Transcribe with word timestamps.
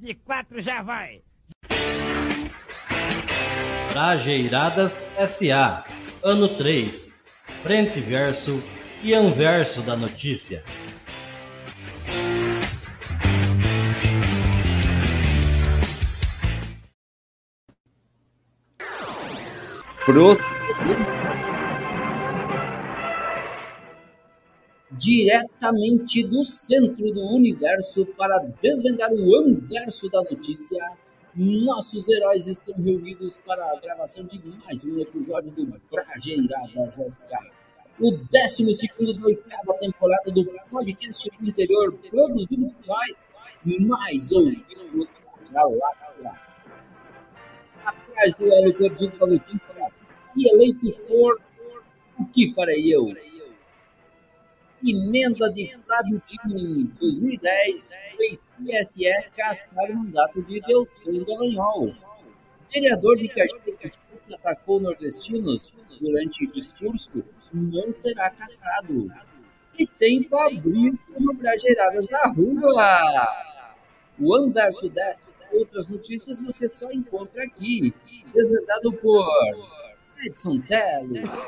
de 0.00 0.14
quatro 0.14 0.60
já 0.60 0.82
vai. 0.82 1.22
Trajeiradas 3.92 5.06
SA. 5.28 5.84
Ano 6.24 6.48
3. 6.48 7.14
Frente 7.62 8.00
verso 8.00 8.62
e 9.02 9.12
anverso 9.14 9.82
da 9.82 9.96
notícia. 9.96 10.64
Diretamente 24.92 26.24
do 26.24 26.42
centro 26.44 27.12
do 27.12 27.20
universo 27.34 28.04
para 28.18 28.38
desvendar 28.60 29.12
o 29.12 29.36
anverso 29.36 30.10
da 30.10 30.20
notícia, 30.22 30.84
nossos 31.34 32.08
heróis 32.08 32.48
estão 32.48 32.74
reunidos 32.74 33.36
para 33.36 33.64
a 33.64 33.78
gravação 33.78 34.24
de 34.24 34.40
mais 34.64 34.84
um 34.84 34.98
episódio 34.98 35.52
do 35.52 35.80
Brajeiradas 35.88 36.98
S.A. 36.98 37.38
O 38.00 38.10
12 38.10 39.14
da 39.14 39.26
oitava 39.26 39.74
temporada 39.78 40.30
do 40.32 40.44
podcast 40.44 41.30
do 41.38 41.48
interior, 41.48 41.92
produzido 42.10 42.66
por 42.72 42.86
nós, 42.86 43.12
mais 43.86 44.30
da 44.30 45.52
galáxia. 45.52 46.32
Atrás 47.84 48.34
do 48.34 48.52
Hélio 48.52 48.76
perdido 48.76 49.18
da 49.18 49.26
notícia, 49.26 49.90
e 50.36 50.48
eleito 50.48 50.92
for, 51.06 51.40
o 52.18 52.24
que 52.26 52.52
farei 52.54 52.92
eu? 52.92 53.06
Emenda 54.86 55.50
de 55.50 55.68
Flávio 55.76 56.22
Dino 56.26 56.58
em 56.58 56.84
2010 56.98 57.90
fez 58.16 58.48
TSE 58.56 59.30
caçar 59.36 59.90
o 59.90 59.96
mandato 59.96 60.42
de 60.42 60.60
Deltan 60.60 61.24
Dallagnol. 61.26 61.94
Vereador 62.72 63.16
de 63.16 63.28
Caxias 63.28 63.98
que 64.26 64.34
atacou 64.34 64.80
nordestinos 64.80 65.72
durante 66.00 66.46
discurso 66.46 67.22
não 67.52 67.92
será 67.92 68.30
caçado. 68.30 69.12
E 69.78 69.86
tem 69.86 70.22
Fabrício 70.22 71.12
no 71.18 71.34
Brajeiradas 71.34 72.06
da 72.06 72.28
Rua. 72.28 73.00
O 74.18 74.34
anverso 74.34 74.88
dessas 74.88 75.26
outras 75.52 75.88
notícias 75.88 76.40
você 76.40 76.68
só 76.68 76.90
encontra 76.90 77.44
aqui, 77.44 77.92
desvendado 78.34 78.92
por 78.94 79.26
Edson 80.24 80.60
Teles, 80.60 81.46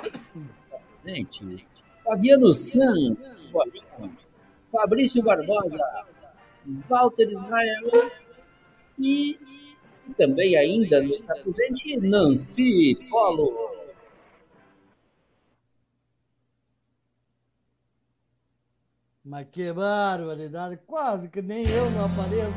presente, 1.02 1.66
Fabiano 2.04 2.52
San, 2.52 3.16
Fabrício 4.70 5.22
Barbosa, 5.22 5.78
Walter 6.88 7.28
Israel 7.28 8.10
e 8.98 9.38
também 10.16 10.56
ainda 10.56 11.02
não 11.02 11.14
está 11.14 11.34
presente 11.34 11.96
Nancy 12.00 12.96
Polo. 13.08 13.72
Mas 19.24 19.46
que 19.50 19.72
barbaridade, 19.72 20.78
quase 20.84 21.28
que 21.28 21.40
nem 21.40 21.64
eu 21.68 21.90
não 21.92 22.06
apareço. 22.06 22.52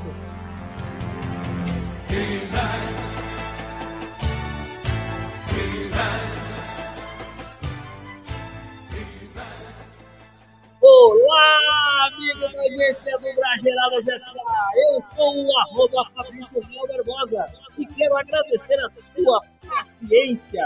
Olá, 11.07 12.07
amigo 12.07 12.39
da 12.39 12.61
agência 12.61 13.15
do 13.19 13.35
Brageirada 13.35 14.01
GSA. 14.01 14.33
Eu 14.75 15.03
sou 15.05 15.45
o 15.45 15.57
arroba 15.59 16.09
Fabrício 16.15 16.59
Real 16.61 16.87
Barbosa 16.87 17.45
e 17.77 17.85
quero 17.85 18.17
agradecer 18.17 18.73
a 18.83 18.91
sua 18.91 19.39
paciência, 19.67 20.65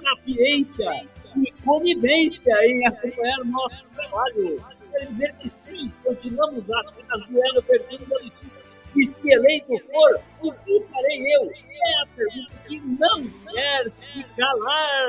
sapiência 0.00 1.04
e 1.36 1.50
conivência 1.64 2.54
em 2.68 2.86
acompanhar 2.86 3.44
nosso 3.46 3.82
trabalho. 3.96 4.64
Quero 4.92 5.10
dizer 5.10 5.34
que 5.40 5.50
sim, 5.50 5.92
continuamos 6.04 6.70
atrás 6.70 7.26
do 7.26 7.42
Hélio 7.42 7.62
Perdido 7.64 8.06
da 8.06 8.16
Letícia. 8.16 8.62
E 8.94 9.06
se 9.08 9.28
eleito 9.28 9.76
for, 9.90 10.20
o 10.40 10.52
que 10.52 10.86
farei 10.92 11.34
eu? 11.34 11.50
É 11.50 12.02
a 12.02 12.06
pergunta 12.14 12.54
que 12.64 12.80
não 12.80 13.28
quer 13.52 13.90
se 13.92 14.22
calar. 14.36 15.08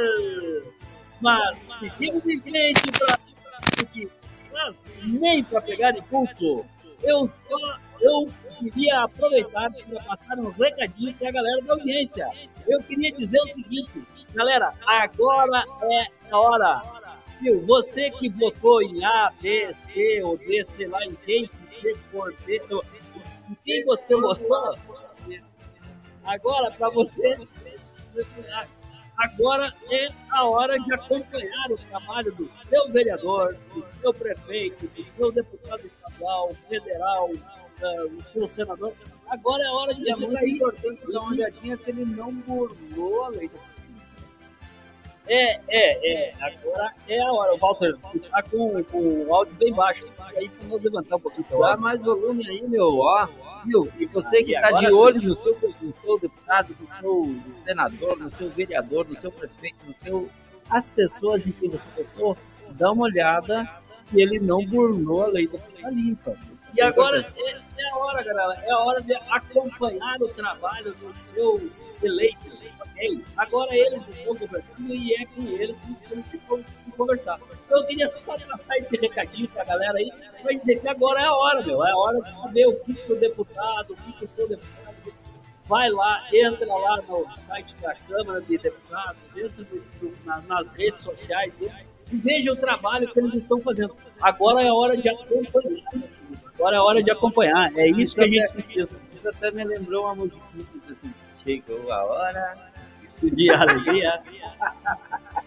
Mas 1.22 1.76
seguimos 1.80 2.28
em 2.28 2.42
frente 2.42 2.81
para 2.98 3.86
que 3.86 4.19
mas 4.52 4.86
nem 5.04 5.44
para 5.44 5.62
pegar 5.62 5.98
impulso. 5.98 6.66
Eu 7.04 7.30
só 7.30 7.80
eu 8.02 8.30
queria 8.60 9.02
aproveitar 9.02 9.72
para 9.72 10.04
passar 10.04 10.38
um 10.40 10.50
recadinho 10.50 11.14
para 11.16 11.30
a 11.30 11.32
galera 11.32 11.62
da 11.64 11.74
audiência. 11.74 12.30
Eu 12.68 12.82
queria 12.84 13.12
dizer 13.12 13.40
o 13.42 13.48
seguinte, 13.48 14.04
galera, 14.34 14.74
agora 14.86 15.66
é 15.84 16.06
a 16.32 16.40
hora. 16.40 16.82
Viu? 17.42 17.66
Você 17.66 18.12
que 18.12 18.30
votou 18.30 18.82
em 18.82 19.04
A, 19.04 19.32
B, 19.42 19.74
C 19.74 20.22
ou 20.24 20.38
D, 20.38 20.66
sei 20.66 20.88
lá 20.88 21.04
em 21.06 21.16
quem, 21.16 21.48
se 21.50 21.64
for 22.12 22.34
D, 22.46 22.62
em 23.50 23.56
quem 23.64 23.86
você 23.86 24.16
votou, 24.16 24.78
agora 26.26 26.72
para 26.72 26.90
você 26.90 27.38
Agora 29.19 29.74
é 29.91 30.09
a 30.31 30.46
hora 30.46 30.80
de 30.80 30.94
acompanhar 30.94 31.72
o 31.72 31.78
trabalho 31.78 32.34
do 32.35 32.47
seu 32.53 32.90
vereador, 32.90 33.53
do 33.74 33.85
seu 34.00 34.13
prefeito, 34.13 34.88
do 34.88 35.06
seu 35.18 35.31
deputado 35.31 35.85
estadual, 35.85 36.56
federal, 36.69 37.30
uh, 37.30 38.09
do 38.09 38.24
seu 38.24 38.50
senador. 38.50 38.94
Agora 39.28 39.62
é 39.62 39.68
a 39.68 39.74
hora 39.74 39.94
de 39.94 40.09
é 40.09 40.16
muito 40.25 40.47
importante 40.47 41.12
dar 41.12 41.19
uma 41.19 41.31
olhadinha 41.31 41.75
se 41.78 41.90
ele 41.90 42.06
não 42.06 42.34
burlou 42.34 43.25
a 43.25 43.30
lei 43.30 43.52
é, 45.30 45.59
é, 45.68 46.30
é. 46.30 46.34
Agora 46.41 46.91
é 47.07 47.22
a 47.22 47.31
hora. 47.31 47.53
O 47.53 47.57
Walter 47.59 47.96
tá 48.31 48.41
com, 48.41 48.84
com 48.86 48.97
o 49.00 49.36
áudio 49.36 49.53
bem 49.56 49.72
baixo. 49.72 50.07
Aí 50.19 50.50
vamos 50.62 50.84
levantar 50.84 51.18
um 51.18 51.19
pouquinho. 51.19 51.46
Dá 51.59 51.78
mais 51.78 52.01
volume 52.01 52.47
aí, 52.50 52.68
meu. 52.68 52.97
Ó, 52.97 53.28
viu? 53.66 53.92
E 53.97 54.06
você 54.06 54.44
que 54.44 54.56
está 54.56 54.72
de 54.72 54.88
olho 54.92 55.22
no 55.22 55.36
seu, 55.36 55.58
no 55.62 55.94
seu 56.02 56.20
deputado, 56.20 56.75
no 56.80 56.96
seu 56.96 57.36
senador, 57.66 58.18
no 58.18 58.31
seu 58.31 58.50
vereador, 58.50 59.08
no 59.08 59.20
seu 59.20 59.31
prefeito, 59.31 59.78
no 59.86 59.96
seu. 59.96 60.30
As 60.70 60.88
pessoas 60.88 61.47
em 61.47 61.52
quem 61.52 61.69
você 61.69 61.88
votou, 61.96 62.38
dá 62.72 62.92
uma 62.92 63.06
olhada 63.06 63.68
que 64.09 64.22
ele 64.22 64.40
não 64.40 64.66
burlou 64.66 65.24
a 65.24 65.28
lei 65.28 65.48
da 65.48 65.58
Folha 65.58 65.90
Limpa. 65.90 66.36
E 66.75 66.81
agora 66.81 67.25
é, 67.36 67.52
é, 67.52 67.90
a 67.90 67.98
hora, 67.98 68.24
galera, 68.24 68.62
é 68.64 68.72
a 68.72 68.80
hora 68.80 69.02
de 69.02 69.16
acompanhar 69.16 70.22
o 70.22 70.28
trabalho 70.30 70.94
dos 70.96 71.16
seus 71.34 71.90
eleitos, 72.03 72.53
Agora 73.38 73.76
eles 73.76 74.08
estão 74.10 74.36
conversando 74.36 74.94
e 74.94 75.14
é 75.14 75.26
com 75.26 75.42
eles 75.44 75.80
que 75.80 75.94
temos 76.10 76.28
se 76.28 76.38
conversar. 76.98 77.40
Eu 77.70 77.86
queria 77.86 78.10
só 78.10 78.38
passar 78.38 78.78
esse 78.78 78.98
recadinho 78.98 79.48
pra 79.48 79.64
galera 79.64 79.98
aí, 79.98 80.12
pra 80.42 80.54
dizer 80.54 80.82
que 80.82 80.88
agora 80.88 81.22
é 81.22 81.26
a 81.26 81.34
hora, 81.34 81.66
meu, 81.66 81.84
é 81.86 81.92
a 81.92 81.98
hora 81.98 82.22
de 82.22 82.34
saber 82.34 82.68
o 82.68 82.80
que, 82.82 82.94
que 82.94 83.14
o 83.14 83.16
deputado, 83.16 83.94
o 83.94 83.96
que, 83.96 84.28
que 84.28 84.42
o 84.42 84.48
deputado 84.48 85.14
vai 85.66 85.90
lá, 85.90 86.28
entra 86.34 86.68
lá 86.68 87.02
no 87.08 87.36
site 87.36 87.76
da 87.82 87.96
Câmara 87.96 88.42
de 88.42 88.58
Deputados, 88.58 89.22
entra 89.36 89.66
no, 90.02 90.48
nas 90.48 90.72
redes 90.72 91.02
sociais 91.02 91.62
e 91.62 91.72
veja 92.18 92.52
o 92.52 92.56
trabalho 92.56 93.12
que 93.13 93.19
eles 93.19 93.36
estão 93.36 93.62
fazendo. 93.62 93.95
Agora 94.19 94.62
é 94.63 94.68
a 94.68 94.74
hora 94.74 94.98
de 94.98 95.07
acompanhar 95.07 95.84
Agora 96.56 96.75
é 96.75 96.80
hora 96.80 97.02
de 97.02 97.10
acompanhar. 97.10 97.72
É 97.78 97.88
isso 97.88 98.16
que 98.16 98.22
a 98.22 98.28
gente 98.28 98.52
precisa. 98.52 99.00
Isso 99.16 99.30
até 99.30 99.50
me 99.52 99.63
lembrou 99.63 100.04
uma 100.04 100.16
musiquinha 100.16 100.66
chegou 101.44 101.92
a 101.92 102.04
hora 102.04 102.69
de 103.24 103.50
alegria. 103.51 104.21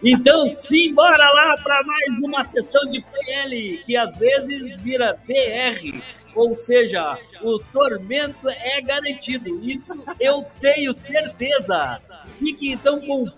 Então, 0.03 0.49
simbora 0.49 1.31
lá 1.31 1.55
para 1.63 1.83
mais 1.83 2.23
uma 2.23 2.43
sessão 2.43 2.81
de 2.91 2.99
PL, 3.01 3.77
que 3.85 3.95
às 3.95 4.17
vezes 4.17 4.77
vira 4.79 5.17
BR, 5.25 6.01
ou 6.35 6.57
seja, 6.57 7.17
o 7.41 7.59
tormento 7.71 8.49
é 8.49 8.81
garantido. 8.81 9.59
Isso 9.61 10.03
eu 10.19 10.45
tenho 10.59 10.93
certeza. 10.93 11.99
Fique 12.39 12.71
então 12.71 12.99
com 12.99 13.23
o 13.23 13.31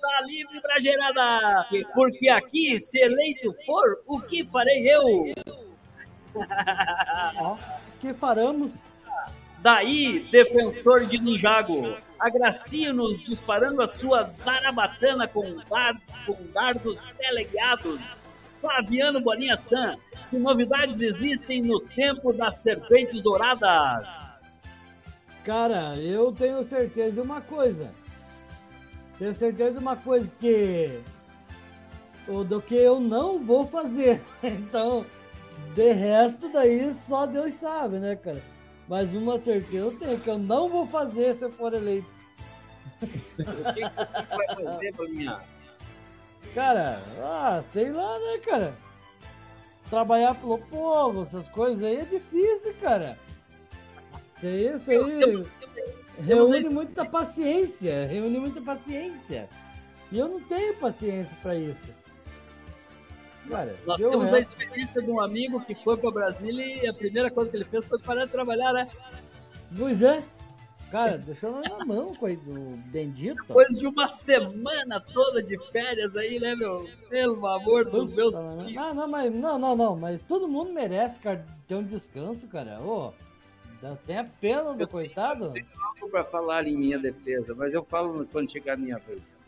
tá 0.00 0.20
livre 0.26 0.60
pra 0.60 0.80
gerada. 0.80 1.68
Porque 1.94 2.28
aqui, 2.28 2.80
se 2.80 2.98
eleito 3.00 3.54
for, 3.64 4.02
o 4.06 4.20
que 4.20 4.44
farei 4.44 4.88
eu? 4.88 5.32
O 6.34 7.58
que 8.00 8.12
faremos? 8.14 8.91
Daí, 9.62 10.28
defensor 10.32 11.06
de 11.06 11.18
Ninjago, 11.18 11.96
agracie-nos 12.18 13.20
disparando 13.20 13.80
a 13.80 13.86
sua 13.86 14.24
zarabatana 14.24 15.28
com, 15.28 15.56
dar, 15.70 15.94
com 16.26 16.36
dardos 16.52 17.04
teleguiados. 17.16 18.18
Flaviano 18.60 19.20
Bolinha 19.20 19.56
San, 19.58 19.96
que 20.30 20.36
novidades 20.36 21.00
existem 21.00 21.62
no 21.62 21.80
tempo 21.80 22.32
das 22.32 22.56
serpentes 22.56 23.20
douradas? 23.20 24.06
Cara, 25.44 25.96
eu 25.96 26.32
tenho 26.32 26.62
certeza 26.62 27.12
de 27.12 27.20
uma 27.20 27.40
coisa. 27.40 27.92
Tenho 29.18 29.34
certeza 29.34 29.72
de 29.72 29.78
uma 29.78 29.96
coisa 29.96 30.32
que. 30.38 31.00
Do 32.46 32.60
que 32.62 32.76
eu 32.76 33.00
não 33.00 33.38
vou 33.40 33.66
fazer. 33.66 34.22
Então, 34.42 35.04
De 35.74 35.92
resto, 35.92 36.48
daí 36.48 36.94
só 36.94 37.26
Deus 37.26 37.54
sabe, 37.54 37.98
né, 37.98 38.14
cara? 38.14 38.42
Mas 38.88 39.14
uma 39.14 39.38
certeza 39.38 39.84
eu 39.84 39.98
tenho, 39.98 40.20
que 40.20 40.28
eu 40.28 40.38
não 40.38 40.68
vou 40.68 40.86
fazer 40.86 41.34
se 41.34 41.44
eu 41.44 41.50
for 41.52 41.72
eleito. 41.72 42.08
O 43.02 43.72
que, 43.74 43.88
que 43.88 43.96
você 43.96 44.22
vai 44.22 44.46
fazer, 44.56 44.92
Bolinha? 44.92 45.40
Cara, 46.54 47.02
ah, 47.22 47.62
sei 47.62 47.90
lá, 47.90 48.18
né, 48.18 48.38
cara? 48.38 48.74
Trabalhar 49.88 50.34
pelo 50.34 50.58
povo, 50.58 51.22
essas 51.22 51.48
coisas 51.48 51.82
aí 51.82 51.96
é 51.96 52.04
difícil, 52.04 52.74
cara. 52.80 53.18
Isso 54.36 54.46
aí, 54.46 54.74
isso 54.74 54.90
aí 54.90 55.62
reúne 56.20 56.68
muita 56.68 57.04
paciência, 57.04 58.06
reúne 58.06 58.38
muita 58.38 58.60
paciência. 58.60 59.48
E 60.10 60.18
eu 60.18 60.28
não 60.28 60.40
tenho 60.40 60.76
paciência 60.76 61.36
para 61.40 61.54
isso. 61.54 61.94
Cara, 63.48 63.76
Nós 63.86 64.00
temos 64.00 64.22
resto... 64.22 64.34
a 64.34 64.40
experiência 64.40 65.02
de 65.02 65.10
um 65.10 65.20
amigo 65.20 65.60
que 65.60 65.74
foi 65.74 65.96
para 65.96 66.10
Brasília 66.10 66.84
e 66.84 66.86
a 66.86 66.94
primeira 66.94 67.30
coisa 67.30 67.50
que 67.50 67.56
ele 67.56 67.64
fez 67.64 67.84
foi 67.84 67.98
parar 67.98 68.24
de 68.24 68.30
trabalhar, 68.30 68.72
né? 68.72 68.88
Pois 69.76 70.02
é. 70.02 70.22
Cara, 70.92 71.16
deixou 71.16 71.58
na 71.58 71.86
mão, 71.86 72.14
coisa 72.14 72.42
do 72.42 72.76
bendito. 72.90 73.42
Depois 73.46 73.78
de 73.78 73.86
uma 73.86 74.06
semana 74.06 75.00
toda 75.00 75.42
de 75.42 75.58
férias 75.70 76.14
aí, 76.14 76.38
né, 76.38 76.54
meu? 76.54 76.86
Pelo 77.08 77.46
amor 77.46 77.86
dos 77.86 78.12
meus 78.12 78.38
Não, 78.38 78.94
não, 78.94 79.08
mas, 79.08 79.34
não, 79.34 79.58
não, 79.58 79.74
não, 79.74 79.96
mas 79.96 80.20
todo 80.20 80.46
mundo 80.46 80.70
merece, 80.70 81.18
cara, 81.18 81.46
ter 81.66 81.76
um 81.76 81.82
descanso, 81.82 82.46
cara. 82.46 82.78
Ô, 82.78 83.10
tem 84.06 84.18
a 84.18 84.24
pena 84.24 84.74
do 84.74 84.82
eu 84.82 84.86
coitado. 84.86 85.52
Tenho 85.52 85.66
algo 85.94 86.10
pra 86.10 86.24
falar 86.24 86.66
em 86.66 86.76
minha 86.76 86.98
defesa, 86.98 87.54
mas 87.54 87.72
eu 87.72 87.82
falo 87.82 88.26
quando 88.30 88.52
chegar 88.52 88.74
a 88.74 88.76
minha 88.76 88.98
vez. 88.98 89.40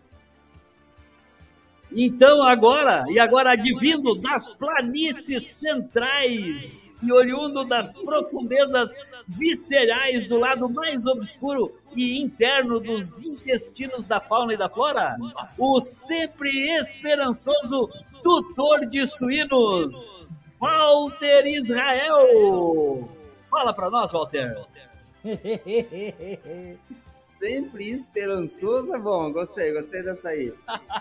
Então 1.97 2.43
agora, 2.43 3.05
e 3.09 3.21
agora 3.21 3.53
advindo 3.53 4.17
das 4.17 4.49
planícies 4.49 5.45
centrais 5.45 6.93
e 7.01 7.13
oriundo 7.13 7.65
das 7.65 7.93
profundezas 7.93 8.93
viscerais 9.29 10.27
do 10.27 10.37
lado 10.37 10.69
mais 10.69 11.07
obscuro 11.07 11.67
e 11.95 12.21
interno 12.21 12.81
dos 12.81 13.23
intestinos 13.23 14.09
da 14.09 14.19
fauna 14.19 14.55
e 14.55 14.57
da 14.57 14.69
flora, 14.69 15.17
o 15.57 15.81
sempre 15.81 16.51
esperançoso 16.81 17.89
tutor 18.25 18.87
de 18.87 19.07
suínos, 19.07 19.95
Walter 20.59 21.47
Israel. 21.47 23.09
Fala 23.49 23.73
para 23.73 23.89
nós, 23.89 24.11
Walter. 24.11 24.67
sempre 27.45 27.91
esperançoso 27.91 28.95
é 28.95 28.99
bom. 28.99 29.31
Gostei, 29.31 29.75
gostei 29.75 30.03
dessa 30.03 30.31
aí. 30.31 30.55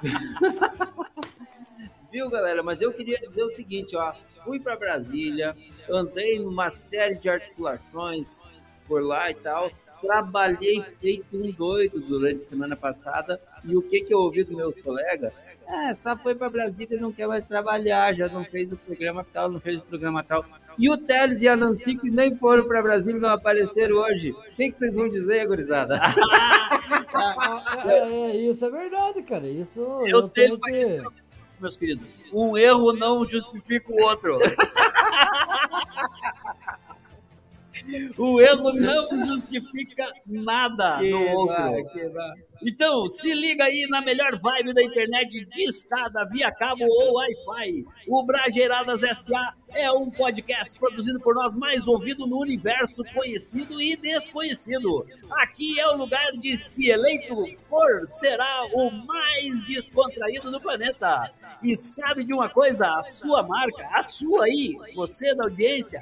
Viu, 2.11 2.29
galera? 2.29 2.61
Mas 2.61 2.81
eu 2.81 2.91
queria 2.91 3.17
dizer 3.17 3.43
o 3.43 3.49
seguinte, 3.49 3.95
ó. 3.95 4.13
Fui 4.43 4.59
para 4.59 4.75
Brasília, 4.75 5.55
andei 5.89 6.37
numa 6.37 6.69
série 6.69 7.15
de 7.15 7.29
articulações 7.29 8.43
por 8.85 9.01
lá 9.01 9.31
e 9.31 9.35
tal. 9.35 9.71
Trabalhei 10.01 10.81
feito 10.99 11.25
um 11.33 11.49
doido 11.49 12.01
durante 12.01 12.39
a 12.39 12.41
semana 12.41 12.75
passada. 12.75 13.39
E 13.63 13.77
o 13.77 13.81
que, 13.81 14.01
que 14.01 14.13
eu 14.13 14.19
ouvi 14.19 14.43
dos 14.43 14.53
meus 14.53 14.77
colegas? 14.81 15.31
É, 15.65 15.95
só 15.95 16.17
foi 16.17 16.35
para 16.35 16.49
Brasília 16.49 16.97
e 16.97 16.99
não 16.99 17.13
quer 17.13 17.25
mais 17.25 17.45
trabalhar, 17.45 18.13
já 18.13 18.27
não 18.27 18.43
fez 18.43 18.69
o 18.73 18.75
programa 18.75 19.25
tal, 19.31 19.49
não 19.49 19.61
fez 19.61 19.77
o 19.77 19.83
programa 19.83 20.21
tal. 20.21 20.43
E 20.77 20.89
o 20.89 20.97
Teles 20.97 21.41
e 21.41 21.47
a 21.47 21.55
Nancy 21.55 21.95
que 21.95 22.09
nem 22.09 22.35
foram 22.35 22.67
para 22.67 22.81
Brasília 22.81 23.19
não 23.19 23.29
apareceram 23.29 23.97
hoje. 23.97 24.31
O 24.31 24.55
que, 24.55 24.71
que 24.71 24.79
vocês 24.79 24.95
vão 24.95 25.07
dizer, 25.09 25.47
gurizada? 25.47 25.99
é, 27.85 27.97
é, 27.97 28.35
isso 28.37 28.65
é 28.65 28.69
verdade, 28.69 29.21
cara. 29.23 29.47
Isso 29.47 29.81
eu, 29.81 30.07
eu 30.07 30.29
tenho, 30.29 30.57
tenho 30.57 31.09
que... 31.09 31.23
Meus 31.59 31.77
queridos, 31.77 32.07
um 32.33 32.57
erro 32.57 32.93
não 32.93 33.27
justifica 33.27 33.91
o 33.91 34.01
outro. 34.03 34.39
O 38.17 38.39
erro 38.39 38.71
não 38.73 39.27
justifica 39.27 40.11
nada 40.25 40.99
que 40.99 41.09
no 41.09 41.35
outro. 41.35 41.55
Vai, 41.55 42.09
vai. 42.09 42.33
Então, 42.65 43.09
se 43.09 43.33
liga 43.33 43.65
aí 43.65 43.85
na 43.89 43.99
melhor 43.99 44.39
vibe 44.39 44.73
da 44.73 44.81
internet 44.81 45.45
discada 45.53 46.25
via 46.31 46.49
cabo 46.51 46.85
ou 46.85 47.15
Wi-Fi. 47.15 47.83
O 48.07 48.23
Brageiradas 48.23 49.01
SA 49.01 49.49
é 49.73 49.91
um 49.91 50.09
podcast 50.09 50.79
produzido 50.79 51.19
por 51.19 51.35
nós 51.35 51.53
mais 51.55 51.87
ouvido 51.87 52.25
no 52.25 52.39
universo 52.39 53.03
conhecido 53.13 53.81
e 53.81 53.97
desconhecido. 53.97 55.05
Aqui 55.41 55.77
é 55.77 55.87
o 55.89 55.97
lugar 55.97 56.31
de 56.33 56.57
se 56.57 56.89
eleito 56.89 57.35
for 57.69 58.05
será 58.07 58.65
o 58.73 58.89
mais 58.91 59.63
descontraído 59.65 60.49
do 60.49 60.61
planeta. 60.61 61.31
E 61.61 61.75
sabe 61.75 62.23
de 62.23 62.33
uma 62.33 62.49
coisa? 62.49 62.87
A 62.87 63.03
sua 63.03 63.43
marca, 63.43 63.87
a 63.91 64.07
sua 64.07 64.45
aí, 64.45 64.73
você 64.95 65.35
da 65.35 65.43
audiência, 65.43 66.01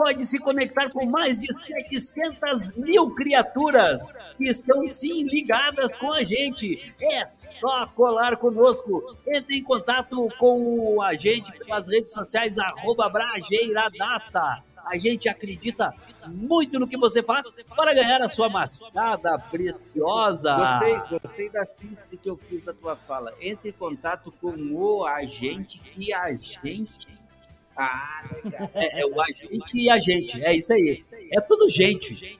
pode 0.00 0.24
se 0.24 0.38
conectar 0.38 0.88
com 0.88 1.04
mais 1.04 1.38
de 1.38 1.54
700 1.54 2.72
mil 2.72 3.14
criaturas 3.14 4.10
que 4.38 4.48
estão 4.48 4.90
sim 4.90 5.24
ligadas 5.24 5.94
com 5.94 6.10
a 6.10 6.24
gente. 6.24 6.94
É 6.98 7.26
só 7.26 7.86
colar 7.88 8.38
conosco. 8.38 9.04
Entre 9.26 9.58
em 9.58 9.62
contato 9.62 10.26
com 10.38 11.02
a 11.02 11.12
gente 11.12 11.52
pelas 11.58 11.86
redes 11.86 12.14
sociais, 12.14 12.58
arroba 12.58 13.10
Brajeiradaça. 13.10 14.62
A 14.86 14.96
gente 14.96 15.28
acredita 15.28 15.92
muito 16.26 16.78
no 16.78 16.88
que 16.88 16.96
você 16.96 17.22
faz 17.22 17.50
para 17.76 17.92
ganhar 17.92 18.22
a 18.22 18.28
sua 18.30 18.48
mascada 18.48 19.38
preciosa. 19.50 20.54
Gostei, 20.54 21.18
gostei 21.18 21.50
da 21.50 21.66
síntese 21.66 22.16
que 22.16 22.30
eu 22.30 22.38
fiz 22.38 22.64
da 22.64 22.72
tua 22.72 22.96
fala. 22.96 23.34
Entre 23.38 23.68
em 23.68 23.72
contato 23.72 24.32
com 24.40 24.54
o 24.72 25.04
agente 25.04 25.82
e 25.94 26.10
a 26.10 26.32
gente 26.32 27.19
ah, 27.76 28.24
é, 28.74 29.00
é, 29.00 29.06
o 29.06 29.20
agente 29.20 29.78
e 29.78 29.88
a 29.90 29.98
gente, 29.98 30.42
é 30.42 30.54
isso 30.54 30.72
aí. 30.72 31.02
É 31.32 31.40
tudo 31.40 31.68
gente. 31.68 32.38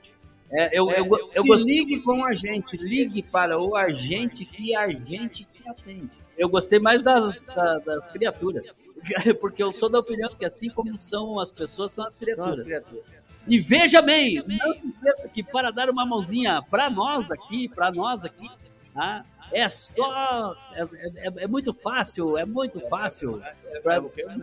É, 0.53 0.77
eu, 0.77 0.91
é, 0.91 1.00
eu, 1.00 1.06
eu, 1.06 1.47
eu 1.47 1.55
ligue 1.55 2.00
com 2.03 2.25
a 2.25 2.32
gente, 2.32 2.77
ligue 2.77 3.23
para 3.23 3.59
o 3.59 3.77
agente 3.77 4.49
e 4.59 4.75
a 4.75 4.91
gente 4.91 5.44
que 5.44 5.69
atende. 5.69 6.19
Eu 6.37 6.49
gostei 6.49 6.81
mais 6.81 7.03
das, 7.03 7.46
das, 7.46 7.84
das, 7.84 8.08
criaturas, 8.08 8.81
porque 9.41 9.63
eu 9.63 9.72
sou 9.72 9.89
da 9.89 10.01
opinião 10.01 10.29
que 10.37 10.44
assim 10.44 10.69
como 10.69 10.99
são 10.99 11.39
as 11.39 11.51
pessoas, 11.51 11.93
são 11.93 12.05
as 12.05 12.17
criaturas. 12.17 12.56
São 12.56 12.65
as 12.65 12.67
criaturas. 12.67 13.20
E 13.46 13.60
veja 13.60 14.03
bem, 14.03 14.43
não 14.46 14.75
se 14.75 14.87
esqueça 14.87 15.29
que 15.29 15.43
para 15.43 15.70
dar 15.70 15.89
uma 15.89 16.05
mãozinha 16.05 16.60
para 16.69 16.91
nós 16.91 17.31
aqui, 17.31 17.69
para 17.69 17.91
nós 17.91 18.25
aqui, 18.25 18.49
tá? 18.93 19.25
É 19.52 19.69
só. 19.69 20.54
É, 20.72 20.82
é, 20.82 21.44
é, 21.44 21.46
muito 21.46 21.72
fácil, 21.72 22.38
é 22.38 22.46
muito 22.46 22.80
fácil. 22.88 23.42
Pra 23.82 24.00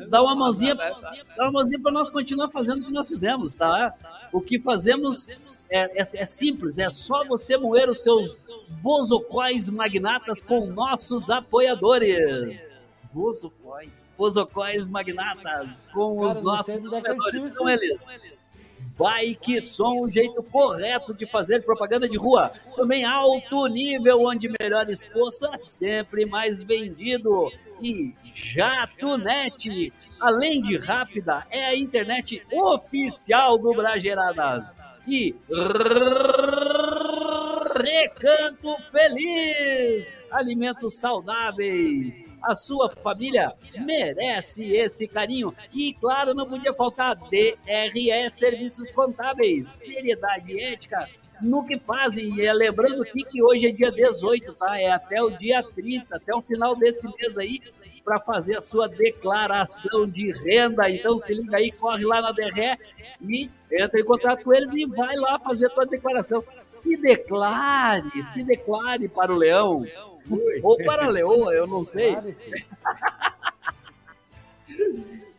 dar 0.08 0.22
uma 0.22 0.36
mãozinha, 0.36 0.76
dar 0.76 1.44
uma 1.44 1.52
mãozinha 1.52 1.82
para 1.82 1.92
nós 1.92 2.10
continuar 2.10 2.50
fazendo 2.52 2.82
o 2.82 2.86
que 2.86 2.92
nós 2.92 3.08
fizemos, 3.08 3.56
tá? 3.56 3.90
O 4.32 4.42
que 4.42 4.60
fazemos 4.60 5.28
é, 5.70 6.02
é, 6.02 6.08
é 6.14 6.26
simples, 6.26 6.78
é 6.78 6.90
só 6.90 7.26
você 7.26 7.58
moer 7.58 7.90
os 7.90 8.04
seus 8.04 8.50
bozocóis 8.82 9.70
magnatas 9.70 10.44
com 10.44 10.66
nossos 10.68 11.30
apoiadores. 11.30 12.76
Bozocóis. 13.14 14.04
Bozocóis 14.18 14.90
magnatas 14.90 15.86
com 15.94 16.20
Cara, 16.20 16.32
os 16.32 16.42
nossos 16.42 16.84
apoiadores. 16.84 17.54
São 17.54 17.70
eles. 17.70 17.98
Bike 18.98 19.62
Som, 19.62 20.00
o 20.00 20.10
jeito 20.10 20.42
correto 20.44 21.14
de 21.14 21.26
fazer 21.26 21.64
propaganda 21.64 22.10
de 22.10 22.18
rua. 22.18 22.52
Também 22.76 23.06
alto 23.06 23.68
nível, 23.68 24.24
onde 24.24 24.52
melhor 24.60 24.90
exposto 24.90 25.46
é 25.54 25.58
sempre 25.58 26.26
mais 26.26 26.62
vendido. 26.64 27.52
E 27.82 28.16
JatoNet, 28.34 29.94
além 30.20 30.62
de 30.62 30.78
rápida, 30.78 31.46
é 31.52 31.66
a 31.66 31.76
internet 31.76 32.42
oficial 32.52 33.58
do 33.60 33.74
Brageradas. 33.74 34.80
E 35.08 35.36
Recanto 37.78 38.76
Feliz, 38.92 40.08
alimentos 40.32 40.96
saudáveis 40.96 42.28
a 42.42 42.56
sua 42.56 42.90
família 43.04 43.54
merece 43.80 44.66
esse 44.74 45.08
carinho. 45.08 45.54
E, 45.74 45.94
claro, 45.94 46.34
não 46.34 46.48
podia 46.48 46.74
faltar 46.74 47.16
DRE 47.16 48.32
Serviços 48.32 48.92
Contábeis, 48.92 49.70
seriedade 49.70 50.60
ética 50.60 51.10
no 51.42 51.66
que 51.66 51.78
fazem. 51.80 52.34
E 52.36 52.46
é, 52.46 52.54
lembrando 52.54 53.04
que 53.04 53.44
hoje 53.44 53.68
é 53.68 53.72
dia 53.72 53.92
18, 53.92 54.54
tá? 54.54 54.80
É 54.80 54.92
até 54.92 55.22
o 55.22 55.30
dia 55.30 55.64
30, 55.64 56.16
até 56.16 56.34
o 56.34 56.42
final 56.42 56.76
desse 56.76 57.08
mês 57.18 57.38
aí, 57.38 57.60
para 58.08 58.22
fazer 58.22 58.58
a 58.58 58.62
sua 58.62 58.88
declaração 58.88 60.08
de 60.08 60.32
renda. 60.32 60.90
Então 60.90 61.18
se 61.20 61.34
liga 61.34 61.58
aí, 61.58 61.74
corre 61.74 62.06
lá 62.06 62.22
na 62.22 62.32
DRE 62.32 62.78
e 63.22 63.52
entra 63.70 64.00
em 64.00 64.06
contato 64.06 64.46
com 64.46 64.54
eles 64.54 64.74
e 64.74 64.86
vai 64.86 65.14
lá 65.18 65.38
fazer 65.40 65.66
a 65.66 65.70
sua 65.72 65.86
declaração. 65.86 66.42
Se 66.64 66.96
declare, 66.96 68.10
se 68.28 68.44
declare 68.44 69.10
para 69.10 69.34
o 69.34 69.36
leão. 69.36 69.86
Ou 70.64 70.78
para 70.86 71.06
a 71.06 71.10
leoa, 71.10 71.54
eu 71.54 71.68
não 71.68 71.86
sei. 71.86 72.18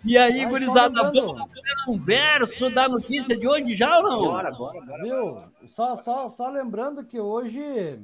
E 0.04 0.16
aí, 0.16 0.42
Mas 0.42 0.50
gurizada, 0.50 1.10
vamos 1.10 1.42
um 1.88 1.98
verso 1.98 2.70
da 2.70 2.86
notícia 2.86 3.36
de 3.36 3.48
hoje 3.48 3.74
já 3.74 3.96
ou 3.96 4.02
não? 4.02 4.18
Bora, 4.18 4.50
bora, 4.50 4.80
bora. 4.80 5.02
Viu? 5.02 5.42
Só, 5.66 5.96
só, 5.96 6.28
só 6.28 6.48
lembrando 6.48 7.04
que 7.04 7.18
hoje 7.18 7.98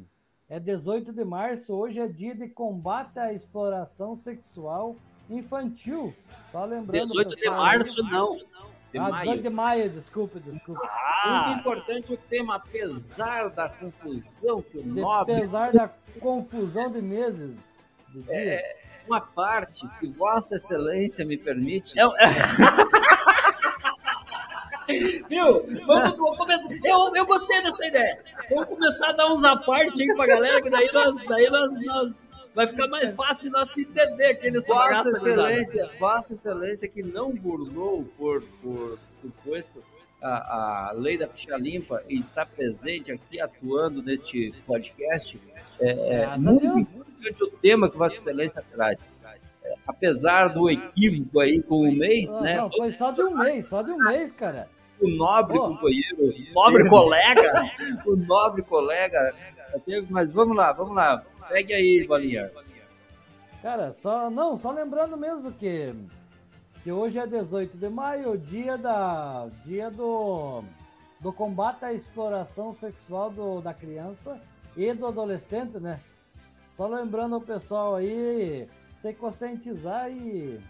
é 0.48 0.60
18 0.60 1.12
de 1.12 1.24
março, 1.24 1.74
hoje 1.74 2.00
é 2.00 2.06
dia 2.06 2.34
de 2.34 2.48
combate 2.48 3.18
à 3.18 3.32
exploração 3.32 4.14
sexual 4.14 4.96
infantil. 5.30 6.14
Só 6.42 6.64
lembrando. 6.64 7.06
18 7.06 7.28
de 7.30 7.36
pessoal, 7.36 7.56
março, 7.56 8.02
não. 8.04 8.36
De 8.92 8.98
ah, 8.98 9.08
maio. 9.08 9.20
18 9.22 9.42
de 9.42 9.50
maio, 9.50 9.90
desculpe, 9.90 10.38
desculpe. 10.40 10.80
Muito 10.80 10.92
Ah, 11.24 11.56
importante 11.58 12.12
o 12.12 12.16
tema, 12.16 12.56
apesar 12.56 13.48
da 13.50 13.68
confusão 13.68 14.62
que 14.62 14.78
o 14.78 14.82
De- 14.82 15.00
nobre 15.00 15.34
Apesar 15.34 15.72
da 15.72 15.88
confusão 16.20 16.90
de 16.92 17.00
meses, 17.02 17.68
de 18.10 18.22
dias. 18.22 18.62
uma 19.08 19.20
parte 19.20 19.88
que 19.98 20.06
Vossa 20.08 20.56
Excelência 20.56 21.24
me 21.24 21.36
permite. 21.36 21.98
é, 21.98 22.02
Viu? 24.88 25.66
Vamos, 25.86 26.16
vamos 26.16 26.36
começar. 26.36 26.68
Eu, 26.84 27.14
eu 27.14 27.26
gostei 27.26 27.62
dessa 27.62 27.86
ideia. 27.86 28.14
Vamos 28.50 28.68
começar 28.68 29.10
a 29.10 29.12
dar 29.12 29.30
uns 29.30 29.44
aparte 29.44 30.02
aí 30.02 30.14
pra 30.14 30.26
galera, 30.26 30.62
que 30.62 30.70
daí 30.70 30.90
nós, 30.92 31.24
daí 31.26 31.50
nós, 31.50 31.80
nós 31.84 32.24
vai 32.54 32.66
ficar 32.66 32.86
mais 32.88 33.12
fácil 33.14 33.50
nós 33.50 33.70
se 33.70 33.82
entender 33.82 34.26
aqui 34.26 34.50
nessa 34.50 34.72
Vossa 34.72 34.88
bagaça, 34.88 35.18
gurizada. 35.18 35.52
Excelência, 35.52 35.90
Vossa 35.98 36.32
Excelência 36.34 36.88
que 36.88 37.02
não 37.02 37.32
burlou 37.32 38.04
por, 38.16 38.42
por 38.62 38.98
suposto 39.20 39.82
a, 40.22 40.88
a 40.88 40.92
lei 40.92 41.18
da 41.18 41.28
ficha 41.28 41.56
limpa 41.56 42.02
e 42.08 42.18
está 42.18 42.46
presente 42.46 43.12
aqui 43.12 43.40
atuando 43.40 44.02
neste 44.02 44.54
podcast. 44.66 45.38
É, 45.80 46.22
é 46.22 46.36
muito 46.38 46.64
importante 46.66 47.42
o 47.42 47.50
tema 47.58 47.90
que 47.90 47.96
Vossa 47.96 48.16
Excelência 48.16 48.64
traz. 48.72 49.06
É, 49.64 49.74
apesar 49.86 50.48
do 50.48 50.70
equívoco 50.70 51.40
aí 51.40 51.62
com 51.62 51.88
o 51.88 51.92
mês, 51.92 52.34
Ah, 52.34 52.40
né? 52.42 52.56
Não, 52.56 52.70
foi 52.70 52.90
só 52.90 53.10
de 53.10 53.22
um 53.22 53.36
mês, 53.36 53.66
só 53.66 53.82
de 53.82 53.90
um 53.90 53.96
mês, 53.96 54.30
cara. 54.30 54.68
O 55.04 55.08
nobre 55.10 55.58
Pô. 55.58 55.68
companheiro, 55.68 56.34
Nobre 56.54 56.88
colega. 56.88 57.70
o 58.06 58.16
nobre 58.16 58.62
colega. 58.62 59.34
Mas 60.08 60.32
vamos 60.32 60.56
lá, 60.56 60.72
vamos 60.72 60.94
lá. 60.94 61.22
Segue 61.48 61.74
aí, 61.74 62.06
Bolinha. 62.06 62.50
Cara, 63.60 63.92
só 63.92 64.30
não, 64.30 64.56
só 64.56 64.70
lembrando 64.70 65.16
mesmo 65.16 65.52
que 65.52 65.94
que 66.82 66.92
hoje 66.92 67.18
é 67.18 67.26
18 67.26 67.78
de 67.78 67.88
maio, 67.88 68.36
dia 68.36 68.76
da 68.76 69.48
dia 69.64 69.90
do 69.90 70.62
do 71.20 71.32
combate 71.32 71.84
à 71.84 71.92
exploração 71.92 72.72
sexual 72.72 73.30
do, 73.30 73.62
da 73.62 73.72
criança 73.72 74.38
e 74.76 74.92
do 74.92 75.06
adolescente, 75.06 75.80
né? 75.80 75.98
Só 76.68 76.86
lembrando 76.86 77.36
o 77.36 77.40
pessoal 77.40 77.96
aí 77.96 78.68
se 78.92 79.14
conscientizar 79.14 80.10
e 80.10 80.60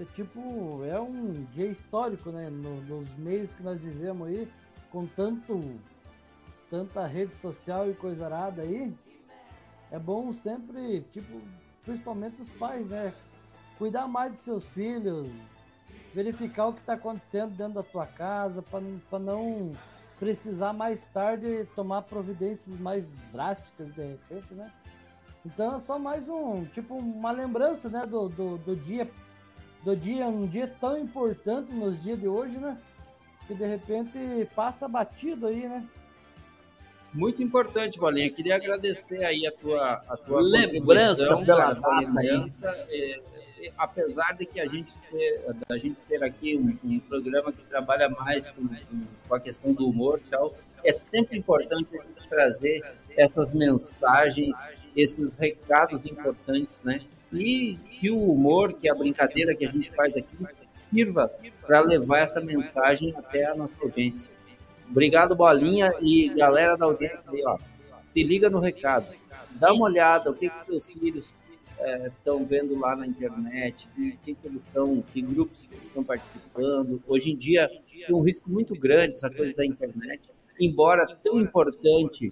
é 0.00 0.04
tipo, 0.14 0.84
é 0.84 1.00
um 1.00 1.44
dia 1.52 1.66
histórico, 1.66 2.30
né? 2.30 2.48
No- 2.50 2.80
nos 2.82 3.12
meios 3.14 3.52
que 3.54 3.62
nós 3.62 3.80
vivemos 3.80 4.28
aí, 4.28 4.48
com 4.90 5.06
tanto 5.06 5.60
tanta 6.70 7.06
rede 7.06 7.34
social 7.34 7.90
e 7.90 7.94
coisa 7.94 8.26
arada 8.26 8.60
aí, 8.60 8.94
é 9.90 9.98
bom 9.98 10.32
sempre, 10.34 11.00
tipo, 11.12 11.40
principalmente 11.84 12.42
os 12.42 12.50
pais, 12.50 12.86
né? 12.86 13.12
Cuidar 13.78 14.06
mais 14.06 14.34
de 14.34 14.40
seus 14.40 14.66
filhos, 14.66 15.30
verificar 16.12 16.66
o 16.66 16.74
que 16.74 16.80
está 16.80 16.92
acontecendo 16.92 17.56
dentro 17.56 17.74
da 17.74 17.82
tua 17.82 18.06
casa, 18.06 18.62
para 18.62 19.18
não 19.18 19.72
precisar 20.18 20.72
mais 20.74 21.06
tarde 21.06 21.66
tomar 21.74 22.02
providências 22.02 22.78
mais 22.78 23.08
drásticas 23.32 23.88
de 23.94 24.02
repente, 24.02 24.52
né? 24.52 24.70
Então 25.46 25.76
é 25.76 25.78
só 25.78 25.98
mais 25.98 26.28
um, 26.28 26.66
tipo, 26.66 26.94
uma 26.96 27.30
lembrança, 27.30 27.88
né, 27.88 28.04
do, 28.04 28.28
do, 28.28 28.58
do 28.58 28.76
dia, 28.76 29.08
do 29.84 29.96
dia, 29.96 30.26
um 30.26 30.46
dia 30.46 30.72
tão 30.80 30.98
importante 30.98 31.72
nos 31.72 32.02
dias 32.02 32.18
de 32.18 32.28
hoje, 32.28 32.56
né? 32.58 32.78
Que 33.46 33.54
de 33.54 33.64
repente 33.64 34.18
passa 34.54 34.88
batido 34.88 35.46
aí, 35.46 35.68
né? 35.68 35.86
Muito 37.12 37.42
importante, 37.42 37.98
Bolinha. 37.98 38.30
Queria 38.30 38.56
agradecer 38.56 39.24
aí 39.24 39.46
a 39.46 39.52
tua, 39.52 40.02
a 40.08 40.16
tua 40.16 40.40
Lembrança 40.40 41.36
pela 41.38 41.72
data 41.72 41.88
lembrança. 42.00 42.68
É, 42.90 43.20
é, 43.60 43.72
apesar 43.76 44.36
de 44.36 44.46
que 44.46 44.60
a 44.60 44.66
gente 44.66 44.98
ter, 45.10 45.42
da 45.66 45.78
gente 45.78 46.00
ser 46.00 46.22
aqui 46.22 46.56
um, 46.56 46.78
um 46.88 47.00
programa 47.00 47.52
que 47.52 47.64
trabalha 47.64 48.08
mais 48.08 48.46
com, 48.48 48.68
com 49.26 49.34
a 49.34 49.40
questão 49.40 49.72
do 49.72 49.88
humor 49.88 50.20
e 50.24 50.30
tal, 50.30 50.54
é 50.84 50.92
sempre 50.92 51.38
importante 51.38 51.88
a 51.98 52.02
gente 52.02 52.28
trazer 52.28 52.82
essas 53.16 53.54
mensagens, 53.54 54.68
esses 54.98 55.34
recados 55.34 56.04
importantes, 56.04 56.82
né? 56.82 57.00
E 57.32 57.76
que 57.88 58.10
o 58.10 58.32
humor, 58.32 58.72
que 58.72 58.90
a 58.90 58.94
brincadeira 58.94 59.54
que 59.54 59.64
a 59.64 59.68
gente 59.68 59.90
faz 59.92 60.16
aqui, 60.16 60.36
sirva 60.72 61.30
para 61.64 61.80
levar 61.80 62.18
essa 62.18 62.40
mensagem 62.40 63.14
até 63.16 63.46
a 63.46 63.54
nossa 63.54 63.76
audiência. 63.80 64.32
Obrigado, 64.90 65.36
Bolinha 65.36 65.92
e 66.00 66.30
galera 66.30 66.76
da 66.76 66.86
audiência 66.86 67.30
aí, 67.30 67.42
ó. 67.46 67.56
Se 68.06 68.24
liga 68.24 68.50
no 68.50 68.58
recado. 68.58 69.06
Dá 69.52 69.72
uma 69.72 69.84
olhada, 69.84 70.30
o 70.30 70.34
que, 70.34 70.50
que 70.50 70.60
seus 70.60 70.90
filhos 70.90 71.40
estão 72.06 72.44
vendo 72.44 72.76
lá 72.76 72.96
na 72.96 73.06
internet, 73.06 73.88
que, 73.94 74.34
que 74.34 74.36
eles 74.44 74.64
estão, 74.64 75.00
que 75.12 75.22
grupos 75.22 75.68
estão 75.84 76.02
participando. 76.02 77.00
Hoje 77.06 77.30
em 77.30 77.36
dia 77.36 77.68
tem 78.04 78.14
um 78.14 78.22
risco 78.22 78.50
muito 78.50 78.74
grande 78.74 79.14
essa 79.14 79.30
coisa 79.30 79.54
da 79.54 79.64
internet. 79.64 80.22
Embora 80.58 81.06
tão 81.22 81.40
importante 81.40 82.30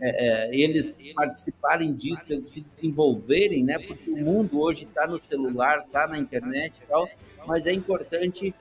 é, 0.00 0.48
é, 0.50 0.54
eles 0.54 1.00
participarem 1.14 1.94
disso, 1.94 2.32
eles 2.32 2.48
se 2.48 2.60
desenvolverem, 2.60 3.64
né? 3.64 3.78
Porque 3.78 4.10
o 4.10 4.16
mundo 4.16 4.60
hoje 4.60 4.84
está 4.84 5.06
no 5.06 5.18
celular, 5.18 5.84
está 5.86 6.06
na 6.06 6.18
internet 6.18 6.80
e 6.82 6.86
tal, 6.86 7.08
mas 7.46 7.66
é 7.66 7.72
importante 7.72 8.54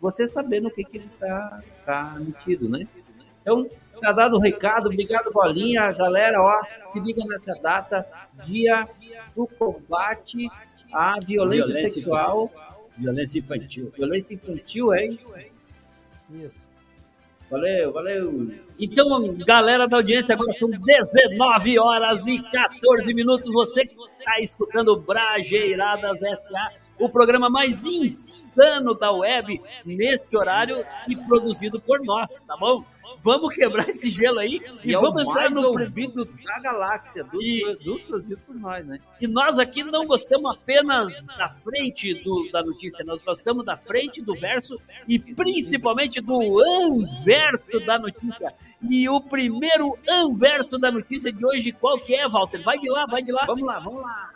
você 0.00 0.26
saber 0.26 0.60
no 0.60 0.70
que, 0.70 0.84
que 0.84 0.98
ele 0.98 1.08
está 1.12 1.62
tá 1.86 2.16
metido, 2.20 2.68
né? 2.68 2.86
Então, 3.40 3.66
tá 4.00 4.12
dado 4.12 4.36
o 4.36 4.40
recado, 4.40 4.86
obrigado, 4.86 5.32
Bolinha. 5.32 5.90
Galera, 5.92 6.42
ó, 6.42 6.60
se 6.88 7.00
liga 7.00 7.24
nessa 7.24 7.54
data, 7.54 8.06
dia 8.44 8.86
do 9.34 9.46
combate 9.46 10.48
à 10.92 11.18
violência, 11.24 11.72
Violência 11.72 11.88
sexual, 11.88 12.52
Violência 12.98 13.38
infantil. 13.38 13.92
violência 13.96 14.34
infantil, 14.34 14.92
é 14.92 15.06
isso? 15.06 15.34
Isso. 16.30 16.71
Valeu, 17.52 17.92
valeu. 17.92 18.50
Então, 18.80 19.36
galera 19.46 19.86
da 19.86 19.98
audiência, 19.98 20.34
agora 20.34 20.54
são 20.54 20.70
19 20.70 21.78
horas 21.78 22.26
e 22.26 22.42
14 22.50 23.12
minutos. 23.12 23.52
Você 23.52 23.84
que 23.84 23.94
está 24.04 24.40
escutando 24.40 24.98
Brajeiradas 24.98 26.20
SA, 26.20 26.70
o 26.98 27.10
programa 27.10 27.50
mais 27.50 27.84
insano 27.84 28.94
da 28.94 29.12
web 29.12 29.60
neste 29.84 30.34
horário 30.34 30.82
e 31.06 31.14
produzido 31.14 31.78
por 31.78 32.02
nós, 32.02 32.40
tá 32.40 32.56
bom? 32.56 32.82
Vamos 33.22 33.54
quebrar 33.54 33.88
esse 33.88 34.10
gelo 34.10 34.38
aí 34.40 34.60
e, 34.84 34.90
E 34.90 34.94
é 34.94 34.98
vamos 35.00 35.22
entrar 35.22 35.48
no. 35.50 35.68
ouvido 35.68 36.24
da 36.24 36.58
galáxia, 36.60 37.22
do, 37.22 37.40
E- 37.40 37.76
do 37.84 38.00
por 38.46 38.54
nós, 38.56 38.84
né? 38.84 38.98
E 39.20 39.28
nós 39.28 39.58
aqui 39.58 39.84
não 39.84 40.06
gostamos 40.06 40.60
apenas 40.60 41.26
da 41.38 41.48
frente 41.50 42.14
do- 42.22 42.50
da 42.50 42.62
notícia, 42.62 43.04
nós 43.04 43.22
gostamos 43.22 43.64
da 43.64 43.76
frente, 43.76 44.20
do 44.20 44.34
verso 44.34 44.76
e 45.06 45.18
principalmente 45.18 46.20
do 46.20 46.40
anverso 46.88 47.78
da 47.80 47.98
notícia. 47.98 48.52
E 48.90 49.08
o 49.08 49.20
primeiro 49.20 49.96
anverso 50.08 50.78
da 50.78 50.90
notícia 50.90 51.32
de 51.32 51.44
hoje, 51.46 51.70
qual 51.72 51.98
que 51.98 52.14
é, 52.14 52.28
Walter? 52.28 52.62
Vai 52.62 52.78
de 52.78 52.90
lá, 52.90 53.06
vai 53.06 53.22
de 53.22 53.30
lá. 53.30 53.46
Vamos 53.46 53.64
lá, 53.64 53.78
vamos 53.78 54.02
lá. 54.02 54.30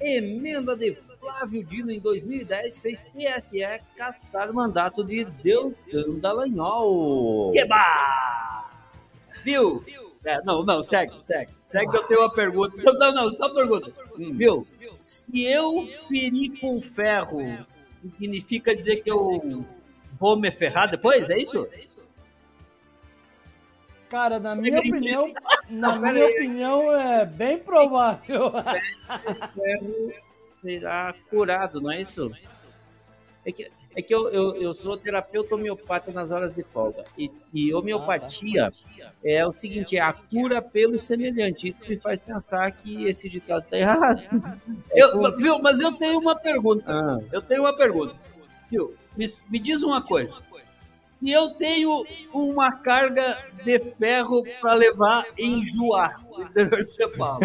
Emenda 0.00 0.76
de 0.76 0.94
Flávio 1.18 1.64
Dino 1.64 1.90
em 1.90 1.98
2010 1.98 2.80
fez 2.80 3.02
TSE 3.02 3.60
caçar 3.96 4.50
o 4.50 4.54
mandato 4.54 5.02
de 5.02 5.24
Deltan 5.24 6.18
Dallagnol. 6.20 7.52
Queba! 7.52 8.66
Viu? 9.42 9.82
É, 10.24 10.42
não, 10.44 10.64
não, 10.64 10.82
segue, 10.82 11.14
segue. 11.24 11.52
Segue 11.62 11.90
que 11.90 11.96
eu 11.96 12.02
tenho 12.04 12.20
uma 12.20 12.32
pergunta. 12.32 12.76
Só- 12.76 12.92
Não, 12.92 13.12
não, 13.14 13.32
só 13.32 13.46
uma 13.46 13.54
pergunta. 13.54 13.92
Viu? 14.16 14.66
Se 14.96 15.44
eu 15.44 15.86
ferir 16.08 16.58
com 16.60 16.80
ferro, 16.80 17.38
significa 18.18 18.74
dizer 18.74 18.96
que 18.96 19.10
eu 19.10 19.64
vou 20.18 20.38
me 20.38 20.50
ferrar 20.50 20.90
depois? 20.90 21.28
É 21.30 21.38
isso? 21.38 21.66
Cara, 24.08 24.38
na 24.38 24.50
Você 24.50 24.60
minha 24.60 24.78
opinião, 24.78 25.32
na 25.68 25.98
minha 25.98 26.26
opinião 26.26 26.92
é 26.92 27.26
bem 27.26 27.58
provável. 27.58 28.46
O 28.48 29.48
ferro 29.48 30.12
será 30.62 31.14
curado, 31.28 31.80
não 31.80 31.90
é 31.90 32.00
isso? 32.00 32.30
É 33.44 33.52
que, 33.52 33.70
é 33.94 34.02
que 34.02 34.14
eu, 34.14 34.28
eu, 34.30 34.56
eu 34.56 34.74
sou 34.74 34.96
terapeuta 34.96 35.54
homeopata 35.54 36.12
nas 36.12 36.30
horas 36.30 36.52
de 36.52 36.62
folga. 36.62 37.04
E, 37.16 37.30
e 37.52 37.72
homeopatia 37.74 38.72
é 39.24 39.46
o 39.46 39.52
seguinte, 39.52 39.96
é 39.96 40.00
a 40.00 40.12
cura 40.12 40.60
pelo 40.60 40.98
semelhante. 40.98 41.68
Isso 41.68 41.80
me 41.88 41.96
faz 41.96 42.20
pensar 42.20 42.70
que 42.72 43.06
esse 43.06 43.28
ditado 43.28 43.64
está 43.64 43.78
errado. 43.78 44.22
É 44.90 45.02
Eu, 45.02 45.36
viu, 45.36 45.58
mas 45.60 45.80
eu 45.80 45.92
tenho 45.92 46.18
uma 46.18 46.36
pergunta. 46.36 46.84
Ah, 46.86 47.18
Eu 47.32 47.40
tenho 47.40 47.62
uma 47.62 47.76
pergunta. 47.76 48.14
Sil, 48.66 48.94
me, 49.16 49.26
me 49.48 49.58
diz 49.58 49.82
uma 49.82 50.02
coisa. 50.02 50.44
Se 51.16 51.30
eu 51.30 51.48
tenho 51.48 52.04
uma 52.30 52.70
carga 52.72 53.42
de 53.64 53.80
ferro 53.80 54.44
para 54.60 54.74
levar 54.74 55.24
em 55.38 55.64
Juá, 55.64 56.10
no 56.28 56.42
interior 56.42 56.84
de 56.84 56.92
São 56.92 57.10
Paulo, 57.12 57.40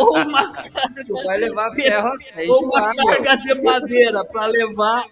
ou 0.00 0.16
uma 0.24 0.50
carga, 0.50 1.36
levar 1.36 1.70
ferro 1.72 2.10
ou 2.48 2.64
uma 2.64 2.96
carga 2.96 3.36
de 3.36 3.54
madeira 3.62 4.24
para 4.24 4.46
levar 4.46 5.04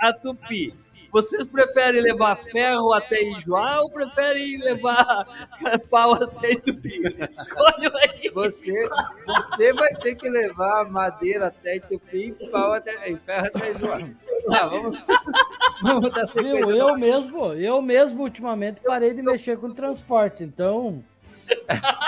a 0.00 0.12
Tupi, 0.12 0.74
Vocês 1.12 1.46
preferem 1.46 2.02
levar 2.02 2.34
ferro 2.36 2.92
até 2.92 3.22
enjoar 3.22 3.82
ou 3.82 3.90
preferem 3.92 4.58
levar 4.58 5.24
pau 5.88 6.14
até 6.14 6.54
entupir? 6.54 7.30
Escolhe 7.30 7.88
aí. 8.02 8.30
Você, 8.34 8.88
você 9.24 9.72
vai 9.74 9.94
ter 9.94 10.16
que 10.16 10.28
levar 10.28 10.90
madeira 10.90 11.46
até 11.46 11.76
entupir 11.76 12.34
e 12.40 12.50
pau 12.50 12.72
até, 12.72 12.92
ferro 12.94 13.46
até 13.46 13.70
enjoar. 13.70 14.10
Ah, 14.50 14.66
vamos, 14.66 14.98
vamos 15.82 16.10
dar 16.10 16.26
sequência. 16.26 16.66
Viu, 16.66 16.76
eu 16.76 16.96
mesmo, 16.96 17.52
eu 17.54 17.82
mesmo 17.82 18.22
ultimamente 18.22 18.80
parei 18.80 19.14
de 19.14 19.22
mexer 19.22 19.58
com 19.58 19.70
transporte, 19.72 20.42
então. 20.44 21.02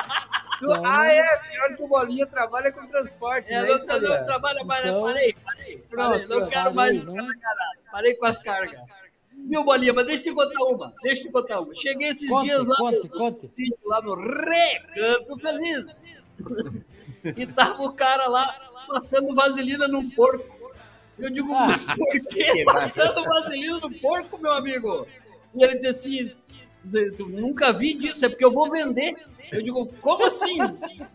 Tu- 0.61 0.71
ah, 0.85 1.07
é, 1.07 1.39
pior 1.39 1.75
que 1.77 1.83
o 1.85 1.89
Bolinha 1.89 2.27
trabalha 2.27 2.71
com 2.71 2.87
transporte, 2.87 3.51
É, 3.51 3.63
né? 3.63 3.69
não, 3.69 3.75
isso, 3.77 3.87
não, 3.87 3.95
não, 3.95 4.01
Gabriel? 4.03 4.27
trabalha, 4.27 4.65
parei, 4.67 4.91
Então- 4.91 5.03
parei, 5.03 5.33
parei, 5.43 5.79
parei, 5.97 6.27
não 6.27 6.49
quero 6.49 6.51
parei, 6.51 6.73
mais 6.75 7.05
não. 7.07 7.15
caralho. 7.15 7.81
Parei 7.91 8.15
com 8.15 8.27
as 8.27 8.39
cargas. 8.41 8.81
Meu 9.33 9.65
Bolinha, 9.65 9.95
mas 9.95 10.07
deixa 10.07 10.29
eu 10.29 10.35
te 10.35 10.37
contar 10.37 10.65
uma, 10.65 10.93
deixa 11.03 11.23
eu 11.23 11.27
te 11.29 11.33
contar 11.33 11.61
uma. 11.63 11.75
Cheguei 11.75 12.09
esses 12.11 12.29
Conte, 12.29 12.45
dias 12.45 12.67
lá 12.67 12.77
conte, 12.77 12.97
no, 12.99 13.09
conte. 13.09 13.49
sítio, 13.49 13.79
lá 13.87 14.03
no 14.03 14.15
Recanto 14.15 15.39
Feliz. 15.39 15.87
E 17.37 17.47
tava 17.47 17.83
o 17.83 17.93
cara 17.93 18.27
lá 18.29 18.55
passando 18.89 19.35
vaselina 19.35 19.87
num 19.89 20.09
porco. 20.11 20.60
Eu 21.21 21.31
digo, 21.31 21.55
Ah. 21.55 21.67
mas 21.67 21.85
por 21.85 21.97
que 22.31 22.65
passando 22.65 23.23
vaselina 23.25 23.79
no 23.79 23.91
porco, 24.01 24.39
meu 24.39 24.53
amigo? 24.53 25.07
E 25.55 25.63
ele 25.65 25.77
disse 25.77 26.21
assim, 26.21 26.27
"Eu 27.19 27.29
nunca 27.29 27.73
vi 27.73 27.95
disso, 27.95 28.25
é 28.25 28.29
porque 28.29 28.45
eu 28.45 28.53
vou 28.53 28.71
vender. 28.71 29.15
Eu 29.53 29.63
digo, 29.63 29.87
como 30.01 30.25
assim? 30.25 30.59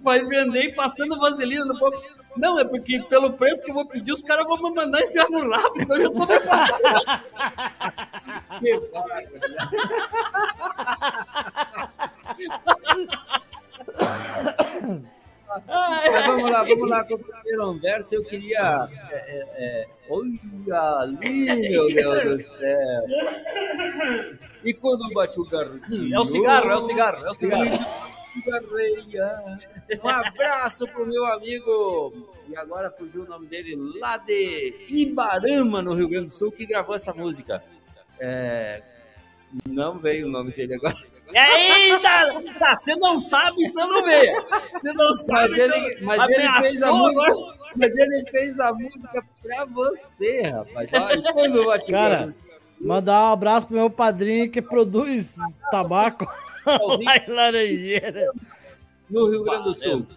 Vai 0.02 0.24
vender 0.26 0.64
e 0.66 0.74
passando 0.76 1.18
vaselina 1.18 1.64
no 1.66 1.78
porco? 1.80 2.02
Não, 2.36 2.60
é 2.60 2.66
porque 2.66 3.02
pelo 3.04 3.32
preço 3.32 3.64
que 3.64 3.72
eu 3.72 3.76
vou 3.76 3.86
pedir, 3.86 4.12
os 4.12 4.22
caras 4.22 4.46
vão 4.46 4.58
me 4.58 4.70
mandar 4.76 5.02
enfiar 5.02 5.30
no 5.30 5.50
rabo, 5.50 5.82
então 5.82 5.96
eu 5.96 6.02
já 6.04 6.10
tô 6.12 6.28
preparado. 6.28 6.78
Que. 8.60 8.82
Mas 15.68 16.26
vamos 16.26 16.52
lá, 16.52 16.64
vamos 16.64 16.90
lá 16.90 17.04
com 17.04 17.16
o 17.16 17.20
primeiro 17.20 17.74
verso. 17.80 18.16
Eu 18.16 18.24
queria. 18.24 18.88
É, 19.12 19.16
é, 19.16 19.48
é, 19.58 19.88
olha 20.10 20.82
ali, 21.00 21.70
meu 21.70 21.88
Deus 21.88 22.24
do 22.24 22.58
céu. 22.58 23.04
E 24.64 24.74
quando 24.74 25.14
bate 25.14 25.40
o 25.40 25.46
garrotinho? 25.46 26.16
É 26.16 26.20
o 26.20 26.26
cigarro, 26.26 26.70
é 26.72 26.76
o 26.76 26.84
cigarro, 26.84 27.26
é 27.26 27.32
o 27.32 27.36
cigarro. 27.36 27.66
Um 30.04 30.10
abraço 30.10 30.88
pro 30.88 31.06
meu 31.06 31.26
amigo. 31.26 32.14
E 32.48 32.56
agora 32.58 32.92
fugiu 32.92 33.24
o 33.24 33.28
nome 33.28 33.48
dele 33.48 33.76
lá 34.00 34.18
de 34.18 34.86
Ibarama, 34.90 35.82
no 35.82 35.94
Rio 35.94 36.08
Grande 36.10 36.28
do 36.28 36.34
Sul, 36.34 36.52
que 36.52 36.66
gravou 36.66 36.96
essa 36.96 37.14
música. 37.14 37.64
É, 38.20 38.82
Não 39.68 39.98
veio 39.98 40.28
o 40.28 40.30
nome 40.30 40.52
dele 40.52 40.76
agora. 40.76 40.96
Eita! 41.34 42.54
Tá, 42.60 42.76
você 42.76 42.96
não 42.96 43.20
sabe, 43.20 43.64
então 43.66 43.88
não 43.90 44.04
vê. 44.06 44.32
Você 44.74 44.94
não 44.94 45.08
Mas 45.10 45.26
sabe, 45.26 45.60
ele, 45.60 45.78
então 45.78 46.06
mas 46.06 46.30
ele 46.32 46.54
fez 46.62 46.84
a 46.84 46.94
música. 46.94 47.22
agora. 47.32 47.56
Mas 47.76 47.98
ele 47.98 48.26
fez 48.32 48.60
a 48.60 48.74
música 48.74 49.24
pra 49.42 49.66
você, 49.66 50.42
rapaz. 50.44 50.90
Olha, 50.94 51.34
quando 51.34 51.86
Cara, 51.92 52.34
mandar 52.80 53.24
um 53.30 53.34
abraço 53.34 53.68
pro 53.68 53.76
meu 53.76 53.90
padrinho 53.90 54.50
que 54.50 54.62
produz 54.62 55.36
tabaco 55.72 56.26
lá 56.66 57.18
em 57.18 57.30
Laranjeira. 57.30 58.32
no 59.10 59.30
Rio 59.30 59.44
Grande 59.44 59.64
do 59.66 59.76
Sul. 59.76 60.08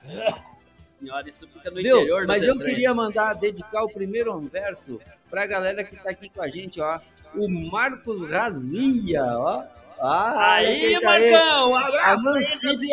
Senhora, 1.00 1.28
isso 1.28 1.48
fica 1.48 1.70
no 1.70 1.76
Viu? 1.76 1.96
interior 1.98 2.22
do 2.22 2.26
Mas 2.28 2.42
eu 2.44 2.54
Detran. 2.54 2.70
queria 2.70 2.94
mandar 2.94 3.34
dedicar 3.34 3.82
o 3.84 3.92
primeiro 3.92 4.38
verso 4.40 5.00
pra 5.30 5.46
galera 5.46 5.82
que 5.84 5.96
tá 5.96 6.10
aqui 6.10 6.28
com 6.28 6.42
a 6.42 6.48
gente, 6.48 6.80
ó. 6.80 7.00
O 7.34 7.48
Marcos 7.48 8.24
Razia, 8.28 9.22
ó. 9.24 9.64
Ah, 10.00 10.54
Aí, 10.54 11.00
tá 11.00 11.10
aí. 11.10 11.30
Marcão, 11.32 11.70
um 11.72 11.76
A 11.76 11.86
abraço. 11.88 12.32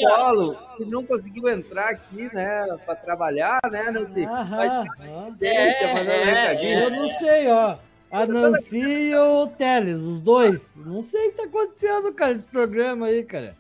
Polo, 0.08 0.58
que 0.78 0.86
não 0.86 1.06
conseguiu 1.06 1.48
entrar 1.50 1.90
aqui, 1.90 2.34
né, 2.34 2.66
pra 2.86 2.96
trabalhar, 2.96 3.60
né, 3.72 3.92
Nancy? 3.92 4.26
Mas 4.26 4.72
Aham, 4.72 4.86
tem 4.98 5.08
aham. 5.08 5.32
delícia, 5.34 5.84
É, 5.86 5.94
mandando 5.94 6.10
é, 6.12 6.26
recadinho. 6.34 6.80
Eu 6.80 6.90
não 6.90 7.08
sei, 7.10 7.48
ó. 7.48 7.78
A 8.12 8.26
Nancy 8.26 8.78
e 8.80 9.16
o 9.16 9.48
Teles, 9.48 9.98
os 10.02 10.22
dois. 10.22 10.76
Não 10.78 11.04
sei 11.04 11.28
o 11.28 11.32
que 11.32 11.38
tá 11.38 11.44
acontecendo, 11.44 12.14
cara, 12.14 12.32
esse 12.32 12.44
programa 12.44 13.08
aí, 13.08 13.24
cara. 13.24 13.56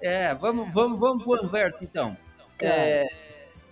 É, 0.00 0.32
vamos, 0.34 0.72
vamos, 0.72 0.98
vamos 0.98 1.24
pro 1.24 1.48
verso 1.48 1.84
então. 1.84 2.16
É, 2.60 3.06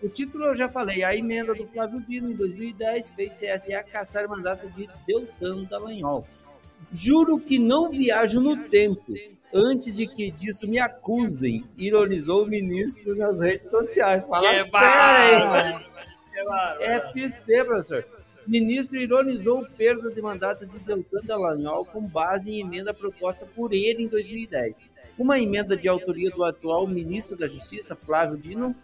o 0.02 0.08
título 0.08 0.46
eu 0.46 0.54
já 0.54 0.68
falei, 0.68 1.02
a 1.04 1.14
emenda 1.14 1.54
do 1.54 1.66
Flávio 1.68 2.00
Dino 2.00 2.30
em 2.30 2.34
2010 2.34 3.10
fez 3.10 3.34
TSE 3.34 3.72
caçar 3.90 4.28
mandato 4.28 4.68
de 4.70 4.88
Deltan 5.06 5.64
Dallagnol. 5.64 6.26
Juro 6.92 7.38
que 7.38 7.58
não 7.58 7.90
viajo 7.90 8.40
no 8.40 8.56
tempo. 8.68 9.14
Antes 9.52 9.96
de 9.96 10.06
que 10.06 10.30
disso 10.30 10.68
me 10.68 10.78
acusem, 10.78 11.64
ironizou 11.76 12.44
o 12.44 12.46
ministro 12.46 13.16
nas 13.16 13.40
redes 13.40 13.70
sociais. 13.70 14.26
Fala 14.26 14.48
Que 14.48 14.70
sério, 14.70 15.80
hein? 15.80 15.88
É 16.80 17.00
PC, 17.00 17.64
professor. 17.64 18.04
Ministro 18.46 18.96
ironizou 18.98 19.66
perda 19.76 20.10
de 20.10 20.22
mandato 20.22 20.66
de 20.66 20.78
Deltan 20.78 21.20
Dallagnol 21.22 21.84
com 21.84 22.00
base 22.00 22.50
em 22.50 22.60
emenda 22.60 22.94
proposta 22.94 23.44
por 23.44 23.74
ele 23.74 24.04
em 24.04 24.08
2010. 24.08 24.86
Uma 25.18 25.38
emenda 25.38 25.76
de 25.76 25.88
autoria 25.88 26.30
do 26.30 26.44
atual 26.44 26.86
ministro 26.86 27.36
da 27.36 27.48
Justiça, 27.48 27.94
Flávio 27.94 28.38
Dino, 28.38 28.74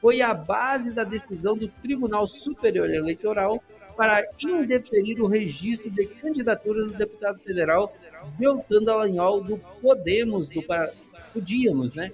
foi 0.00 0.20
a 0.20 0.34
base 0.34 0.92
da 0.92 1.04
decisão 1.04 1.56
do 1.56 1.68
Tribunal 1.68 2.26
Superior 2.26 2.90
Eleitoral 2.90 3.62
para 4.02 4.28
indeferir 4.42 5.22
o 5.22 5.28
registro 5.28 5.88
de 5.88 6.08
candidatura 6.08 6.86
do 6.86 6.92
deputado 6.92 7.38
federal 7.38 7.96
Deltan 8.36 8.82
Dallagnol 8.82 9.40
do 9.40 9.58
Podemos, 9.80 10.48
do 10.48 10.60
Pará. 10.60 10.92
Podíamos, 11.32 11.94
né? 11.94 12.10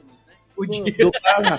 Do 0.55 1.11
Pará. 1.23 1.59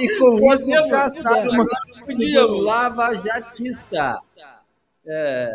E 0.00 0.18
com 0.18 0.38
isso 0.38 0.40
Podemos, 0.40 0.90
caçaram 0.90 1.60
o 1.60 1.64
do 1.64 2.06
Podíamos. 2.06 2.64
Lava 2.64 3.14
Jatista. 3.18 4.18
É, 5.04 5.50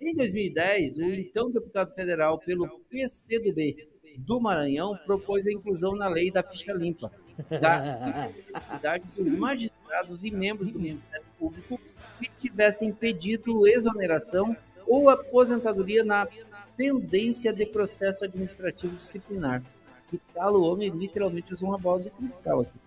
em 0.00 0.14
2010, 0.14 0.96
o 0.96 1.02
então 1.02 1.50
deputado 1.50 1.92
federal 1.92 2.38
pelo 2.38 2.66
PCdoB 2.88 3.86
do 4.16 4.40
Maranhão 4.40 4.98
propôs 5.04 5.46
a 5.46 5.52
inclusão 5.52 5.94
na 5.94 6.08
lei 6.08 6.30
da 6.30 6.42
ficha 6.42 6.72
limpa 6.72 7.12
da 7.60 7.76
atividade 8.56 9.04
dos 9.14 9.28
magistrados 9.38 10.24
e 10.24 10.30
membros 10.30 10.72
do 10.72 10.80
Ministério 10.80 11.26
Público 11.38 11.78
que 12.18 12.30
tivessem 12.38 12.92
pedido 12.92 13.66
exoneração 13.66 14.56
ou 14.86 15.08
aposentadoria 15.08 16.04
na 16.04 16.26
pendência 16.76 17.52
de 17.52 17.66
processo 17.66 18.24
administrativo 18.24 18.96
disciplinar. 18.96 19.62
Que 20.10 20.20
tal 20.34 20.54
o 20.54 20.62
homem 20.62 20.90
literalmente 20.90 21.52
usou 21.52 21.68
uma 21.68 21.78
bola 21.78 22.02
de 22.02 22.10
cristal 22.10 22.60
aqui. 22.60 22.78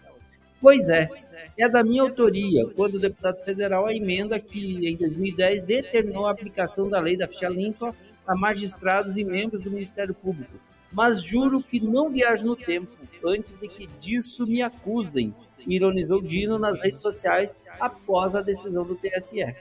Pois 0.60 0.90
é, 0.90 1.10
é 1.58 1.68
da 1.68 1.84
minha 1.84 2.04
autoria, 2.04 2.68
quando 2.76 2.96
o 2.96 3.00
deputado 3.00 3.44
federal 3.44 3.88
a 3.88 3.96
emenda 3.96 4.40
que 4.40 4.88
em 4.88 4.96
2010 4.96 5.64
determinou 5.64 6.28
a 6.28 6.32
aplicação 6.32 6.88
da 6.88 7.00
lei 7.00 7.18
da 7.18 7.28
ficha 7.28 7.50
limpa 7.50 7.96
a 8.28 8.36
magistrados 8.36 9.18
e 9.18 9.24
membros 9.24 9.64
do 9.64 9.72
Ministério 9.72 10.14
Público. 10.14 10.52
Mas 10.92 11.24
juro 11.24 11.64
que 11.64 11.80
não 11.80 12.12
viajo 12.12 12.46
no 12.46 12.56
tempo 12.56 12.92
antes 13.26 13.56
de 13.58 13.68
que 13.68 13.88
disso 14.00 14.46
me 14.46 14.62
acusem, 14.62 15.34
ironizou 15.68 16.22
Dino 16.22 16.58
nas 16.58 16.82
redes 16.82 17.02
sociais 17.02 17.56
após 17.80 18.36
a 18.36 18.42
decisão 18.42 18.84
do 18.84 18.96
TSE. 18.96 19.56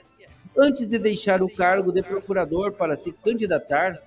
Antes 0.57 0.87
de 0.87 0.99
deixar 0.99 1.41
o 1.41 1.49
cargo 1.49 1.91
de 1.91 2.03
procurador 2.03 2.73
para 2.73 2.95
se 2.95 3.11
candidatar, 3.11 4.01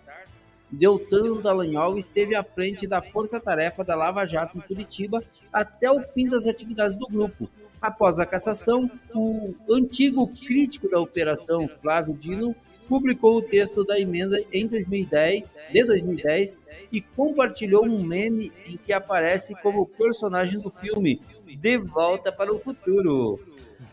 Deltan 0.70 1.40
Dallagnol 1.40 1.96
esteve 1.96 2.35
à 2.35 2.42
frente 2.42 2.87
da 2.87 3.00
força-tarefa 3.00 3.85
da 3.85 3.94
Lava 3.94 4.26
Jato 4.26 4.59
em 4.59 4.61
Curitiba 4.61 5.22
até 5.52 5.90
o 5.90 6.02
fim 6.02 6.28
das 6.28 6.46
atividades 6.46 6.96
do 6.96 7.07
grupo. 7.07 7.48
Após 7.80 8.18
a 8.18 8.26
cassação, 8.26 8.90
o 9.14 9.54
antigo 9.70 10.26
crítico 10.26 10.88
da 10.88 10.98
operação, 10.98 11.68
Flávio 11.68 12.14
Dino, 12.14 12.54
publicou 12.88 13.37
o 13.37 13.42
texto 13.42 13.85
da 13.85 13.98
emenda 13.98 14.42
em 14.52 14.66
2010, 14.66 15.59
de 15.70 15.85
2010 15.85 16.57
e 16.92 17.00
compartilhou 17.00 17.85
um 17.85 18.02
meme 18.02 18.52
em 18.66 18.76
que 18.76 18.92
aparece 18.92 19.54
como 19.62 19.87
personagem 19.87 20.61
do 20.61 20.70
filme 20.70 21.20
De 21.56 21.78
Volta 21.78 22.32
para 22.32 22.52
o 22.52 22.58
Futuro. 22.58 23.40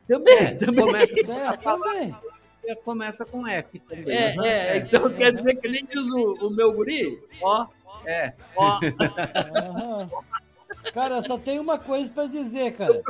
Também, 0.07 0.57
também. 0.57 0.85
Começa, 0.85 1.15
É, 1.23 1.57
também. 1.57 2.15
começa 2.83 3.25
com 3.25 3.47
F 3.47 3.79
também. 3.79 4.15
É, 4.17 4.35
é, 4.45 4.77
então 4.77 5.09
quer 5.13 5.31
dizer 5.33 5.55
que 5.55 5.67
nem 5.67 5.85
diz 5.85 6.09
o, 6.11 6.47
o 6.47 6.49
meu 6.49 6.73
guri, 6.73 7.21
ó, 7.41 7.67
É. 8.05 8.33
ó. 8.55 8.79
Cara, 10.93 11.21
só 11.21 11.37
tem 11.37 11.59
uma 11.59 11.77
coisa 11.77 12.11
pra 12.11 12.25
dizer, 12.25 12.73
cara. 12.73 13.01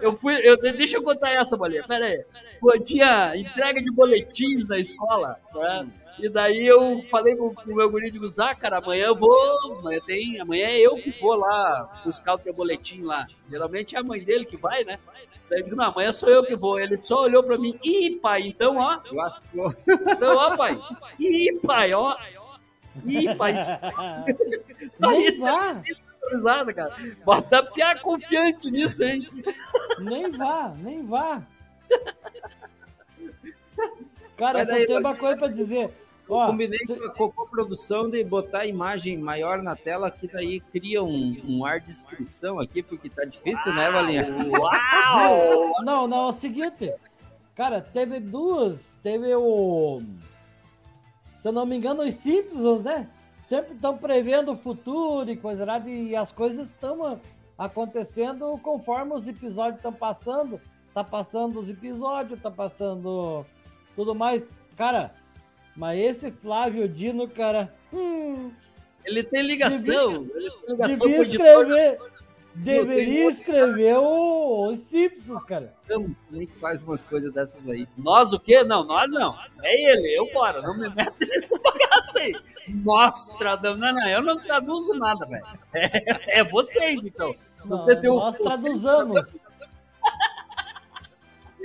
eu 0.00 0.16
fui, 0.16 0.34
eu, 0.42 0.56
deixa 0.56 0.96
eu 0.96 1.02
contar 1.02 1.30
essa, 1.30 1.56
bolinha, 1.56 1.84
pera 1.86 2.06
aí. 2.06 2.24
Pô, 2.60 2.72
tinha 2.78 3.30
entrega 3.34 3.82
de 3.82 3.90
boletins 3.92 4.66
na 4.66 4.78
escola, 4.78 5.38
né? 5.54 5.86
E 6.18 6.28
daí 6.28 6.66
eu 6.66 7.02
falei 7.08 7.36
com 7.36 7.54
com 7.54 7.70
o 7.70 7.76
meu 7.76 7.88
guri, 7.88 8.10
digo, 8.10 8.26
ah, 8.40 8.54
cara, 8.54 8.78
amanhã 8.78 9.06
eu 9.06 9.14
vou, 9.14 9.78
amanhã 9.78 10.00
tem, 10.04 10.40
amanhã 10.40 10.66
é 10.66 10.78
eu 10.78 10.96
que 10.96 11.12
vou 11.20 11.36
lá 11.36 12.02
buscar 12.04 12.34
o 12.34 12.38
teu 12.38 12.52
boletim 12.52 13.02
lá. 13.02 13.26
Geralmente 13.48 13.94
é 13.94 14.00
a 14.00 14.02
mãe 14.02 14.20
dele 14.20 14.44
que 14.44 14.56
vai, 14.56 14.82
né? 14.82 14.98
Daí 15.48 15.60
eu 15.60 15.64
digo, 15.64 15.76
não, 15.76 15.84
amanhã 15.84 16.12
sou 16.12 16.28
eu 16.28 16.44
que 16.44 16.56
vou. 16.56 16.80
Ele 16.80 16.98
só 16.98 17.22
olhou 17.22 17.42
pra 17.44 17.56
mim, 17.56 17.78
ih, 17.84 18.18
pai, 18.20 18.42
então, 18.42 18.78
ó, 18.78 19.00
Lascou. 19.12 19.72
então, 19.86 20.36
ó, 20.36 20.56
pai, 20.56 20.78
ih, 21.20 21.60
pai, 21.64 21.94
ó, 21.94 22.16
ih, 23.06 23.34
pai, 23.36 23.54
só 24.94 25.10
Nem 25.10 25.26
isso, 25.26 25.42
vá, 25.42 25.82
risada, 26.30 26.72
cara. 26.74 26.96
Bota 27.24 27.62
piar 27.62 28.00
confiante 28.00 28.70
nisso, 28.70 29.02
hein? 29.04 29.26
nem 30.00 30.30
vá, 30.30 30.72
nem 30.78 31.04
vá. 31.06 31.42
Cara, 34.36 34.58
Mas 34.60 34.68
só 34.68 34.74
aí, 34.74 34.86
tem 34.86 34.98
uma 34.98 35.16
coisa 35.16 35.36
pra 35.36 35.48
dizer. 35.48 35.90
Ó, 36.28 36.46
Combinei 36.46 36.78
cê- 36.80 36.94
com 37.16 37.24
a 37.24 37.32
coprodução 37.32 38.10
de 38.10 38.22
botar 38.22 38.58
a 38.60 38.66
imagem 38.66 39.16
maior 39.16 39.62
na 39.62 39.74
tela, 39.74 40.10
que 40.10 40.28
daí 40.28 40.60
cria 40.60 41.02
um, 41.02 41.40
um 41.42 41.64
ar 41.64 41.80
de 41.80 41.88
inscrição 41.90 42.60
aqui, 42.60 42.82
porque 42.82 43.08
tá 43.08 43.24
difícil, 43.24 43.72
né, 43.74 43.90
Valinha? 43.90 44.28
Uau! 44.58 45.82
Não, 45.82 46.06
não, 46.06 46.26
é 46.26 46.28
o 46.28 46.32
seguinte. 46.32 46.92
Cara, 47.56 47.80
teve 47.80 48.20
duas. 48.20 48.94
Teve 49.02 49.34
o. 49.34 50.02
Se 51.38 51.48
eu 51.48 51.52
não 51.52 51.64
me 51.64 51.76
engano, 51.76 52.02
os 52.02 52.14
Simpsons, 52.16 52.82
né? 52.82 53.08
Sempre 53.40 53.74
estão 53.74 53.96
prevendo 53.96 54.52
o 54.52 54.56
futuro 54.56 55.30
e 55.30 55.36
coisa 55.36 55.64
lá, 55.64 55.78
e 55.78 56.14
as 56.14 56.32
coisas 56.32 56.68
estão 56.68 57.18
acontecendo 57.56 58.58
conforme 58.62 59.14
os 59.14 59.26
episódios 59.28 59.76
estão 59.76 59.92
passando. 59.92 60.60
Tá 60.92 61.04
passando 61.04 61.60
os 61.60 61.70
episódios, 61.70 62.42
tá 62.42 62.50
passando 62.50 63.46
tudo 63.94 64.14
mais. 64.14 64.50
Cara, 64.76 65.14
mas 65.76 66.00
esse 66.00 66.30
Flávio 66.32 66.88
Dino, 66.88 67.28
cara. 67.28 67.72
Hum, 67.92 68.50
Ele 69.04 69.22
tem 69.22 69.42
ligação. 69.42 70.14
Ele 70.14 70.50
tem 70.50 70.72
ligação 70.72 71.06
devia 71.06 71.22
escrever. 71.22 71.98
Deveria 72.64 73.28
escrever 73.30 73.96
o- 73.98 74.70
os 74.70 74.80
Simpsons, 74.80 75.44
cara. 75.44 75.72
Estamos 75.82 76.18
também 76.18 76.46
que 76.46 76.58
faz 76.58 76.82
umas 76.82 77.04
coisas 77.04 77.32
dessas 77.32 77.68
aí. 77.68 77.86
Nós 77.96 78.32
o 78.32 78.40
quê? 78.40 78.64
Não, 78.64 78.84
nós 78.84 79.10
não. 79.10 79.34
É 79.62 79.92
ele, 79.92 80.18
eu 80.18 80.26
fora. 80.26 80.60
Não 80.62 80.76
me 80.76 80.88
meto 80.94 81.14
nessa 81.26 81.58
bagaça 81.58 82.18
aí. 82.18 82.34
Nós 82.68 83.28
traduzimos. 83.38 83.78
Não, 83.80 83.92
não, 83.92 84.08
eu 84.08 84.22
não 84.22 84.38
traduzo 84.38 84.92
nada, 84.94 85.24
velho. 85.26 85.46
É, 85.74 86.40
é 86.40 86.44
vocês, 86.44 87.04
então. 87.04 87.34
Não, 87.64 87.86
nós 87.86 88.36
traduzamos. 88.38 89.46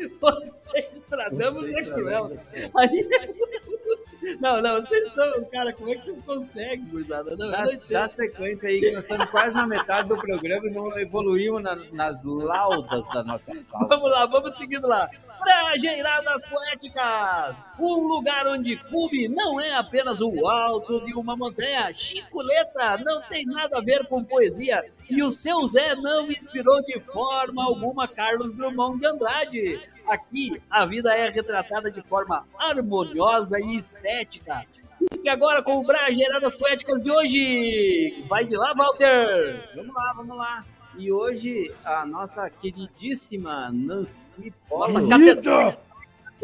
Vocês 0.19 1.03
tradamos 1.03 1.69
é 1.71 1.83
cruel. 1.83 2.37
Aí... 2.77 3.09
Não, 4.39 4.61
não, 4.61 4.79
vocês 4.81 5.09
são. 5.09 5.43
Cara, 5.51 5.73
como 5.73 5.89
é 5.89 5.95
que 5.95 6.05
vocês 6.05 6.23
conseguem, 6.25 6.85
gurizada? 6.85 7.35
Não, 7.35 7.51
Dá, 7.51 7.65
dá 7.89 8.07
sequência 8.07 8.69
aí, 8.69 8.79
que 8.79 8.91
nós 8.91 9.03
estamos 9.03 9.25
quase 9.29 9.53
na 9.53 9.67
metade 9.67 10.07
do 10.07 10.15
programa 10.15 10.65
e 10.65 10.71
não 10.71 10.97
evoluímos 10.97 11.61
na- 11.61 11.75
nas 11.91 12.23
laudas 12.23 13.05
da 13.09 13.21
nossa 13.23 13.53
pauta. 13.69 13.87
Vamos 13.97 14.09
lá, 14.09 14.25
vamos 14.25 14.55
seguindo 14.55 14.87
lá. 14.87 15.09
Prajeiradas 15.39 16.41
Poéticas! 16.47 17.55
Um 17.77 18.07
lugar 18.07 18.47
onde 18.47 18.77
cume 18.89 19.27
não 19.27 19.59
é 19.59 19.73
apenas 19.73 20.21
o 20.21 20.47
alto 20.47 21.03
de 21.05 21.13
uma 21.13 21.35
montanha. 21.35 21.91
Chicoleta 21.93 22.97
não 23.03 23.21
tem 23.23 23.45
nada 23.45 23.79
a 23.79 23.81
ver 23.81 24.07
com 24.07 24.23
poesia. 24.23 24.85
E 25.09 25.21
o 25.21 25.31
seu 25.33 25.67
Zé 25.67 25.95
não 25.95 26.31
inspirou 26.31 26.79
de 26.81 26.97
forma 27.01 27.61
alguma 27.65 28.07
Carlos 28.07 28.53
Drummond 28.53 28.99
de 28.99 29.05
Andrade. 29.05 29.81
Aqui, 30.07 30.61
a 30.69 30.85
vida 30.85 31.13
é 31.13 31.29
retratada 31.29 31.89
de 31.89 32.01
forma 32.01 32.45
harmoniosa 32.57 33.59
e 33.59 33.75
estética. 33.75 34.65
Fique 35.11 35.29
agora 35.29 35.61
com 35.63 35.77
o 35.77 35.83
Brajeiradas 35.83 36.55
Poéticas 36.55 37.01
de 37.01 37.11
hoje. 37.11 38.25
Vai 38.27 38.45
de 38.45 38.55
lá, 38.55 38.73
Walter! 38.73 39.69
Vamos 39.75 39.95
lá, 39.95 40.13
vamos 40.15 40.37
lá. 40.37 40.65
E 40.97 41.11
hoje 41.11 41.73
a 41.83 42.05
nossa 42.05 42.49
queridíssima 42.49 43.71
Nancy 43.71 44.29
Nossa 44.69 44.99
Polo, 44.99 45.09
catedral. 45.09 45.81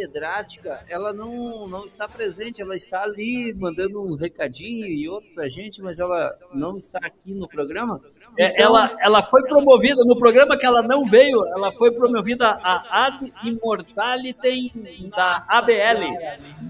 Catedrática, 0.04 0.80
ela 0.88 1.12
não, 1.12 1.68
não 1.68 1.86
está 1.86 2.08
presente, 2.08 2.62
ela 2.62 2.76
está 2.76 3.04
ali 3.04 3.54
mandando 3.54 4.02
um 4.02 4.16
recadinho 4.16 4.86
e 4.88 5.10
outro 5.10 5.30
pra 5.34 5.50
gente, 5.50 5.82
mas 5.82 6.00
ela 6.00 6.34
não 6.54 6.78
está 6.78 7.00
aqui 7.02 7.34
no 7.34 7.48
programa. 7.48 8.02
É, 8.38 8.62
ela, 8.62 8.96
ela 9.02 9.24
foi 9.28 9.42
promovida, 9.44 10.02
no 10.06 10.18
programa 10.18 10.58
que 10.58 10.66
ela 10.66 10.82
não 10.82 11.04
veio, 11.06 11.46
ela 11.48 11.72
foi 11.74 11.92
promovida 11.92 12.48
a 12.48 13.06
Ad 13.08 13.34
Immortalitem 13.44 14.72
da 15.16 15.38
ABL. 15.50 16.14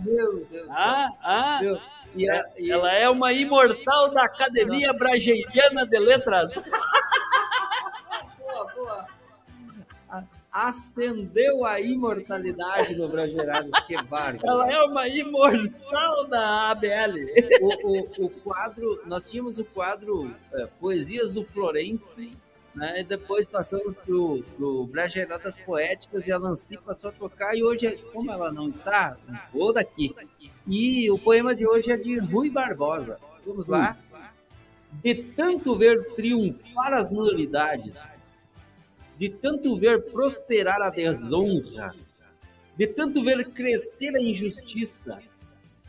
Meu 0.05 0.45
Deus. 0.49 0.67
Ah, 0.69 1.09
ah, 1.21 1.59
Meu, 1.61 1.77
E, 2.15 2.27
a- 2.27 2.45
e 2.57 2.71
ela 2.71 2.91
é 2.91 3.07
uma 3.07 3.31
imortal 3.31 4.11
da 4.11 4.23
Academia 4.23 4.91
Brageiriana 4.93 5.85
de 5.85 5.99
Letras. 5.99 6.53
Acendeu 10.51 11.65
a 11.65 11.79
imortalidade 11.79 12.95
no 12.95 13.07
Bragerado, 13.07 13.69
que 13.85 13.95
bárbaro. 14.03 14.39
Ela 14.43 14.71
é 14.71 14.83
uma 14.83 15.07
imortal 15.07 16.27
da 16.27 16.71
ABL. 16.71 17.17
o, 17.61 17.87
o, 17.87 18.25
o 18.25 18.29
quadro, 18.29 19.01
nós 19.05 19.29
tínhamos 19.29 19.59
o 19.59 19.65
quadro 19.65 20.33
é, 20.53 20.65
Poesias 20.79 21.29
do 21.29 21.43
Florencio, 21.43 22.31
né? 22.73 23.01
E 23.01 23.03
depois 23.03 23.47
passamos 23.47 23.97
pro, 23.97 24.43
pro 24.55 24.85
Brageradas 24.85 25.59
Poéticas 25.59 26.27
e 26.27 26.31
a 26.31 26.39
Nancy 26.39 26.77
passou 26.77 27.09
a 27.09 27.13
tocar 27.13 27.55
e 27.55 27.63
hoje, 27.63 27.97
como 28.13 28.31
ela 28.31 28.51
não 28.51 28.69
está, 28.69 29.17
vou 29.53 29.73
daqui. 29.73 30.15
E 30.67 31.09
o 31.11 31.17
poema 31.17 31.55
de 31.55 31.67
hoje 31.67 31.91
é 31.91 31.97
de 31.97 32.17
Rui 32.19 32.49
Barbosa. 32.49 33.19
Vamos 33.45 33.67
lá. 33.67 33.97
De 35.03 35.15
tanto 35.15 35.75
ver 35.75 36.13
triunfar 36.15 36.93
as 36.93 37.09
minoridades, 37.09 38.17
de 39.19 39.29
tanto 39.29 39.77
ver 39.77 40.01
prosperar 40.11 40.81
a 40.81 40.89
desonra, 40.89 41.93
de 42.77 42.87
tanto 42.87 43.21
ver 43.21 43.49
crescer 43.49 44.15
a 44.15 44.21
injustiça, 44.21 45.19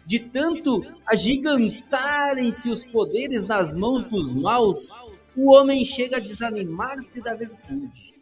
de 0.04 0.18
tanto 0.18 0.84
agigantarem-se 1.06 2.68
os 2.68 2.84
poderes 2.84 3.44
nas 3.44 3.72
mãos 3.72 4.02
dos 4.10 4.34
maus, 4.34 4.88
o 5.36 5.52
homem 5.54 5.84
chega 5.84 6.16
a 6.16 6.20
desanimar-se 6.20 7.20
da 7.20 7.32
virtude, 7.32 8.12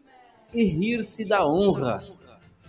e 0.53 0.65
rir-se 0.65 1.25
da 1.25 1.47
honra, 1.47 2.07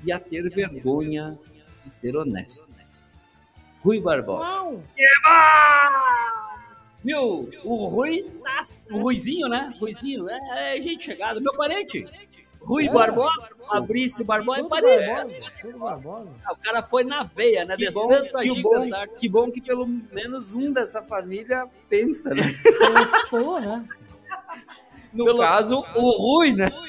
e 0.06 0.10
a 0.10 0.17
ter 0.17 0.49
vergonha 0.49 1.38
de 1.84 1.91
ser 1.91 2.15
honesto. 2.15 2.69
Rui 3.84 3.99
Barbosa. 3.99 4.82
Viu? 7.04 7.49
O 7.63 7.88
Rui, 7.88 8.30
o 8.91 8.99
Ruizinho, 8.99 9.47
né? 9.47 9.73
Ruizinho, 9.80 10.30
é, 10.30 10.78
é 10.78 10.82
gente 10.82 11.06
chegada, 11.06 11.39
meu 11.39 11.56
parente. 11.56 12.06
Rui 12.62 12.88
é. 12.88 12.91
Barbosa, 12.91 13.50
Fabrício 13.67 14.26
Barbosa, 14.26 14.58
tudo 14.60 14.69
parente. 14.69 15.12
Barbosa, 15.12 15.52
tudo 15.62 15.80
Barbosa. 15.80 16.30
Ah, 16.45 16.54
o 16.54 16.58
cara 16.58 16.84
foi 16.84 17.04
na 17.04 17.24
veia, 17.24 17.65
né? 17.65 17.76
Que, 17.76 17.89
bom, 17.89 18.10
que, 18.10 18.62
bom, 18.62 18.89
que 19.19 19.30
bom 19.30 19.52
que 19.52 19.62
pelo 19.62 19.88
menos 19.88 20.54
um 20.54 20.72
dessa 20.72 21.02
família 21.02 21.67
pensa, 21.88 22.34
né? 22.34 22.43
Pensou, 22.63 23.60
né? 23.60 23.86
No 25.12 25.26
pelo... 25.26 25.39
caso, 25.39 25.84
o 25.95 26.17
Rui, 26.22 26.54
né? 26.54 26.69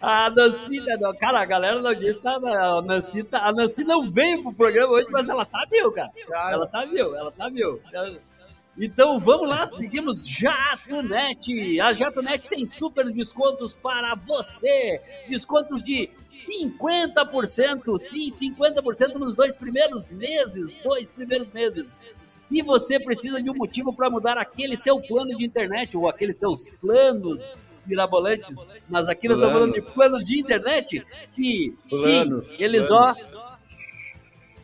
A 0.00 0.30
Nancy, 0.30 0.80
né, 0.80 0.96
cara, 1.18 1.40
a 1.40 1.44
galera 1.44 1.80
não 1.80 1.94
disse, 1.94 2.20
tá, 2.20 2.34
a 2.34 2.82
Nancy, 2.82 3.22
tá, 3.22 3.46
a 3.46 3.52
Nancy 3.52 3.84
não 3.84 4.10
veio 4.10 4.42
pro 4.42 4.52
programa 4.52 4.94
hoje, 4.94 5.06
mas 5.10 5.28
ela 5.28 5.44
tá 5.44 5.64
viu, 5.70 5.92
cara. 5.92 6.10
Ela 6.50 6.66
tá 6.66 6.84
viu, 6.84 7.14
ela 7.14 7.30
tá 7.30 7.48
viu. 7.48 7.80
Então 8.76 9.20
vamos 9.20 9.48
lá, 9.48 9.70
seguimos 9.70 10.26
Jatonet. 10.26 11.80
A 11.80 11.92
Jatonet 11.92 12.48
tem 12.48 12.66
super 12.66 13.04
descontos 13.06 13.74
para 13.74 14.16
você. 14.16 15.00
Descontos 15.28 15.82
de 15.82 16.10
50%, 16.28 17.98
sim, 18.00 18.30
50% 18.30 19.14
nos 19.14 19.36
dois 19.36 19.54
primeiros 19.54 20.10
meses, 20.10 20.76
dois 20.82 21.08
primeiros 21.08 21.52
meses. 21.52 21.94
Se 22.26 22.62
você 22.62 22.98
precisa 22.98 23.40
de 23.40 23.48
um 23.48 23.54
motivo 23.54 23.94
para 23.94 24.10
mudar 24.10 24.38
aquele 24.38 24.76
seu 24.76 25.00
plano 25.00 25.36
de 25.36 25.44
internet 25.44 25.96
ou 25.96 26.08
aqueles 26.08 26.38
seus 26.38 26.68
planos 26.80 27.40
mirabolantes, 27.86 28.56
mas 28.88 29.08
aqui 29.08 29.28
nós 29.28 29.36
estamos 29.36 29.54
falando 29.54 29.74
de 29.74 29.94
planos 29.94 30.24
de 30.24 30.40
internet 30.40 31.06
que, 31.32 31.76
planos, 31.88 32.48
sim, 32.48 32.62
eles 32.62 32.88
planos. 32.88 33.34
ó 33.36 33.53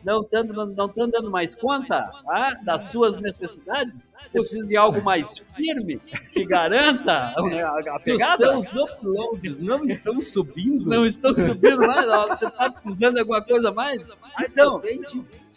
não 0.03 0.21
estão 0.21 0.43
não 0.43 0.89
tão 0.89 1.09
dando 1.09 1.29
mais 1.29 1.55
conta 1.55 2.11
ah, 2.27 2.57
das 2.63 2.83
suas 2.85 3.19
necessidades, 3.19 4.05
você 4.31 4.39
precisa 4.39 4.67
de 4.67 4.77
algo 4.77 5.01
mais 5.01 5.35
firme 5.55 5.99
que 6.31 6.45
garanta 6.45 7.33
a, 7.35 7.99
pegada. 8.03 8.57
os 8.57 8.65
seus 8.65 8.75
uploads 8.75 9.57
não 9.57 9.83
estão 9.83 10.19
subindo, 10.21 10.85
não 10.85 11.05
estão 11.05 11.35
subindo 11.35 11.79
mais, 11.79 12.07
você 12.07 12.47
está 12.47 12.71
precisando 12.71 13.13
de 13.15 13.19
alguma 13.21 13.41
coisa 13.41 13.71
mais? 13.71 14.07
Então, 14.39 14.81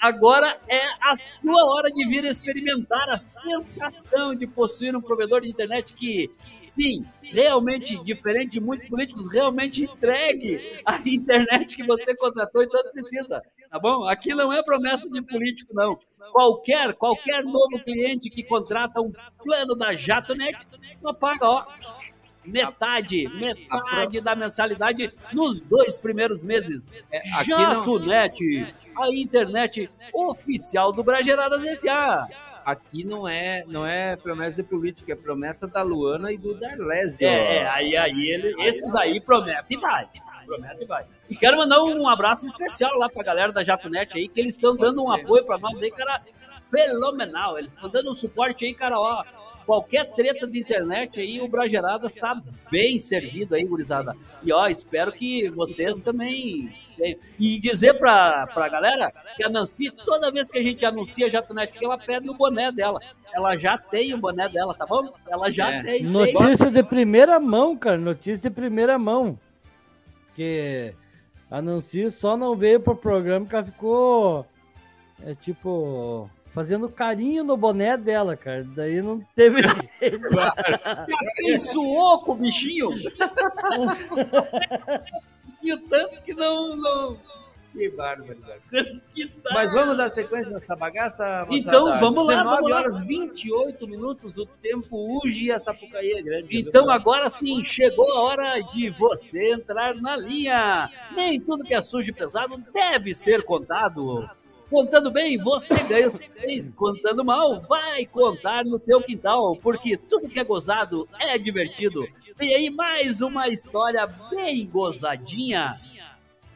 agora 0.01 0.59
é 0.69 0.81
a 1.01 1.15
sua 1.17 1.65
hora 1.73 1.91
de 1.91 2.07
vir 2.07 2.25
experimentar 2.25 3.09
a 3.11 3.21
sensação 3.21 4.35
de 4.35 4.47
possuir 4.47 4.95
um 4.97 5.01
provedor 5.01 5.41
de 5.43 5.49
internet 5.49 5.93
que 5.95 6.31
sim, 6.75 7.05
realmente 7.23 7.97
diferente 8.05 8.53
de 8.53 8.61
muitos 8.61 8.89
políticos, 8.89 9.33
realmente 9.33 9.85
entregue 9.85 10.81
a 10.85 11.01
internet 11.07 11.77
que 11.77 11.85
você 11.85 12.15
contratou 12.17 12.63
e 12.63 12.69
tanto 12.69 12.93
precisa, 12.93 13.41
tá 13.71 13.79
bom? 13.79 14.07
Aqui 14.09 14.35
não 14.35 14.53
é 14.53 14.63
promessa 14.63 15.09
de 15.09 15.23
político, 15.23 15.73
não. 15.73 15.99
Qualquer, 16.33 16.95
qualquer 16.95 17.45
novo 17.45 17.83
cliente 17.85 18.29
que 18.29 18.43
contrata 18.43 19.01
um 19.01 19.13
plano 19.43 19.75
da 19.75 19.95
JatoNet, 19.95 20.67
só 21.01 21.13
paga, 21.13 21.47
ó, 21.47 21.65
metade, 22.45 23.29
metade 23.29 24.21
da 24.21 24.35
mensalidade 24.35 25.13
nos 25.33 25.61
dois 25.61 25.97
primeiros 25.97 26.43
meses. 26.43 26.93
É, 27.13 27.23
JatoNet, 27.45 28.75
a 28.97 29.09
internet 29.11 29.91
oficial 30.13 30.93
do 30.93 31.03
Brageradas 31.03 31.65
S.A 31.65 32.44
aqui 32.65 33.05
não 33.05 33.29
é, 33.29 33.65
não 33.67 33.87
é 33.87 34.17
promessa 34.17 34.57
de 34.57 34.63
política, 34.63 35.13
é 35.13 35.17
promessa 35.17 35.67
da 35.67 35.83
Luana 35.83 36.33
e 36.33 36.39
do 36.39 36.55
Darlésio. 36.55 37.27
É, 37.27 37.59
é, 37.59 37.69
aí, 37.69 37.97
aí 37.97 38.31
ele, 38.31 38.55
esses 38.63 38.95
aí 38.95 39.21
prometem 39.21 39.77
e 39.77 39.81
vai. 39.81 40.09
Promete 40.47 40.83
e 40.83 40.87
vai. 40.87 41.07
E 41.29 41.37
quero 41.37 41.57
mandar 41.57 41.83
um 41.83 42.09
abraço 42.09 42.47
especial 42.47 42.97
lá 42.97 43.09
pra 43.09 43.23
galera 43.23 43.53
da 43.53 43.65
Japonet 43.65 44.17
aí, 44.17 44.29
que 44.29 44.41
eles 44.41 44.55
estão 44.55 44.77
dando 44.77 45.03
um 45.03 45.11
apoio 45.11 45.45
pra 45.45 45.59
nós 45.59 45.81
aí, 45.81 45.91
cara, 45.91 46.23
fenomenal. 46.71 47.59
Eles 47.59 47.73
estão 47.73 47.89
dando 47.89 48.11
um 48.11 48.15
suporte 48.15 48.65
aí, 48.65 48.75
cara, 48.75 48.99
ó 48.99 49.25
qualquer 49.65 50.11
treta 50.13 50.47
de 50.47 50.59
internet 50.59 51.21
aí, 51.21 51.41
o 51.41 51.49
Brageradas 51.49 52.15
está 52.15 52.41
bem 52.71 53.01
servido 53.01 53.55
aí, 53.55 53.65
gurizada. 53.65 54.17
E 54.43 54.53
ó, 54.53 54.67
espero 54.69 55.13
que 55.13 55.49
vocês 55.51 56.01
também. 56.01 56.73
E 57.39 57.59
dizer 57.59 57.95
pra, 57.95 58.47
pra 58.47 58.69
galera 58.69 59.13
que 59.37 59.45
a 59.45 59.49
Nancy, 59.49 59.91
toda 59.91 60.31
vez 60.31 60.51
que 60.51 60.59
a 60.59 60.63
gente 60.63 60.85
anuncia 60.87 61.27
a 61.27 61.31
Jatonet, 61.31 61.77
que 61.77 61.85
ela 61.85 61.99
pede 61.99 62.31
o 62.31 62.35
boné 62.35 62.71
dela. 62.71 63.01
Ela 63.33 63.57
já 63.57 63.77
tem 63.77 64.15
o 64.15 64.19
boné 64.19 64.49
dela, 64.49 64.75
tá 64.75 64.87
bom? 64.87 65.13
Ela 65.29 65.51
já 65.51 65.73
é. 65.73 65.83
tem. 65.83 66.03
Notícia 66.05 66.67
tem. 66.67 66.75
de 66.75 66.83
primeira 66.85 67.41
mão, 67.41 67.77
cara. 67.77 67.99
Notícia 67.99 68.49
de 68.49 68.55
primeira 68.55 68.97
mão. 68.99 69.39
Que 70.37 70.95
a 71.51 71.61
Nancy 71.61 72.11
só 72.11 72.37
não 72.37 72.57
veio 72.57 72.81
pro 72.81 72.95
programa 72.95 73.47
que 73.47 73.55
ela 73.55 73.65
ficou. 73.65 74.47
É 75.25 75.35
tipo 75.35 76.31
fazendo 76.55 76.89
carinho 76.89 77.43
no 77.43 77.57
boné 77.57 77.97
dela, 77.97 78.37
cara. 78.37 78.65
Daí 78.65 79.03
não 79.03 79.21
teve 79.35 79.61
jeito. 80.01 80.29
Abençoou 81.41 82.23
com 82.23 82.33
o 82.33 82.37
bichinho. 82.37 82.91
bichinho 85.45 85.79
tanto 85.91 86.23
que 86.23 86.33
não... 86.33 86.77
não... 86.77 87.35
Que 87.73 87.89
bárbaro. 87.89 88.39
Mas 89.53 89.73
vamos 89.73 89.97
dar 89.97 90.09
sequência 90.09 90.53
nessa 90.53 90.77
bagaça? 90.77 91.45
Então 91.51 91.99
vamos 91.99 92.25
lá. 92.25 92.37
19 92.37 92.73
horas 92.73 93.01
28 93.01 93.89
minutos, 93.89 94.39
o 94.39 94.47
tempo 94.47 94.97
urge 94.97 95.47
e 95.47 95.51
a 95.51 95.59
Sapucaí 95.59 96.13
é 96.13 96.23
grande. 96.23 96.57
Então 96.57 96.89
agora 96.89 97.29
sim, 97.31 97.65
chegou 97.65 98.09
a 98.13 98.23
hora 98.23 98.61
de 98.73 98.91
você 98.91 99.55
entrar 99.55 99.93
na 99.97 100.15
linha. 100.15 100.89
Nem 101.17 101.41
tudo 101.41 101.65
que 101.65 101.75
é 101.75 101.83
sujo 101.83 102.11
e 102.11 102.15
pesado 102.15 102.63
deve 102.73 103.13
ser 103.13 103.43
contado. 103.43 104.31
Contando 104.71 105.11
bem, 105.11 105.37
você 105.39 105.83
ganha 105.85 106.09
os 106.09 106.15
três. 106.15 106.67
Contando 106.75 107.25
mal, 107.25 107.61
vai 107.63 108.07
contar 108.07 108.65
no 108.65 108.79
teu 108.79 109.03
quintal, 109.03 109.57
porque 109.57 109.97
tudo 109.97 110.29
que 110.29 110.41
é 110.41 110.45
gozado 110.45 111.05
é 111.21 111.39
divertido. 111.39 112.07
Vem 112.37 112.55
aí 112.55 112.71
mais 112.71 113.21
uma 113.21 113.49
história 113.49 114.07
bem 114.31 114.67
gozadinha. 114.67 115.79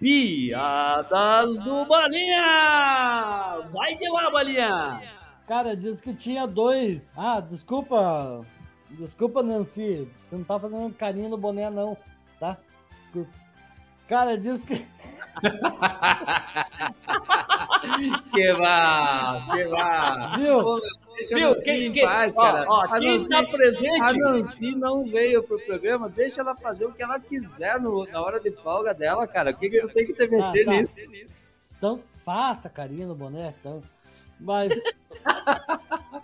Piadas 0.01 1.59
do 1.61 1.85
Balinha! 1.85 3.69
Vai 3.73 3.97
de 3.97 4.09
lá, 4.09 4.31
Balinha! 4.31 5.03
Cara, 5.47 5.77
diz 5.77 6.01
que 6.01 6.15
tinha 6.15 6.47
dois. 6.47 7.13
Ah, 7.17 7.41
desculpa. 7.41 8.45
Desculpa, 8.91 9.43
Nancy. 9.43 10.09
Você 10.25 10.37
não 10.37 10.45
tá 10.45 10.61
fazendo 10.61 10.95
carinho 10.95 11.29
no 11.29 11.37
boné, 11.37 11.69
não, 11.71 11.97
tá? 12.39 12.57
Desculpa. 13.01 13.31
Cara, 14.07 14.39
diz 14.39 14.63
que. 14.63 14.75
que 18.33 18.53
vá, 18.55 19.47
que 19.53 19.65
vá. 19.65 20.37
Viu? 20.37 20.81
Deixa 21.17 21.35
Viu? 21.35 21.51
a 21.51 21.63
quem, 21.63 21.87
em 21.87 22.01
paz, 22.01 22.35
cara. 22.35 22.65
Ó, 22.69 22.79
ó, 22.79 22.85
a 22.85 23.01
Nancy, 23.01 23.29
tá 23.29 23.45
presente? 23.45 24.01
A 24.01 24.13
Nancy 24.13 24.77
não 24.77 25.05
veio 25.05 25.43
pro 25.43 25.59
programa, 25.61 26.09
deixa 26.09 26.41
ela 26.43 26.55
fazer 26.55 26.87
o 26.87 26.93
que 26.93 27.03
ela 27.03 27.19
quiser 27.19 27.81
no, 27.81 28.07
na 28.07 28.23
hora 28.23 28.39
de 28.39 28.53
folga 28.53 28.95
dela, 28.95 29.27
cara. 29.27 29.51
O 29.51 29.57
que, 29.57 29.69
que 29.69 29.81
tu 29.81 29.89
tem 29.89 30.07
que 30.07 30.13
te 30.13 30.29
meter 30.29 30.63
ah, 30.69 30.71
tá. 30.71 30.71
nisso? 30.71 31.01
Então, 31.77 32.01
faça 32.25 32.69
carinho 32.69 33.09
no 33.09 33.17
boné, 33.17 33.55
então. 33.59 33.83
Mas. 34.39 34.73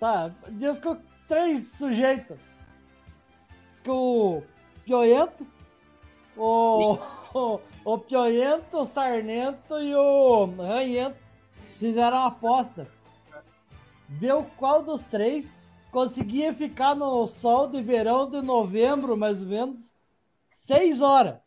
tá, 0.00 0.32
diz 0.50 0.80
que 0.80 0.96
três 1.28 1.72
sujeitos. 1.72 2.38
Diz 3.70 3.80
que 3.80 3.90
o 3.90 4.42
Pioento, 4.84 5.46
o, 6.36 6.98
o, 7.36 7.60
o 7.84 8.02
o 8.72 8.86
Sarnento 8.86 9.78
e 9.78 9.94
o 9.94 10.46
Ranhento 10.56 11.18
fizeram 11.78 12.16
uma 12.16 12.28
aposta. 12.28 12.88
Ver 14.08 14.42
qual 14.56 14.82
dos 14.82 15.02
três 15.04 15.58
conseguia 15.90 16.54
ficar 16.54 16.94
no 16.94 17.26
sol 17.26 17.68
de 17.68 17.82
verão 17.82 18.30
de 18.30 18.40
novembro, 18.40 19.16
mais 19.16 19.42
ou 19.42 19.48
menos, 19.48 19.94
seis 20.50 21.00
horas. 21.00 21.38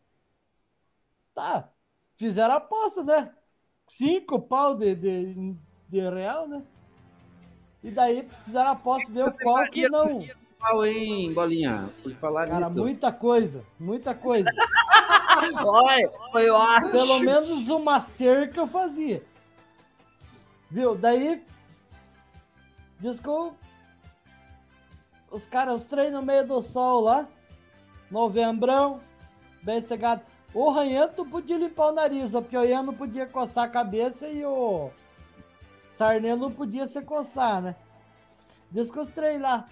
Tá, 1.34 1.68
fizeram 2.16 2.54
a 2.54 2.58
aposta, 2.58 3.02
né? 3.02 3.34
Cinco 3.88 4.40
pau 4.40 4.76
de, 4.76 4.94
de, 4.94 5.56
de 5.88 6.10
real, 6.10 6.46
né? 6.46 6.62
E 7.82 7.90
daí 7.90 8.28
fizeram 8.44 8.70
a 8.70 8.72
aposta, 8.72 9.10
ver 9.10 9.26
qual 9.42 9.68
que 9.70 9.88
não 9.88 10.26
pau, 10.60 10.84
hein, 10.84 11.32
Bolinha? 11.32 11.90
Por 12.02 12.14
falar 12.16 12.46
Cara, 12.46 12.60
nisso. 12.60 12.78
muita 12.78 13.10
coisa, 13.10 13.64
muita 13.78 14.14
coisa. 14.14 14.50
Olha, 15.64 16.10
eu 16.34 16.56
acho. 16.56 16.90
Pelo 16.90 17.20
menos 17.20 17.68
uma 17.68 18.00
cerca 18.00 18.60
eu 18.60 18.66
fazia. 18.66 19.24
Viu? 20.70 20.94
Daí. 20.94 21.42
Diz 22.98 23.18
que 23.20 23.28
os 25.30 25.46
caras, 25.46 25.82
os 25.82 25.88
três 25.88 26.12
no 26.12 26.22
meio 26.22 26.46
do 26.46 26.60
sol 26.60 27.00
lá. 27.00 27.26
Novembrão, 28.10 29.00
bem 29.62 29.80
cegado. 29.80 30.22
O 30.52 30.68
Ranhento 30.68 31.24
podia 31.24 31.56
limpar 31.56 31.90
o 31.90 31.92
nariz, 31.92 32.34
o 32.34 32.42
Pioiano 32.42 32.92
podia 32.92 33.24
coçar 33.24 33.64
a 33.64 33.68
cabeça 33.68 34.28
e 34.28 34.44
o 34.44 34.90
Sarnento 35.88 36.50
podia 36.50 36.88
se 36.88 37.00
coçar, 37.02 37.62
né? 37.62 37.76
Diz 38.68 38.90
que 38.90 38.98
os 38.98 39.08
três 39.08 39.40
lá, 39.40 39.68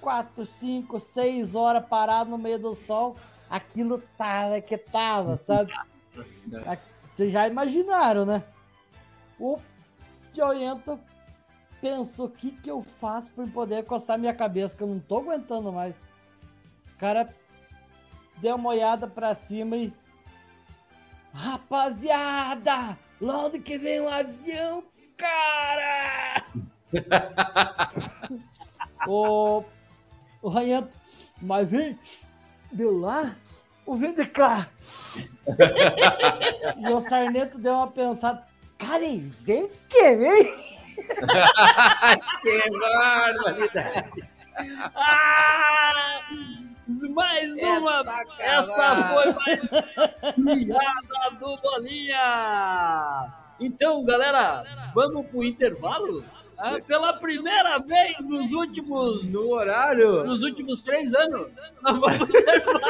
4, 0.00 0.46
5, 0.46 1.00
6 1.00 1.54
horas 1.56 1.84
parado 1.86 2.30
no 2.30 2.38
meio 2.38 2.60
do 2.60 2.76
sol, 2.76 3.16
aquilo 3.50 4.00
tava 4.16 4.60
que 4.60 4.78
tava, 4.78 5.36
sabe? 5.36 5.72
Vocês 7.02 7.32
já 7.32 7.48
imaginaram, 7.48 8.24
né? 8.24 8.44
O 9.38 9.58
Pioento 10.32 10.98
pensou 11.80 12.26
o 12.26 12.30
que, 12.30 12.52
que 12.52 12.70
eu 12.70 12.82
faço 13.00 13.32
para 13.32 13.46
poder 13.48 13.84
coçar 13.84 14.18
minha 14.18 14.34
cabeça, 14.34 14.76
que 14.76 14.82
eu 14.82 14.86
não 14.86 15.00
tô 15.00 15.18
aguentando 15.18 15.72
mais. 15.72 16.00
O 16.94 16.98
cara 16.98 17.34
deu 18.38 18.54
uma 18.54 18.70
olhada 18.70 19.08
para 19.08 19.34
cima 19.34 19.76
e. 19.76 19.92
Rapaziada! 21.32 22.98
Lá 23.20 23.46
onde 23.46 23.60
que 23.60 23.78
vem 23.78 24.00
um 24.00 24.08
avião, 24.08 24.84
cara! 25.16 26.44
o, 29.06 29.62
o 30.42 30.48
Ranhento, 30.48 30.90
mas 31.40 31.68
vem 31.68 31.98
de 32.72 32.84
lá 32.84 33.34
vem 33.96 34.14
de 34.14 34.24
cá? 34.26 34.68
e 36.78 36.88
o 36.88 37.00
Sarneto 37.00 37.58
deu 37.58 37.74
uma 37.74 37.88
pensada, 37.88 38.46
cara, 38.78 39.04
e 39.04 39.18
vem 39.18 39.68
que 39.88 40.16
vem? 40.16 40.44
que 42.42 42.70
barbaridade! 42.70 44.28
Ah, 44.94 46.20
mais 47.14 47.62
uma! 47.62 48.04
Essa 48.38 48.96
foi 49.08 49.32
mais 49.32 49.70
piada 49.70 51.30
do 51.38 51.56
Bolinha! 51.56 53.32
Então, 53.58 54.04
galera, 54.04 54.64
vamos 54.94 55.26
pro 55.26 55.44
intervalo? 55.44 56.24
Ah, 56.62 56.78
pela 56.86 57.14
primeira 57.14 57.78
vez 57.78 58.28
nos 58.28 58.50
últimos. 58.52 59.32
No 59.32 59.54
horário? 59.54 60.24
Nos 60.24 60.42
últimos 60.42 60.80
três 60.80 61.14
anos. 61.14 61.52
Nós 61.82 61.98
vamos 61.98 62.16
pro 62.18 62.28
intervalo. 62.38 62.80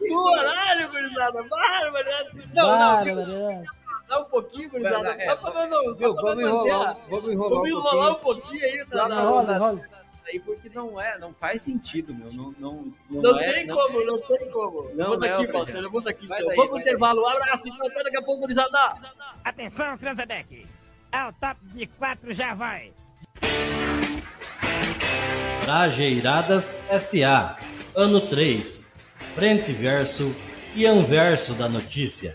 No 0.00 0.20
horário, 0.30 0.90
gurizada. 0.90 1.42
Bárbaro. 1.42 2.10
Não, 2.54 2.78
não, 2.78 3.50
atrasar 3.50 4.20
um 4.20 4.24
pouquinho, 4.24 4.70
gurizada. 4.70 5.10
É, 5.10 5.24
só 5.26 5.36
pra 5.36 5.66
não. 5.66 5.94
Viu, 5.96 6.14
vamos, 6.14 6.44
enrolar, 6.44 6.96
vamos 7.10 7.30
enrolar. 7.32 7.50
Vamos 7.50 7.68
enrolar 7.68 8.10
um 8.12 8.20
pouquinho 8.20 8.64
aí, 8.64 8.78
Só 8.84 9.08
na, 9.08 9.14
na, 9.16 9.22
roda, 9.22 9.52
na, 9.52 9.58
roda. 9.58 9.88
aí 10.26 10.40
porque 10.40 10.70
não 10.70 11.00
é, 11.00 11.18
não 11.18 11.34
faz 11.34 11.62
sentido, 11.62 12.14
meu. 12.14 12.32
Não, 12.32 12.54
não, 12.58 12.92
não, 13.10 13.22
Não, 13.22 13.38
é, 13.40 13.52
tem 13.52 13.66
não- 13.66 13.76
como, 13.76 14.04
não 14.04 14.18
tem 14.18 14.50
como. 14.50 14.90
Não 14.94 15.10
vamos 15.10 15.28
é 15.28 15.32
aqui, 15.32 15.44
o 15.46 15.52
Walter, 15.52 15.72
projeto. 15.72 15.90
vamos 15.92 16.06
aqui. 16.06 16.26
Vai 16.26 16.38
Então. 16.38 16.48
daí, 16.48 16.56
vamos 16.56 16.70
pro 16.72 16.80
intervalo. 16.80 17.22
Um 17.22 17.28
abraço 17.28 17.68
e 17.68 17.86
até 17.86 18.02
daqui 18.02 18.16
a 18.16 18.22
pouco, 18.22 18.40
gurizada. 18.40 18.96
Atenção, 19.44 19.98
Cranzebeck. 19.98 20.66
Ao 21.14 21.32
top 21.34 21.60
de 21.72 21.86
quatro 21.86 22.34
já 22.34 22.54
vai. 22.54 22.90
Trajeiradas 25.62 26.82
SA, 26.98 27.56
ano 27.94 28.20
3, 28.20 28.84
frente 29.36 29.72
verso 29.72 30.34
e 30.74 30.84
anverso 30.84 31.54
da 31.54 31.68
notícia. 31.68 32.34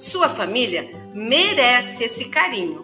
Sua 0.00 0.30
família 0.30 0.90
merece 1.14 2.04
esse 2.04 2.30
carinho. 2.30 2.82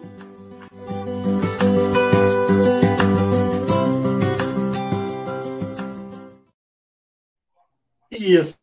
Isso. 8.11 8.55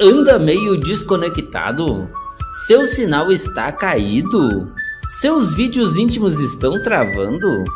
Anda 0.00 0.38
meio 0.38 0.80
desconectado? 0.80 2.08
Seu 2.66 2.86
sinal 2.86 3.30
está 3.30 3.70
caído? 3.70 4.72
Seus 5.20 5.52
vídeos 5.52 5.94
íntimos 5.94 6.40
estão 6.40 6.82
travando? 6.82 7.66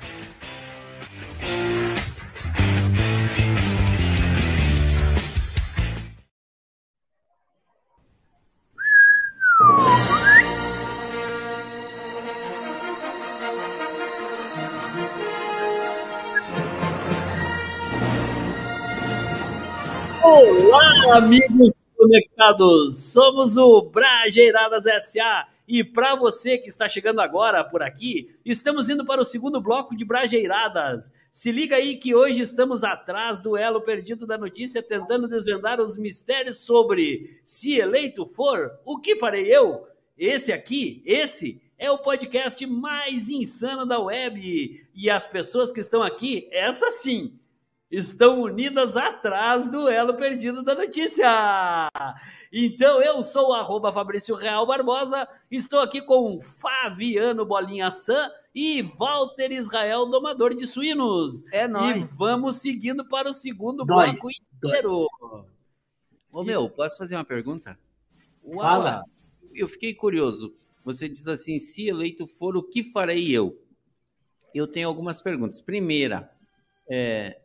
Amigos 21.16 21.86
conectados! 21.96 23.14
Somos 23.14 23.56
o 23.56 23.84
Brajeiradas 23.84 24.84
SA 25.06 25.48
e 25.66 25.82
para 25.82 26.14
você 26.14 26.58
que 26.58 26.68
está 26.68 26.90
chegando 26.90 27.22
agora 27.22 27.64
por 27.64 27.82
aqui, 27.82 28.36
estamos 28.44 28.90
indo 28.90 29.06
para 29.06 29.22
o 29.22 29.26
segundo 29.26 29.62
bloco 29.62 29.96
de 29.96 30.04
Brajeiradas. 30.04 31.14
Se 31.32 31.54
liga 31.54 31.78
aí 31.78 31.96
que 31.96 32.14
hoje 32.14 32.42
estamos 32.42 32.84
atrás 32.84 33.40
do 33.40 33.56
elo 33.56 33.80
perdido 33.80 34.28
da 34.28 34.38
notícia, 34.38 34.84
tentando 34.84 35.30
desvendar 35.30 35.80
os 35.80 35.98
mistérios 35.98 36.60
sobre 36.60 37.40
se 37.46 37.80
eleito 37.80 38.26
for, 38.26 38.78
o 38.84 39.00
que 39.00 39.16
farei 39.16 39.48
eu? 39.48 39.88
Esse 40.18 40.52
aqui, 40.52 41.02
esse 41.06 41.62
é 41.78 41.90
o 41.90 41.98
podcast 41.98 42.66
mais 42.66 43.30
insano 43.30 43.86
da 43.86 44.00
web. 44.00 44.86
E 44.94 45.10
as 45.10 45.26
pessoas 45.26 45.72
que 45.72 45.80
estão 45.80 46.04
aqui, 46.04 46.50
essa 46.52 46.92
sim, 46.92 47.40
estão 47.90 48.42
unidas 48.42 48.98
atrás 48.98 49.70
do 49.70 49.88
elo 49.88 50.16
perdido 50.16 50.64
da 50.64 50.76
notícia. 50.76 51.90
Então, 52.52 53.02
eu 53.02 53.24
sou 53.24 53.50
o 53.50 53.54
arroba 53.54 53.92
Fabrício 53.92 54.36
Real 54.36 54.66
Barbosa, 54.66 55.28
estou 55.52 55.80
aqui 55.80 56.02
com 56.02 56.40
Fabiano 56.42 57.46
Bolinha 57.46 57.92
San 57.92 58.32
e 58.54 58.82
Walter 58.82 59.52
Israel 59.52 60.06
Domador 60.06 60.56
de 60.56 60.66
Suínos. 60.66 61.44
É 61.52 61.68
nóis. 61.68 62.14
E 62.14 62.18
vamos 62.18 62.58
seguindo 62.58 63.06
para 63.06 63.30
o 63.30 63.34
segundo 63.34 63.86
Nós. 63.86 64.12
bloco 64.12 64.30
inteiro. 64.32 65.06
Ô 66.32 66.44
meu, 66.44 66.70
posso 66.70 66.98
fazer 66.98 67.16
uma 67.16 67.26
pergunta? 67.26 67.78
Fala. 68.54 69.04
Eu 69.54 69.68
fiquei 69.68 69.94
curioso. 69.94 70.54
Você 70.84 71.10
diz 71.10 71.28
assim: 71.28 71.60
se 71.60 71.88
eleito 71.88 72.28
for, 72.28 72.56
o 72.56 72.64
que 72.64 72.84
farei 72.84 73.32
eu? 73.32 73.62
Eu 74.54 74.68
tenho 74.68 74.88
algumas 74.88 75.20
perguntas. 75.20 75.60
Primeira, 75.60 76.32
é, 76.90 77.42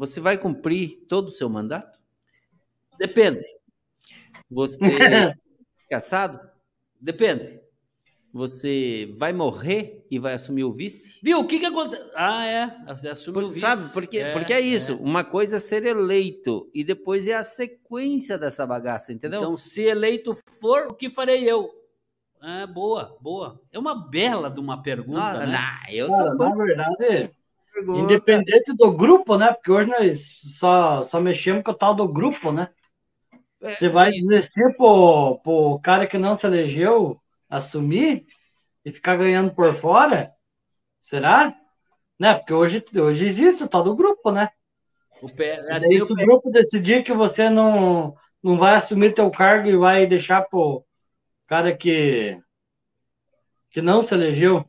você 0.00 0.18
vai 0.18 0.38
cumprir 0.38 0.96
todo 1.06 1.28
o 1.28 1.30
seu 1.30 1.46
mandato? 1.46 1.98
Depende. 2.98 3.44
Você 4.50 4.78
é 5.28 5.34
caçado? 5.90 6.40
Depende. 6.98 7.60
Você 8.32 9.10
vai 9.18 9.32
morrer 9.32 10.06
e 10.10 10.18
vai 10.18 10.32
assumir 10.34 10.64
o 10.64 10.72
vice? 10.72 11.18
Viu? 11.22 11.40
O 11.40 11.46
que 11.46 11.58
que 11.58 11.66
acontece? 11.66 12.10
Ah, 12.14 12.46
é. 12.46 12.76
Assume 13.10 13.34
Por- 13.34 13.44
o 13.44 13.48
vice. 13.50 13.60
sabe, 13.60 13.92
porque 13.92 14.24
porque 14.32 14.52
é 14.54 14.60
isso. 14.60 14.96
Uma 14.96 15.22
coisa 15.22 15.56
é 15.56 15.58
ser 15.58 15.84
eleito 15.84 16.70
e 16.72 16.82
depois 16.82 17.26
é 17.26 17.34
a 17.34 17.42
sequência 17.42 18.38
dessa 18.38 18.66
bagaça, 18.66 19.12
entendeu? 19.12 19.40
Então, 19.40 19.56
se 19.56 19.82
eleito 19.82 20.34
for, 20.60 20.86
o 20.86 20.94
que 20.94 21.10
farei 21.10 21.42
eu? 21.44 21.68
Ah, 22.40 22.66
boa, 22.66 23.18
boa. 23.20 23.60
É 23.70 23.78
uma 23.78 24.08
bela 24.08 24.48
de 24.48 24.60
uma 24.60 24.80
pergunta, 24.82 25.20
Ah, 25.20 25.46
né? 25.46 25.58
não, 25.86 25.92
eu 25.94 26.06
Cara, 26.08 26.30
sou 26.30 26.38
na 26.38 26.54
verdade, 26.54 27.30
pergunta. 27.72 28.00
independente 28.00 28.72
do 28.74 28.92
grupo, 28.92 29.36
né? 29.36 29.52
Porque 29.52 29.70
hoje 29.70 29.90
nós 29.90 30.40
só, 30.58 31.02
só 31.02 31.20
mexemos 31.20 31.62
com 31.62 31.70
o 31.70 31.74
tal 31.74 31.94
do 31.94 32.08
grupo, 32.08 32.52
né? 32.52 32.68
É, 33.62 33.70
Você 33.70 33.88
vai 33.88 34.10
desistir 34.10 34.74
pro, 34.76 35.38
pro 35.42 35.80
cara 35.82 36.06
que 36.06 36.16
não 36.16 36.36
se 36.36 36.46
elegeu 36.46 37.20
assumir 37.48 38.24
e 38.84 38.92
ficar 38.92 39.16
ganhando 39.16 39.54
por 39.54 39.74
fora? 39.74 40.32
Será? 41.00 41.54
Né? 42.18 42.34
Porque 42.34 42.52
hoje, 42.52 42.84
hoje 42.96 43.26
existe 43.26 43.64
o 43.64 43.68
tal 43.68 43.82
do 43.82 43.94
grupo, 43.94 44.30
né? 44.30 44.48
O 45.22 45.28
pé, 45.28 45.62
é, 45.68 45.80
daí, 45.80 46.00
se 46.00 46.10
o 46.10 46.16
grupo 46.16 46.50
decidir 46.50 47.02
que 47.04 47.12
você 47.12 47.50
não, 47.50 48.14
não 48.42 48.56
vai 48.56 48.74
assumir 48.74 49.14
teu 49.14 49.30
cargo 49.30 49.68
e 49.68 49.76
vai 49.76 50.06
deixar 50.06 50.42
pro 50.42 50.84
cara 51.46 51.76
que, 51.76 52.40
que 53.70 53.82
não 53.82 54.02
se 54.02 54.14
elegeu. 54.14 54.64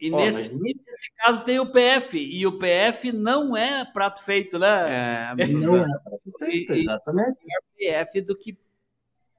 E 0.00 0.12
Ó, 0.12 0.16
nesse, 0.16 0.54
mas- 0.54 0.74
nesse 0.86 1.10
caso 1.18 1.44
tem 1.44 1.58
o 1.58 1.66
PF, 1.66 2.16
e 2.18 2.46
o 2.46 2.58
PF 2.58 3.10
não 3.12 3.56
é 3.56 3.84
prato 3.84 4.22
feito, 4.22 4.58
né? 4.58 5.34
É, 5.36 5.36
Não 5.48 5.76
é 5.76 5.84
E- 6.48 6.66
e- 6.70 6.80
Exatamente. 6.82 7.38
PF 7.76 8.20
do 8.22 8.36
que 8.36 8.56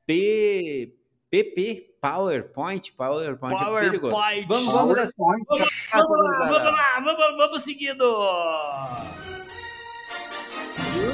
P, 0.05 0.93
PP, 1.29 1.93
PowerPoint, 2.01 2.91
PowerPoint. 2.93 3.55
é 3.55 3.79
perigoso. 3.81 4.13
PowerPoint. 4.13 4.47
Vamos, 4.47 4.73
vamos 4.73 4.95
nessa. 4.97 5.13
Vamos 5.17 5.47
lá, 5.49 6.39
vamos 6.39 6.51
lá, 6.73 6.99
vamos, 7.03 7.37
vamos 7.37 7.63
seguindo. 7.63 8.03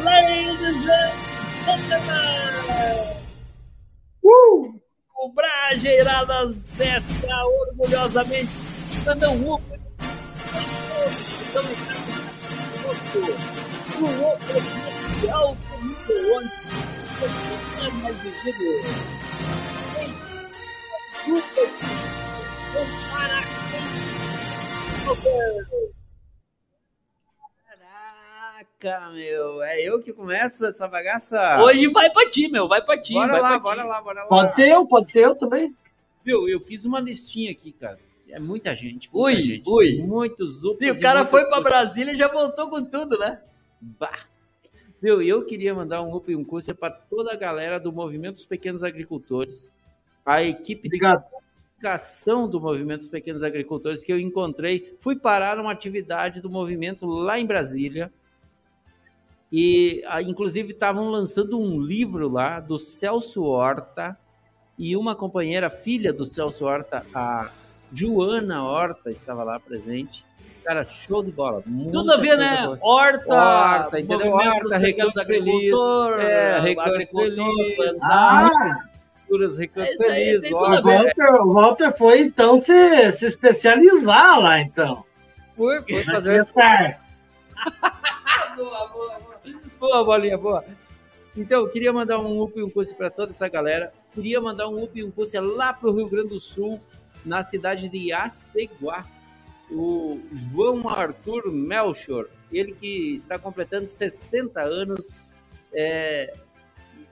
Ladies 0.04 0.60
and 0.60 0.80
gentlemen, 1.66 3.22
Uh! 4.24 4.82
o 5.18 5.30
Brajeiradas 5.34 6.80
S.A. 6.80 7.46
orgulhosamente 7.46 8.52
manda 9.06 9.30
um 9.30 9.58
ligados 11.64 12.20
conosco 12.72 13.20
no 14.00 14.08
oferecimento 14.28 15.20
de 15.20 15.30
alto 15.30 15.84
nível 15.84 16.36
onde 16.36 16.52
é 17.82 17.90
mais 18.02 18.22
vendido. 18.22 18.66
Tem 19.96 20.12
duplas 21.26 21.72
estão 22.52 22.86
para 23.12 23.42
quem 23.72 23.86
Caraca, 28.82 29.10
meu. 29.12 29.62
É 29.64 29.82
eu 29.82 30.02
que 30.02 30.14
começo 30.14 30.66
essa 30.66 30.88
bagaça? 30.88 31.62
Hoje 31.62 31.88
vai 31.88 32.10
pra 32.10 32.30
ti, 32.30 32.48
meu, 32.50 32.68
vai 32.68 32.82
pra 32.82 32.98
ti. 33.00 33.14
Bora 33.14 33.32
vai 33.34 33.42
lá, 33.42 33.50
pra 33.50 33.60
bora 33.60 33.82
ti. 33.82 33.88
lá, 33.88 34.02
bora 34.02 34.22
lá. 34.24 34.28
Pode 34.28 34.54
ser 34.54 34.70
eu, 34.70 34.86
pode 34.86 35.12
ser 35.12 35.24
eu 35.26 35.36
também. 35.36 35.76
Viu, 36.24 36.48
eu 36.50 36.60
fiz 36.60 36.86
uma 36.86 37.00
listinha 37.00 37.52
aqui, 37.52 37.72
cara. 37.72 38.00
É 38.30 38.40
muita 38.40 38.76
gente. 38.76 39.10
Muita 39.14 39.38
Ui, 39.38 39.44
gente. 39.44 39.70
ui. 39.70 40.04
Muitos 40.04 40.64
upos 40.64 40.80
Sim, 40.80 40.92
o 40.92 40.96
e 40.96 41.00
cara 41.00 41.26
foi 41.26 41.46
cursos. 41.46 41.64
Brasília 41.64 42.14
e 42.14 42.16
já 42.16 42.28
voltou 42.28 42.70
com 42.70 42.84
tudo, 42.84 43.18
né? 43.18 43.42
Bah. 43.80 44.26
E 45.04 45.08
eu 45.28 45.46
queria 45.46 45.74
mandar 45.74 46.02
um 46.02 46.16
up 46.16 46.32
e 46.32 46.36
um 46.36 46.44
curso 46.44 46.74
para 46.74 46.90
toda 46.90 47.32
a 47.32 47.36
galera 47.36 47.80
do 47.80 47.92
Movimento 47.92 48.36
dos 48.36 48.46
Pequenos 48.46 48.84
Agricultores, 48.84 49.74
a 50.26 50.42
equipe 50.42 50.90
de 50.90 50.96
Obrigado. 50.96 51.24
comunicação 51.30 52.50
do 52.50 52.60
Movimento 52.60 53.00
dos 53.00 53.08
Pequenos 53.10 53.44
Agricultores 53.44 54.04
que 54.04 54.12
eu 54.12 54.20
encontrei. 54.20 54.98
Fui 55.00 55.16
parar 55.16 55.58
numa 55.58 55.72
atividade 55.72 56.42
do 56.42 56.50
movimento 56.50 57.06
lá 57.06 57.38
em 57.38 57.46
Brasília. 57.46 58.12
E, 59.52 60.02
inclusive, 60.26 60.72
estavam 60.72 61.10
lançando 61.10 61.60
um 61.60 61.80
livro 61.80 62.28
lá 62.28 62.60
do 62.60 62.80
Celso 62.80 63.44
Horta 63.44 64.18
e 64.78 64.98
uma 64.98 65.16
companheira, 65.16 65.70
filha 65.70 66.12
do 66.12 66.26
Celso 66.26 66.66
Horta, 66.66 67.06
a 67.14 67.52
Joana 67.92 68.64
Horta, 68.64 69.10
estava 69.10 69.44
lá 69.44 69.60
presente. 69.60 70.26
Cara, 70.64 70.86
show 70.86 71.24
de 71.24 71.32
bola. 71.32 71.62
Tudo 71.62 72.12
a 72.12 72.18
ver, 72.18 72.38
né? 72.38 72.66
boa. 72.66 72.80
Horta, 72.82 73.36
Horta, 73.36 74.00
entendeu? 74.00 74.32
Horta, 74.32 74.78
Recanto 74.78 75.26
Feliz. 75.26 75.74
É, 76.20 76.60
Recanto 76.60 77.08
Feliz. 77.08 78.04
Ah, 78.04 78.50
Culturas 79.28 79.58
Recanto 79.58 80.04
É 80.04 80.12
aí, 80.12 80.40
Feliz, 80.40 80.52
o. 80.52 80.60
Walter, 80.60 81.34
o 81.42 81.54
Walter 81.54 81.92
foi 81.96 82.20
então 82.20 82.58
se, 82.58 83.12
se 83.12 83.28
especializar 83.28 84.40
lá, 84.40 84.60
então. 84.60 85.04
Fui, 85.56 85.82
fui 85.84 86.04
fazer 86.04 86.46
boa, 88.56 88.88
boa, 88.88 88.88
boa. 88.90 89.36
Boa, 89.80 90.04
bolinha, 90.04 90.38
boa. 90.38 90.66
Então, 91.38 91.62
eu 91.62 91.70
queria 91.70 91.92
mandar 91.92 92.20
um 92.20 92.42
up 92.42 92.58
e 92.58 92.64
um 92.64 92.70
curso 92.70 92.96
para 92.96 93.10
toda 93.10 93.32
essa 93.32 93.48
galera. 93.48 93.94
Queria 94.14 94.40
mandar 94.42 94.68
um 94.68 94.84
up 94.84 94.98
e 94.98 95.04
um 95.04 95.12
curso 95.12 95.40
lá 95.42 95.74
para 95.74 95.90
o 95.90 95.96
Rio 95.96 96.10
Grande 96.10 96.30
do 96.30 96.40
Sul, 96.40 96.80
na 97.26 97.44
cidade 97.44 97.90
de 97.90 98.14
Aceguá. 98.14 99.06
O 99.70 100.20
João 100.32 100.88
Arthur 100.88 101.52
Melchor, 101.52 102.28
ele 102.52 102.74
que 102.74 103.16
está 103.16 103.40
completando 103.40 103.88
60 103.88 104.62
anos, 104.62 105.24
é 105.74 106.32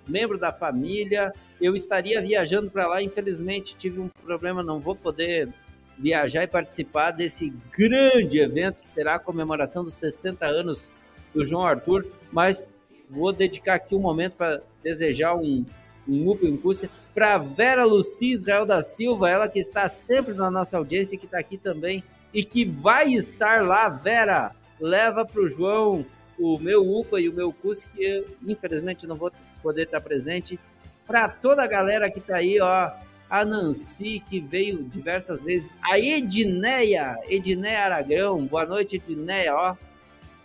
membro 0.08 0.38
da 0.38 0.52
família. 0.52 1.34
Eu 1.60 1.76
estaria 1.76 2.22
viajando 2.22 2.70
para 2.70 2.88
lá, 2.88 3.02
infelizmente 3.02 3.76
tive 3.76 4.00
um 4.00 4.08
problema, 4.08 4.62
não 4.62 4.80
vou 4.80 4.96
poder 4.96 5.50
viajar 5.98 6.44
e 6.44 6.48
participar 6.48 7.12
desse 7.12 7.54
grande 7.72 8.40
evento 8.40 8.82
que 8.82 8.88
será 8.88 9.16
a 9.16 9.20
comemoração 9.20 9.84
dos 9.84 9.96
60 9.96 10.46
anos 10.46 10.92
do 11.34 11.46
João 11.46 11.66
Arthur, 11.66 12.06
mas 12.32 12.72
vou 13.10 13.32
dedicar 13.32 13.76
aqui 13.76 13.96
um 13.96 14.00
momento 14.00 14.34
para 14.34 14.62
desejar 14.84 15.36
um, 15.36 15.66
up, 16.08 16.46
um 16.46 16.58
curso 16.58 16.90
para 17.14 17.38
Vera 17.38 17.86
Luci 17.86 18.32
Israel 18.32 18.66
da 18.66 18.82
Silva, 18.82 19.30
ela 19.30 19.48
que 19.48 19.60
está 19.60 19.88
sempre 19.88 20.34
na 20.34 20.50
nossa 20.50 20.78
audiência 20.78 21.18
que 21.18 21.26
está 21.26 21.40
aqui 21.40 21.58
também 21.58 22.04
e 22.34 22.44
que 22.44 22.66
vai 22.66 23.14
estar 23.14 23.64
lá, 23.64 23.88
Vera, 23.88 24.52
leva 24.80 25.26
pro 25.26 25.50
João 25.50 26.06
o 26.38 26.58
meu 26.58 26.82
UPA 26.82 27.22
e 27.22 27.30
o 27.30 27.34
meu 27.34 27.54
CUS, 27.54 27.86
que 27.86 28.04
eu, 28.04 28.26
infelizmente 28.46 29.06
não 29.06 29.16
vou 29.16 29.32
poder 29.62 29.84
estar 29.84 30.02
presente. 30.02 30.60
Para 31.06 31.30
toda 31.30 31.64
a 31.64 31.68
galera 31.68 32.10
que 32.10 32.20
tá 32.20 32.38
aí, 32.38 32.60
ó, 32.60 32.92
a 33.30 33.46
Nancy, 33.46 34.20
que 34.28 34.40
veio 34.40 34.84
diversas 34.84 35.44
vezes, 35.44 35.74
a 35.82 36.00
Edneia, 36.00 37.18
Edneia 37.28 37.86
Aragão, 37.86 38.46
boa 38.46 38.66
noite, 38.66 38.96
Edneia, 38.96 39.56
ó, 39.56 39.76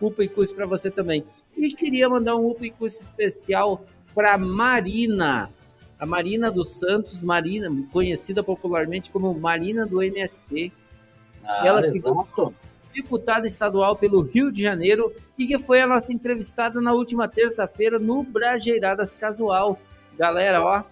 UPA 0.01 0.25
e 0.25 0.29
CUS 0.29 0.53
para 0.53 0.67
você 0.67 0.91
também. 0.91 1.25
E 1.57 1.73
queria 1.73 2.09
mandar 2.09 2.37
um 2.37 2.47
UPA 2.47 2.67
e 2.67 2.71
CUS 2.71 3.01
especial 3.01 3.85
para 4.19 4.37
Marina, 4.37 5.49
a 5.97 6.05
Marina 6.05 6.51
dos 6.51 6.71
Santos, 6.71 7.23
Marina, 7.23 7.71
conhecida 7.93 8.43
popularmente 8.43 9.13
como 9.13 9.33
Marina 9.33 9.87
do 9.87 10.03
MST. 10.03 10.73
Ah, 11.45 11.63
ela 11.65 11.93
ficou 11.93 12.53
deputada 12.93 13.47
estadual 13.47 13.95
pelo 13.95 14.23
Rio 14.23 14.51
de 14.51 14.61
Janeiro 14.61 15.15
e 15.39 15.47
que 15.47 15.57
foi 15.61 15.81
a 15.81 15.87
nossa 15.87 16.13
entrevistada 16.13 16.81
na 16.81 16.93
última 16.93 17.29
terça-feira 17.29 17.97
no 17.97 18.25
Brajeiradas 18.25 19.15
Casual. 19.15 19.79
Galera, 20.19 20.65
ó, 20.65 20.83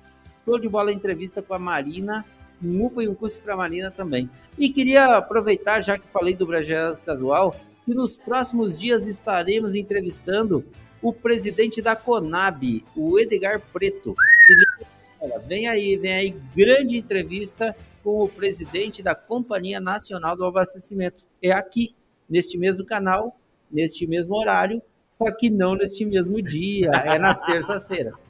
show 0.44 0.56
de 0.56 0.68
bola 0.68 0.90
a 0.90 0.94
entrevista 0.94 1.42
com 1.42 1.52
a 1.52 1.58
Marina, 1.58 2.24
um 2.62 2.86
UPA 2.86 3.02
e 3.02 3.08
um 3.08 3.14
curso 3.16 3.40
para 3.40 3.54
a 3.54 3.56
Marina 3.56 3.90
também. 3.90 4.30
E 4.56 4.70
queria 4.70 5.16
aproveitar, 5.16 5.80
já 5.80 5.98
que 5.98 6.06
falei 6.12 6.36
do 6.36 6.46
Brajeiradas 6.46 7.02
Casual, 7.02 7.56
que 7.84 7.92
nos 7.92 8.16
próximos 8.16 8.78
dias 8.78 9.08
estaremos 9.08 9.74
entrevistando 9.74 10.64
o 11.08 11.12
presidente 11.12 11.80
da 11.80 11.94
Conab, 11.94 12.84
o 12.96 13.18
Edgar 13.18 13.60
Preto. 13.72 14.14
Se 14.44 14.54
liga, 14.54 15.38
vem 15.46 15.68
aí, 15.68 15.96
vem 15.96 16.12
aí, 16.12 16.36
grande 16.54 16.96
entrevista 16.98 17.76
com 18.02 18.24
o 18.24 18.28
presidente 18.28 19.02
da 19.02 19.14
Companhia 19.14 19.78
Nacional 19.78 20.36
do 20.36 20.44
Abastecimento. 20.44 21.24
É 21.40 21.52
aqui, 21.52 21.94
neste 22.28 22.58
mesmo 22.58 22.84
canal, 22.84 23.38
neste 23.70 24.06
mesmo 24.06 24.34
horário, 24.34 24.82
só 25.06 25.30
que 25.30 25.48
não 25.48 25.76
neste 25.76 26.04
mesmo 26.04 26.42
dia, 26.42 26.90
é 27.04 27.18
nas 27.18 27.40
terças-feiras. 27.40 28.26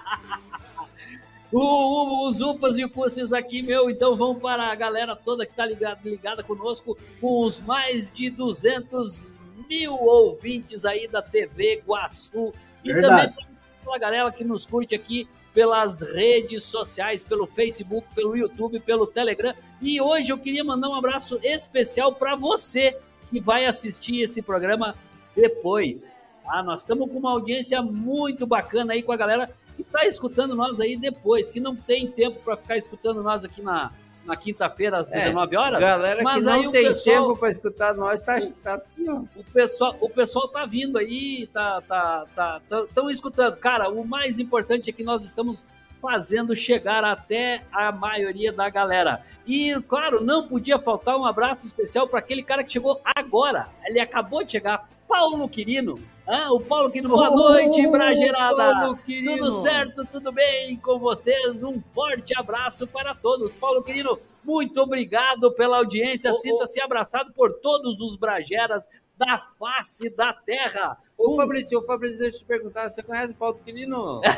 O- 1.52 1.58
o- 1.58 2.28
os 2.28 2.40
UPAs 2.42 2.78
e 2.78 2.88
Cusses 2.88 3.34
aqui, 3.34 3.64
meu, 3.64 3.90
então 3.90 4.16
vão 4.16 4.36
para 4.36 4.72
a 4.72 4.76
galera 4.76 5.16
toda 5.16 5.48
que 5.48 5.52
está 5.52 5.66
ligada, 5.66 6.00
ligada 6.04 6.44
conosco, 6.44 6.96
com 7.20 7.44
os 7.44 7.60
mais 7.60 8.12
de 8.12 8.30
200 8.30 9.36
mil 9.68 9.94
ouvintes 9.94 10.86
aí 10.86 11.08
da 11.08 11.22
TV 11.22 11.82
Guaçu. 11.86 12.54
E 12.84 12.94
Verdade. 12.94 13.34
também 13.34 13.50
para 13.84 13.96
a 13.96 14.00
galera 14.00 14.32
que 14.32 14.44
nos 14.44 14.66
curte 14.66 14.94
aqui 14.94 15.28
pelas 15.54 16.02
redes 16.02 16.64
sociais, 16.64 17.24
pelo 17.24 17.48
Facebook, 17.48 18.08
pelo 18.14 18.38
YouTube, 18.38 18.80
pelo 18.80 19.08
Telegram. 19.08 19.54
E 19.82 20.00
hoje 20.00 20.32
eu 20.32 20.38
queria 20.38 20.64
mandar 20.64 20.90
um 20.90 20.96
abraço 20.96 21.40
especial 21.44 22.14
para 22.14 22.36
você 22.36 22.96
que 23.30 23.40
vai 23.40 23.66
assistir 23.66 24.22
esse 24.22 24.42
programa 24.42 24.96
depois. 25.36 26.16
Ah, 26.48 26.64
nós 26.64 26.82
estamos 26.82 27.10
com 27.12 27.18
uma 27.18 27.32
audiência 27.32 27.82
muito 27.82 28.46
bacana 28.46 28.94
aí 28.94 29.04
com 29.04 29.12
a 29.12 29.18
galera 29.18 29.50
que 29.76 29.82
está 29.82 30.06
escutando 30.06 30.56
nós 30.56 30.80
aí 30.80 30.98
depois, 30.98 31.50
que 31.50 31.60
não 31.60 31.76
tem 31.76 32.08
tempo 32.08 32.40
para 32.44 32.58
ficar 32.58 32.78
escutando 32.78 33.24
nós 33.24 33.46
aqui 33.46 33.62
na, 33.62 33.92
na 34.30 34.38
quinta-feira 34.38 35.00
às 35.00 35.12
É, 35.12 35.16
19 35.16 35.58
horas. 35.58 35.80
Galera 35.80 36.22
mas 36.24 36.46
que 36.46 36.52
não 36.52 36.70
tem 36.72 36.88
pessoal, 36.88 37.28
tempo 37.28 37.40
para 37.40 37.50
escutar 37.50 37.94
nós, 37.96 38.22
tá, 38.22 38.40
tá 38.64 38.76
assim, 38.76 39.10
ó. 39.10 39.24
o 39.36 39.44
pessoal, 39.52 39.98
o 40.00 40.10
pessoal 40.10 40.48
tá 40.48 40.66
vindo 40.66 40.98
aí, 40.98 41.48
tá, 41.52 41.82
tá, 41.82 42.26
tá, 42.36 42.62
estão 42.84 43.10
escutando. 43.10 43.58
Cara, 43.58 43.90
o 43.90 44.08
mais 44.08 44.40
importante 44.40 44.90
é 44.90 44.94
que 44.94 45.04
nós 45.04 45.26
estamos 45.26 45.66
fazendo 46.00 46.56
chegar 46.56 47.04
até 47.04 47.64
a 47.72 47.92
maioria 47.92 48.54
da 48.54 48.70
galera. 48.70 49.22
E, 49.46 49.76
claro, 49.88 50.24
não 50.24 50.48
podia 50.48 50.80
faltar 50.80 51.18
um 51.18 51.26
abraço 51.26 51.66
especial 51.66 52.08
para 52.08 52.20
aquele 52.20 52.44
cara 52.44 52.64
que 52.64 52.72
chegou 52.72 53.02
agora. 53.04 53.68
Ele 53.86 54.00
acabou 54.00 54.44
de 54.44 54.52
chegar, 54.52 54.88
Paulo 55.08 55.50
Quirino. 55.50 56.00
Ah, 56.32 56.54
o 56.54 56.60
Paulo 56.60 56.92
Quirino, 56.92 57.10
boa 57.10 57.32
noite, 57.32 57.88
Bragerada. 57.88 58.72
Paulo 58.72 58.98
Quirino. 58.98 59.38
Tudo 59.38 59.52
certo, 59.52 60.06
tudo 60.06 60.32
bem 60.32 60.76
com 60.76 61.00
vocês? 61.00 61.64
Um 61.64 61.82
forte 61.92 62.38
abraço 62.38 62.86
para 62.86 63.16
todos. 63.16 63.56
Paulo 63.56 63.82
Quirino, 63.82 64.20
muito 64.44 64.80
obrigado 64.80 65.52
pela 65.52 65.78
audiência. 65.78 66.32
Sinta-se 66.36 66.80
abraçado 66.80 67.34
por 67.34 67.54
todos 67.54 68.00
os 68.00 68.16
Brageras 68.16 68.88
da 69.18 69.40
face 69.40 70.08
da 70.12 70.32
terra. 70.32 71.00
Ô, 71.18 71.36
Fabrício, 71.36 71.80
ô, 71.80 71.82
Fabrício, 71.82 72.20
deixa 72.20 72.38
eu 72.38 72.42
te 72.42 72.46
perguntar, 72.46 72.88
você 72.88 73.02
conhece 73.02 73.34
o 73.34 73.36
Paulo 73.36 73.60
Quirino? 73.66 74.22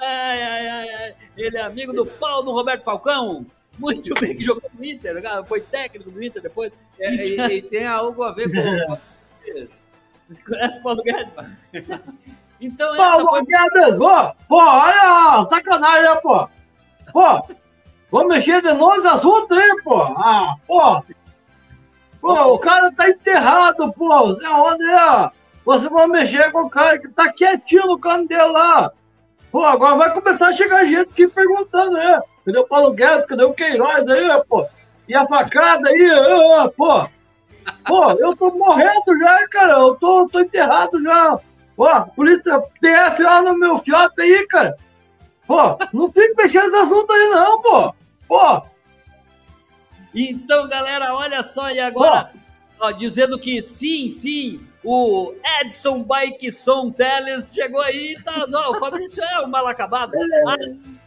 Ai, 0.00 0.42
ai, 0.42 0.68
ai, 0.68 0.88
ai. 0.88 1.14
Ele 1.36 1.58
é 1.58 1.60
amigo 1.60 1.92
do 1.92 2.06
Paulo 2.06 2.52
Roberto 2.52 2.84
Falcão. 2.84 3.44
Muito 3.78 4.14
bem, 4.18 4.34
que 4.34 4.44
jogou 4.44 4.70
no 4.72 4.82
Inter, 4.82 5.20
cara, 5.20 5.44
foi 5.44 5.60
técnico 5.60 6.10
do 6.10 6.22
Inter 6.22 6.40
depois. 6.40 6.72
É, 6.98 7.12
e, 7.12 7.58
e 7.58 7.62
tem 7.62 7.84
algo 7.84 8.22
a 8.22 8.32
ver 8.32 8.48
com... 8.50 8.96
Conhece 10.46 10.78
o 10.78 10.82
Paulo 10.82 11.02
Guedes? 11.02 11.32
Então, 12.58 12.94
essa 12.94 13.22
Paulo 13.22 13.28
foi... 13.28 13.44
Guedes, 13.44 13.98
pô, 13.98 14.34
pô, 14.48 14.56
olha, 14.56 15.44
sacanagem, 15.44 16.22
pô. 16.22 16.48
Pô, 17.12 17.54
vou 18.10 18.26
mexer 18.26 18.62
de 18.62 18.72
novo 18.72 18.94
nesse 18.94 19.08
assunto 19.08 19.52
aí, 19.52 19.82
pô. 19.84 20.00
Ah, 20.00 20.54
pô. 20.66 21.02
Pô, 22.18 22.54
o 22.54 22.58
cara 22.58 22.90
tá 22.92 23.10
enterrado, 23.10 23.92
pô. 23.92 24.34
Zé 24.36 24.46
Rodeia, 24.46 25.30
você 25.66 25.88
vai 25.88 26.06
mexer 26.06 26.50
com 26.50 26.62
o 26.62 26.70
cara 26.70 26.98
que 26.98 27.08
tá 27.08 27.30
quietinho 27.30 27.86
no 27.88 27.98
canto 27.98 28.28
dele 28.28 28.42
lá. 28.44 28.90
Pô, 29.52 29.62
agora 29.64 29.96
vai 29.96 30.14
começar 30.14 30.48
a 30.48 30.52
chegar 30.52 30.86
gente 30.86 31.10
aqui 31.10 31.28
perguntando, 31.28 31.92
né? 31.92 32.20
Cadê 32.44 32.58
o 32.58 32.66
Paulo 32.66 32.92
Guedes? 32.94 33.26
Cadê 33.26 33.44
o 33.44 33.52
Queiroz 33.52 34.08
aí, 34.08 34.42
pô? 34.48 34.66
E 35.08 35.14
a 35.14 35.26
facada 35.26 35.88
aí, 35.88 36.70
pô. 36.76 37.06
Pô, 37.84 38.10
eu 38.12 38.34
tô 38.36 38.50
morrendo 38.52 39.18
já, 39.18 39.48
cara. 39.48 39.72
Eu 39.74 39.94
tô, 39.96 40.28
tô 40.28 40.40
enterrado 40.40 41.02
já. 41.02 41.38
Ó, 41.78 42.00
polícia 42.02 42.60
PF 42.80 43.22
lá 43.22 43.42
no 43.42 43.58
meu 43.58 43.78
fiote 43.80 44.20
aí, 44.20 44.46
cara. 44.46 44.76
Pô, 45.46 45.78
não 45.92 46.10
fica 46.10 46.34
mexendo 46.42 46.64
nesse 46.64 46.76
assunto 46.76 47.12
aí, 47.12 47.28
não, 47.30 47.62
pô. 47.62 47.94
Pô, 48.28 48.62
Então, 50.14 50.66
galera, 50.68 51.14
olha 51.14 51.42
só, 51.42 51.70
e 51.70 51.78
agora, 51.78 52.30
ó, 52.80 52.90
dizendo 52.90 53.38
que 53.38 53.60
sim, 53.60 54.10
sim, 54.10 54.66
o 54.82 55.34
Edson 55.60 56.02
Bikeson 56.02 56.90
Teles 56.90 57.52
chegou 57.52 57.80
aí, 57.82 58.16
tá, 58.24 58.46
ó, 58.52 58.70
o 58.72 58.78
Fabrício 58.78 59.22
é 59.22 59.40
um 59.44 59.48
mal 59.48 59.66
acabado. 59.68 60.12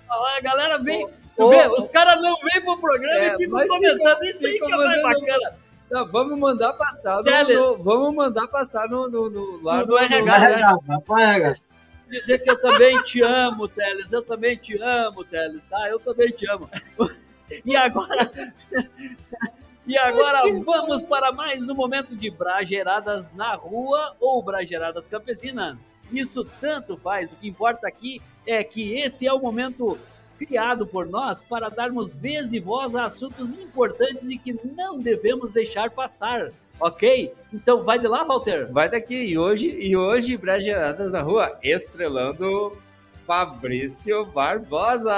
Ah, 0.10 0.38
a 0.38 0.41
galera 0.41 0.78
vem, 0.78 1.05
vê, 1.07 1.68
os 1.70 1.89
caras 1.89 2.22
não 2.22 2.36
vêm 2.41 2.62
pro 2.64 2.78
programa 2.78 3.16
É, 3.26 3.34
e 3.34 3.38
ficam 3.38 3.68
comentando 3.68 4.18
fica- 4.20 4.26
isso 4.30 4.45
aí 4.47 4.60
que 4.60 4.72
é 4.72 4.78
mais 4.78 5.01
bacana. 5.01 5.53
Não, 5.92 6.08
vamos 6.08 6.40
mandar 6.40 6.74
passar 6.74 7.24
no, 7.24 7.32
no- 7.78 7.84
vamos 7.84 8.16
mandar 8.16 8.48
passar 8.48 8.88
no, 8.88 9.10
no, 9.10 9.30
no- 9.30 9.64
lá 9.64 9.78
No- 9.80 9.86
no, 9.88 9.92
no 9.94 9.98
RH, 9.98 10.40
né? 10.40 10.56
regar. 10.56 11.56
Dizer 12.10 12.40
que 12.40 12.50
eu 12.50 12.60
também 12.60 13.02
te 13.04 13.22
amo, 13.22 13.68
Teles. 13.68 14.12
Eu 14.12 14.22
também 14.24 14.56
te 14.58 14.82
amo, 14.82 15.24
Teles, 15.24 15.68
tá? 15.68 15.88
Eu 15.90 16.00
também 16.00 16.32
te 16.32 16.50
amo. 16.50 16.70
E 17.66 17.76
agora. 17.76 18.32
E 19.88 19.98
agora 19.98 20.42
vamos 20.64 21.02
para 21.02 21.32
mais 21.32 21.68
um 21.70 21.74
momento 21.76 22.16
de 22.16 22.30
brageradas 22.30 23.32
na 23.32 23.56
rua 23.56 24.16
ou 24.20 24.42
brageradas 24.44 25.08
campesinas. 25.08 25.86
Isso 26.12 26.44
tanto 26.62 26.96
faz. 26.98 27.32
O 27.32 27.36
que 27.36 27.48
importa 27.48 27.88
aqui 27.88 28.22
é 28.46 28.64
que 28.64 28.94
esse 28.96 29.26
é 29.28 29.34
o 29.34 29.40
momento 29.40 29.98
criado 30.40 30.88
por 30.88 31.06
nós 31.06 31.44
para 31.44 31.68
darmos 31.68 32.16
vez 32.16 32.54
e 32.54 32.60
voz 32.60 32.96
a 32.96 33.04
assuntos 33.04 33.58
importantes 33.58 34.30
e 34.30 34.38
que 34.38 34.58
não 34.76 34.98
devemos 34.98 35.52
deixar 35.52 35.92
passar. 35.92 36.52
Ok? 36.80 37.34
Então 37.54 37.84
vai 37.84 38.00
de 38.00 38.08
lá, 38.08 38.24
Walter. 38.24 38.72
Vai 38.72 38.90
daqui. 38.90 39.16
E 39.16 39.38
hoje, 39.38 39.70
e 39.70 39.98
hoje, 39.98 40.38
Brageradas 40.38 41.12
na 41.12 41.22
rua, 41.22 41.60
estrelando 41.62 42.78
Fabrício 43.28 44.26
Barbosa. 44.28 45.14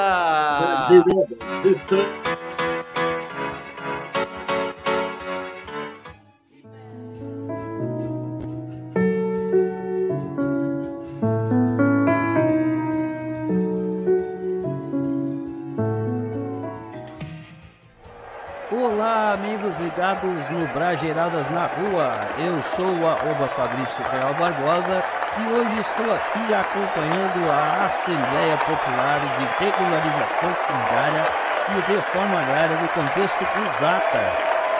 No 20.51 20.67
Brageradas 20.67 21.49
na 21.49 21.65
Rua. 21.65 22.11
Eu 22.37 22.61
sou 22.63 22.85
o 22.85 23.07
arroba 23.07 23.47
Fabrício 23.47 24.03
Real 24.11 24.33
Barbosa 24.33 25.03
e 25.39 25.51
hoje 25.51 25.79
estou 25.79 26.13
aqui 26.13 26.53
acompanhando 26.53 27.49
a 27.49 27.85
Assembleia 27.85 28.57
Popular 28.57 29.19
de 29.37 29.63
Regularização 29.63 30.53
Fundiária 30.53 31.25
e 31.69 31.91
Reforma 31.93 32.39
Agrária 32.39 32.77
do 32.77 32.87
Contexto 32.89 33.45
Cruzata, 33.45 34.19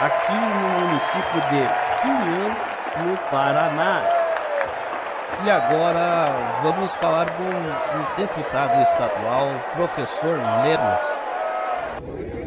aqui 0.02 0.32
no 0.32 0.80
município 0.80 1.40
de 1.50 1.62
Pinhão, 2.02 3.06
no 3.06 3.16
Paraná. 3.30 4.02
E 5.44 5.50
agora 5.50 6.60
vamos 6.62 6.92
falar 6.96 7.26
com 7.30 7.44
o 7.44 8.16
deputado 8.16 8.82
estadual, 8.82 9.48
professor 9.74 10.38
Lemos. 10.62 11.22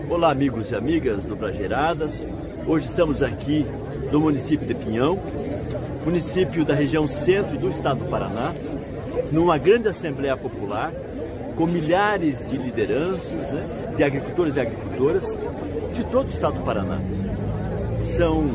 Olá, 0.10 0.30
amigos 0.32 0.70
e 0.70 0.76
amigas 0.76 1.26
do 1.26 1.36
Brageradas. 1.36 2.28
Hoje 2.68 2.88
estamos 2.88 3.22
aqui 3.22 3.64
do 4.12 4.20
município 4.20 4.66
de 4.66 4.74
Pinhão, 4.74 5.20
município 6.04 6.66
da 6.66 6.74
região 6.74 7.06
centro 7.06 7.56
do 7.60 7.70
estado 7.70 8.00
do 8.00 8.10
Paraná, 8.10 8.56
numa 9.32 9.56
grande 9.60 9.88
assembleia 9.88 10.36
popular 10.36 10.92
com 11.56 11.68
milhares 11.68 12.44
de 12.50 12.58
lideranças, 12.58 13.52
né, 13.52 13.94
de 13.96 14.04
agricultores 14.04 14.56
e 14.56 14.62
agricultoras 14.62 15.32
de 15.94 16.04
todo 16.06 16.26
o 16.26 16.32
estado 16.32 16.58
do 16.58 16.66
Paraná. 16.66 17.00
São 18.04 18.50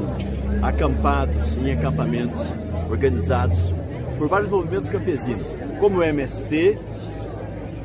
acampados 0.61 1.57
em 1.57 1.71
acampamentos 1.71 2.53
organizados 2.91 3.73
por 4.19 4.27
vários 4.27 4.51
movimentos 4.51 4.91
campesinos, 4.91 5.47
como 5.79 6.01
o 6.01 6.03
MST, 6.03 6.77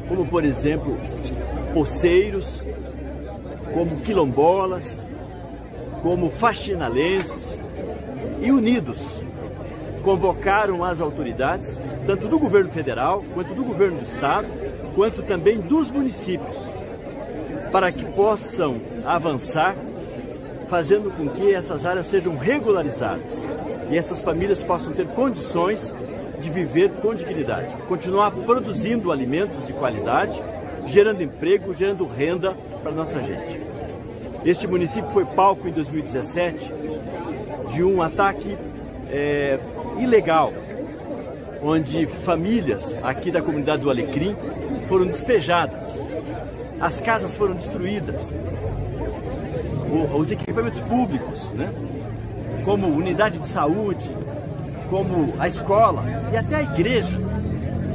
como 0.07 0.26
por 0.26 0.43
exemplo 0.43 0.97
poceiros, 1.71 2.65
como 3.76 3.97
quilombolas, 3.97 5.07
como 6.06 6.30
faxinalenses 6.30 7.64
e 8.39 8.51
unidos 8.51 9.20
convocaram 10.03 10.84
as 10.84 11.01
autoridades, 11.01 11.80
tanto 12.06 12.28
do 12.28 12.38
governo 12.38 12.70
federal, 12.70 13.26
quanto 13.34 13.56
do 13.56 13.64
governo 13.64 13.97
do 13.97 14.03
estado, 14.03 14.47
quanto 14.93 15.24
também 15.24 15.58
dos 15.58 15.89
municípios, 15.89 16.70
para 17.72 17.91
que 17.91 18.06
possam 18.06 18.80
avançar, 19.03 19.76
fazendo 20.68 21.10
com 21.10 21.28
que 21.28 21.51
essas 21.51 21.88
áreas 21.88 22.06
sejam 22.06 22.38
regularizadas 22.38 23.43
e 23.89 23.97
essas 23.97 24.24
famílias 24.24 24.64
possam 24.64 24.93
ter 24.93 25.08
condições 25.08 25.91
de 26.39 26.51
viver 26.51 26.91
com 27.01 27.16
dignidade, 27.16 27.76
continuar 27.88 28.30
produzindo 28.30 29.12
alimentos 29.12 29.66
de 29.66 29.74
qualidade, 29.74 30.39
gerando 30.86 31.24
emprego, 31.24 31.74
gerando 31.74 32.06
renda 32.06 32.56
para 32.84 32.91
nossa 32.91 33.20
gente. 33.24 33.74
Este 34.46 34.68
município 34.68 35.10
foi 35.12 35.26
palco 35.26 35.68
em 35.68 35.72
2017 35.72 36.72
de 37.74 37.84
um 37.84 38.02
ataque 38.02 38.56
é, 39.10 39.58
ilegal, 40.00 40.54
onde 41.64 42.06
famílias 42.06 42.96
aqui 43.04 43.32
da 43.32 43.41
comunidade 43.41 43.82
do 43.82 43.89
Alecrim 43.89 44.36
foram 44.88 45.06
despejadas, 45.08 46.00
as 46.80 47.02
casas 47.02 47.36
foram 47.36 47.56
destruídas, 47.56 48.32
os 50.16 50.32
equipamentos 50.32 50.82
públicos, 50.82 51.52
né? 51.54 51.72
como 52.64 52.88
unidade 52.88 53.39
de 53.39 53.48
saúde, 53.48 54.10
como 54.89 55.34
a 55.39 55.48
escola 55.48 56.04
e 56.32 56.38
até 56.38 56.56
a 56.58 56.64
igreja, 56.64 57.18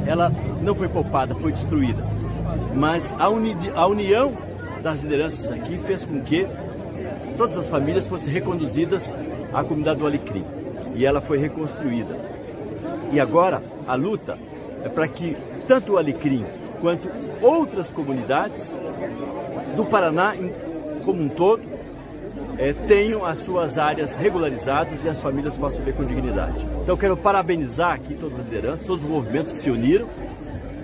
ela 0.05 0.31
não 0.61 0.75
foi 0.75 0.89
poupada, 0.89 1.33
foi 1.35 1.51
destruída. 1.53 2.03
Mas 2.73 3.13
a, 3.19 3.29
uni- 3.29 3.55
a 3.75 3.85
união 3.87 4.33
das 4.81 4.99
lideranças 4.99 5.51
aqui 5.51 5.77
fez 5.77 6.05
com 6.05 6.21
que 6.21 6.47
todas 7.37 7.57
as 7.57 7.67
famílias 7.67 8.07
fossem 8.07 8.33
reconduzidas 8.33 9.11
à 9.53 9.63
comunidade 9.63 9.99
do 9.99 10.07
Alecrim. 10.07 10.45
E 10.95 11.05
ela 11.05 11.21
foi 11.21 11.37
reconstruída. 11.37 12.17
E 13.11 13.19
agora 13.19 13.61
a 13.87 13.95
luta 13.95 14.37
é 14.83 14.89
para 14.89 15.07
que 15.07 15.35
tanto 15.67 15.93
o 15.93 15.97
Alecrim 15.97 16.45
quanto 16.79 17.09
outras 17.41 17.87
comunidades 17.87 18.73
do 19.75 19.85
Paraná 19.85 20.35
como 21.05 21.21
um 21.21 21.29
todo 21.29 21.61
eh, 22.57 22.73
tenham 22.87 23.25
as 23.25 23.39
suas 23.39 23.77
áreas 23.77 24.17
regularizadas 24.17 25.03
e 25.03 25.09
as 25.09 25.19
famílias 25.19 25.57
possam 25.57 25.79
viver 25.79 25.97
com 25.97 26.03
dignidade. 26.03 26.65
Então 26.81 26.97
quero 26.97 27.15
parabenizar 27.17 27.93
aqui 27.93 28.15
todas 28.15 28.39
as 28.39 28.45
lideranças, 28.45 28.85
todos 28.85 29.03
os 29.03 29.09
movimentos 29.09 29.53
que 29.53 29.59
se 29.59 29.69
uniram 29.69 30.07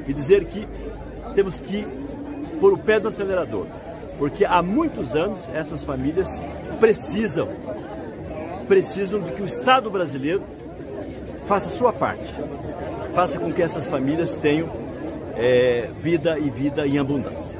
e 0.07 0.13
dizer 0.13 0.45
que 0.45 0.67
temos 1.35 1.59
que 1.59 1.85
pôr 2.59 2.73
o 2.73 2.77
pé 2.77 2.99
no 2.99 3.09
acelerador, 3.09 3.67
porque 4.17 4.45
há 4.45 4.61
muitos 4.61 5.15
anos 5.15 5.49
essas 5.49 5.83
famílias 5.83 6.41
precisam, 6.79 7.49
precisam 8.67 9.19
de 9.19 9.31
que 9.31 9.41
o 9.41 9.45
Estado 9.45 9.89
brasileiro 9.89 10.43
faça 11.45 11.69
a 11.69 11.71
sua 11.71 11.93
parte, 11.93 12.33
faça 13.13 13.39
com 13.39 13.51
que 13.53 13.61
essas 13.61 13.87
famílias 13.87 14.35
tenham 14.35 14.69
eh, 15.35 15.89
vida 16.01 16.37
e 16.39 16.49
vida 16.49 16.87
em 16.87 16.97
abundância. 16.97 17.57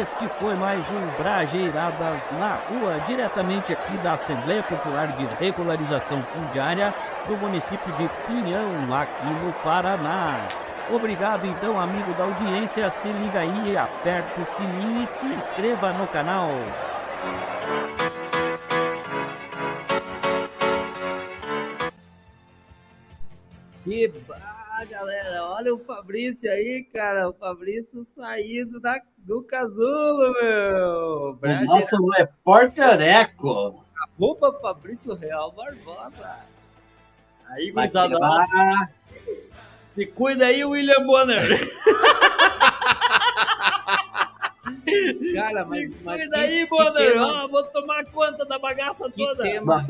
Este 0.00 0.28
foi 0.38 0.54
mais 0.54 0.84
um 0.90 1.22
Brajeiradas 1.22 2.20
na 2.38 2.58
Rua, 2.68 3.00
diretamente 3.06 3.72
aqui 3.72 3.96
da 3.98 4.14
Assembleia 4.14 4.62
Popular 4.62 5.08
de 5.16 5.26
Regularização 5.44 6.22
Fundiária 6.22 6.94
do 7.26 7.36
município 7.36 7.92
de 7.94 8.08
Pinhão, 8.26 8.94
aqui 8.94 9.26
no 9.26 9.52
Paraná. 9.64 10.67
Obrigado 10.90 11.46
então, 11.46 11.78
amigo 11.78 12.14
da 12.14 12.24
audiência. 12.24 12.88
Se 12.88 13.08
liga 13.12 13.40
aí, 13.40 13.76
aperte 13.76 14.40
o 14.40 14.46
sininho 14.46 15.02
e 15.02 15.06
se 15.06 15.26
inscreva 15.26 15.92
no 15.92 16.06
canal. 16.06 16.48
Que 23.84 24.08
bah, 24.26 24.84
galera, 24.90 25.44
olha 25.44 25.74
o 25.74 25.78
Fabrício 25.78 26.50
aí, 26.50 26.84
cara. 26.84 27.28
O 27.28 27.34
Fabrício 27.34 28.04
saindo 28.14 28.80
da, 28.80 28.98
do 29.18 29.42
casulo, 29.42 30.32
meu. 30.42 31.30
O 31.30 31.32
Brageradas. 31.34 31.90
nosso 31.90 32.10
repórter 32.10 33.00
Eco. 33.02 33.84
Arroba 34.16 34.52
Fabrício 34.60 35.14
Real 35.14 35.52
Barbosa. 35.52 36.36
Aí, 37.46 37.70
gurizada, 37.70 38.18
se 39.98 40.06
cuida 40.06 40.46
aí, 40.46 40.64
William 40.64 41.04
Bonner. 41.04 41.42
Cara, 45.34 45.64
mas, 45.66 45.88
se 45.88 45.96
mas 46.04 46.20
cuida 46.22 46.36
que- 46.38 46.44
aí, 46.44 46.66
Bonner. 46.66 47.12
tema- 47.12 47.44
Ó, 47.44 47.48
vou 47.48 47.64
tomar 47.64 48.04
conta 48.06 48.44
da 48.44 48.58
bagaça 48.58 49.10
que 49.10 49.24
toda. 49.24 49.42
tema- 49.42 49.84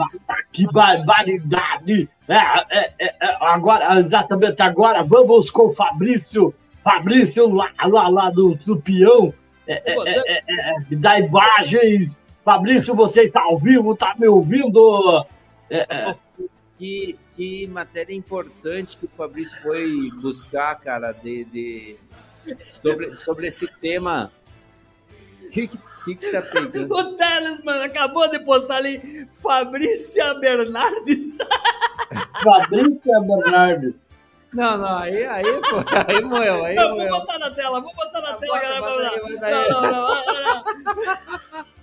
Que 0.52 0.66
barbaridade! 0.66 2.09
É, 2.26 2.34
é, 2.36 2.92
é, 2.98 3.06
é, 3.20 3.36
agora, 3.40 3.98
exatamente 4.00 4.61
agora, 4.62 5.02
vamos 5.02 5.50
com 5.50 5.68
o 5.68 5.74
Fabrício. 5.74 6.54
Fabrício 6.82 7.48
lá, 7.52 7.70
lá, 7.86 8.09
lá 8.09 8.30
do, 8.30 8.54
do 8.64 8.76
peão. 8.80 9.32
É, 9.66 9.74
é, 9.92 9.94
é, 10.09 10.42
é, 10.48 10.70
é, 10.70 10.96
da 10.96 11.18
imagens. 11.18 12.16
Fabrício, 12.44 12.94
você 12.94 13.24
está 13.24 13.42
ao 13.42 13.59
vivo, 13.59 13.94
tá 13.94 14.14
me 14.18 14.26
ouvindo? 14.26 15.24
É, 15.68 15.86
é, 15.90 16.16
que, 16.79 17.18
que 17.37 17.66
matéria 17.66 18.14
importante 18.14 18.97
que 18.97 19.07
o 19.07 19.11
Fabrício 19.16 19.61
foi 19.62 20.11
buscar, 20.22 20.74
cara, 20.76 21.12
de, 21.12 21.45
de- 21.47 21.97
sobre, 22.64 23.14
sobre 23.14 23.49
esse 23.49 23.66
tema. 23.81 24.31
Que, 25.51 25.66
que 25.68 25.76
O 25.76 26.05
que, 26.05 26.14
que 26.14 26.31
tá 26.33 26.43
pegando? 26.43 26.93
O 26.95 27.16
Teles, 27.16 27.62
mano, 27.64 27.83
acabou 27.83 28.29
de 28.31 28.39
postar 28.41 28.76
ali 28.76 29.26
Fabrícia 29.43 30.35
Bernardes. 30.35 31.37
Fabrícia 32.43 33.20
Bernardes. 33.20 34.03
Não, 34.53 34.79
não, 34.79 34.97
aí, 34.99 35.24
aí, 35.26 35.45
pô, 35.45 35.76
aí 36.09 36.22
moeu, 36.24 36.64
aí 36.64 36.74
não, 36.74 36.95
moeu. 36.95 37.09
vou 37.11 37.20
botar 37.20 37.39
na 37.39 37.51
tela, 37.51 37.81
vou 37.83 37.95
botar 37.95 38.20
na 38.22 38.33
tela, 38.35 38.59
bota, 38.59 38.81
galera. 38.81 39.20
bota. 39.20 39.51
Não, 39.51 39.68
não, 39.68 39.83
não, 39.83 40.24
não, 40.24 40.45
não. 40.64 41.64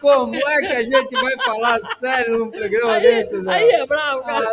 Como 0.00 0.34
é 0.36 0.58
que 0.60 0.66
a 0.72 0.84
gente 0.84 1.12
vai 1.20 1.36
falar 1.44 1.80
sério 2.00 2.38
num 2.38 2.50
programa 2.50 2.92
Aí, 2.94 3.02
desse, 3.02 3.48
aí 3.48 3.68
é 3.70 3.86
bravo, 3.86 4.22
cara. 4.22 4.52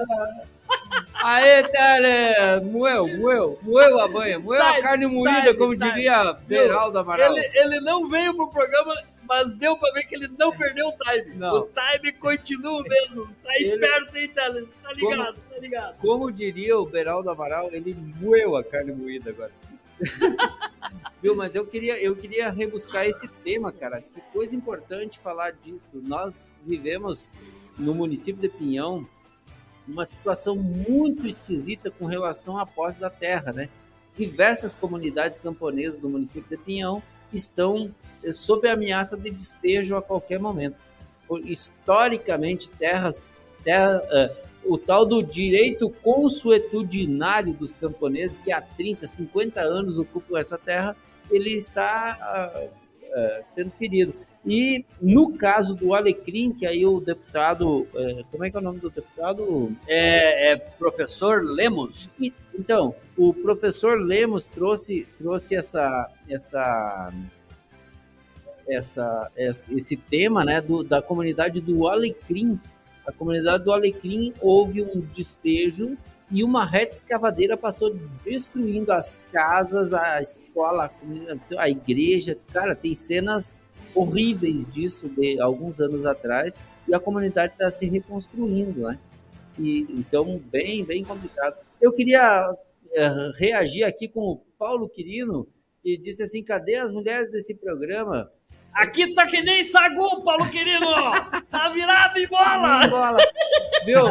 Aê, 1.24 1.64
Teles! 1.64 2.64
Moeu, 2.72 3.08
moeu, 3.18 3.60
moeu 3.62 4.00
a 4.00 4.08
banha, 4.08 4.40
moeu 4.40 4.62
a 4.62 4.82
carne 4.82 5.06
moída, 5.06 5.42
time, 5.48 5.54
como 5.56 5.78
time. 5.78 5.92
diria 5.92 6.34
Beraldo 6.48 6.98
Amaral. 7.00 7.36
Ele, 7.38 7.52
ele 7.56 7.80
não 7.82 8.10
veio 8.10 8.34
pro 8.36 8.48
programa, 8.50 8.96
mas 9.28 9.52
deu 9.54 9.76
pra 9.78 9.92
ver 9.92 10.04
que 10.06 10.16
ele 10.16 10.30
não 10.40 10.52
perdeu 10.56 10.88
o 10.88 10.94
time. 10.94 11.36
Não. 11.36 11.56
O 11.56 11.70
time 11.70 12.14
continua 12.14 12.80
o 12.80 12.84
mesmo. 12.84 13.26
Tá 13.44 13.54
Ele- 13.56 13.64
esperto, 13.66 14.18
hein, 14.18 14.28
Teles? 14.30 14.68
Tá 14.82 14.94
ligado, 14.94 15.36
tá 15.50 15.58
ligado. 15.60 15.96
Como 16.00 16.32
diria 16.32 16.78
o 16.80 16.86
Beraldo 16.86 17.30
Amaral, 17.30 17.70
ele 17.74 17.94
moeu 18.20 18.56
a 18.56 18.64
carne 18.64 18.94
moída 18.94 19.30
agora. 19.32 19.52
Viu, 21.22 21.36
mas 21.36 21.54
eu 21.54 21.66
queria, 21.68 22.02
eu 22.02 22.16
queria 22.16 22.50
rebuscar 22.50 23.06
esse 23.06 23.28
tema, 23.28 23.72
cara. 23.72 24.02
Que 24.02 24.20
coisa 24.34 24.56
importante 24.56 25.20
falar 25.20 25.52
disso. 25.52 25.86
Nós 25.94 26.54
vivemos 26.66 27.32
no 27.78 27.94
município 27.94 28.42
de 28.42 28.50
Pinhão 28.50 29.08
uma 29.88 30.06
situação 30.06 30.56
muito 30.56 31.28
esquisita 31.28 31.92
com 31.92 32.06
relação 32.06 32.58
à 32.58 32.66
posse 32.66 33.00
da 33.00 33.10
terra, 33.10 33.54
né? 33.54 33.70
Diversas 34.18 34.76
comunidades 34.76 35.38
camponesas 35.38 36.00
do 36.00 36.10
município 36.10 36.50
de 36.50 36.64
Pinhão 36.64 37.04
estão 37.32 37.94
eh, 38.24 38.34
sob 38.34 38.68
ameaça 38.68 39.16
de 39.16 39.30
despejo 39.30 39.96
a 39.96 40.02
qualquer 40.02 40.40
momento. 40.40 40.76
Historicamente, 41.46 42.70
terras, 42.70 43.30
terra, 43.64 44.02
eh, 44.12 44.44
o 44.66 44.78
tal 44.78 45.06
do 45.06 45.22
direito 45.24 45.90
consuetudinário 45.90 47.54
dos 47.54 47.76
camponeses, 47.76 48.38
que 48.40 48.52
há 48.52 48.62
30, 48.62 49.08
50 49.08 49.62
anos 49.62 49.98
ocupam 49.98 50.38
essa 50.40 50.58
terra, 50.58 50.96
ele 51.30 51.54
está 51.54 52.18
ah, 52.22 53.42
sendo 53.46 53.72
ferido. 53.72 54.14
E 54.46 54.84
no 55.00 55.34
caso 55.38 55.76
do 55.76 55.94
Alecrim, 55.94 56.52
que 56.52 56.66
aí 56.66 56.84
o 56.84 57.00
deputado, 57.00 57.88
eh, 57.94 58.24
como 58.32 58.44
é 58.44 58.50
que 58.50 58.58
é 58.58 58.60
o 58.60 58.64
nome 58.64 58.80
do 58.80 58.90
deputado? 58.90 59.72
É, 59.88 60.54
é 60.54 60.56
professor 60.56 61.44
Lemos. 61.44 62.10
E- 62.20 62.34
Então, 62.58 62.96
o 63.16 63.34
professor 63.36 64.00
Lemos 64.02 64.48
trouxe, 64.48 65.08
trouxe 65.20 65.56
essa, 65.56 66.10
essa, 66.28 67.14
essa- 68.68 69.32
esse 69.38 69.98
tema 69.98 70.44
né, 70.44 70.62
do, 70.62 70.84
da 70.84 71.02
comunidade 71.02 71.60
do 71.62 71.88
Alecrim. 71.88 72.60
A 73.06 73.12
comunidade 73.12 73.64
do 73.64 73.72
Alecrim 73.72 74.34
houve 74.42 74.82
um 74.84 75.00
despejo 75.00 75.98
e 76.30 76.44
uma 76.44 76.66
reta 76.66 76.94
escavadeira 76.94 77.58
passou 77.58 77.94
destruindo 78.24 78.92
as 78.94 79.20
casas, 79.32 79.92
a 79.94 80.22
escola, 80.22 80.92
a 81.58 81.70
igreja. 81.70 82.38
Cara, 82.54 82.76
tem 82.76 82.96
cenas 82.96 83.64
horríveis 83.94 84.72
disso 84.72 85.10
de 85.10 85.40
alguns 85.42 85.82
anos 85.82 86.06
atrás 86.06 86.60
e 86.88 86.94
a 86.94 87.00
comunidade 87.00 87.54
está 87.54 87.70
se 87.70 87.86
reconstruindo, 87.88 88.82
né? 88.82 89.00
E, 89.60 89.86
então, 89.90 90.42
bem, 90.50 90.86
bem 90.86 91.04
complicado. 91.04 91.58
Eu 91.82 91.92
queria 91.92 92.56
eh, 92.94 93.32
reagir 93.38 93.84
aqui 93.84 94.08
com 94.08 94.22
o 94.22 94.38
Paulo 94.58 94.88
Quirino, 94.88 95.48
que 95.84 95.98
disse 95.98 96.24
assim: 96.24 96.44
cadê 96.44 96.76
as 96.76 96.94
mulheres 96.94 97.30
desse 97.30 97.54
programa? 97.56 98.32
Aqui 98.74 99.14
tá 99.14 99.26
que 99.28 99.42
nem 99.42 99.64
sagu, 99.64 100.24
Paulo 100.24 100.50
querido. 100.50 100.86
Tá 101.50 101.70
virado 101.70 102.18
em 102.18 102.28
bola. 102.28 102.88
Bola. 102.88 103.18
Viu? 103.86 104.04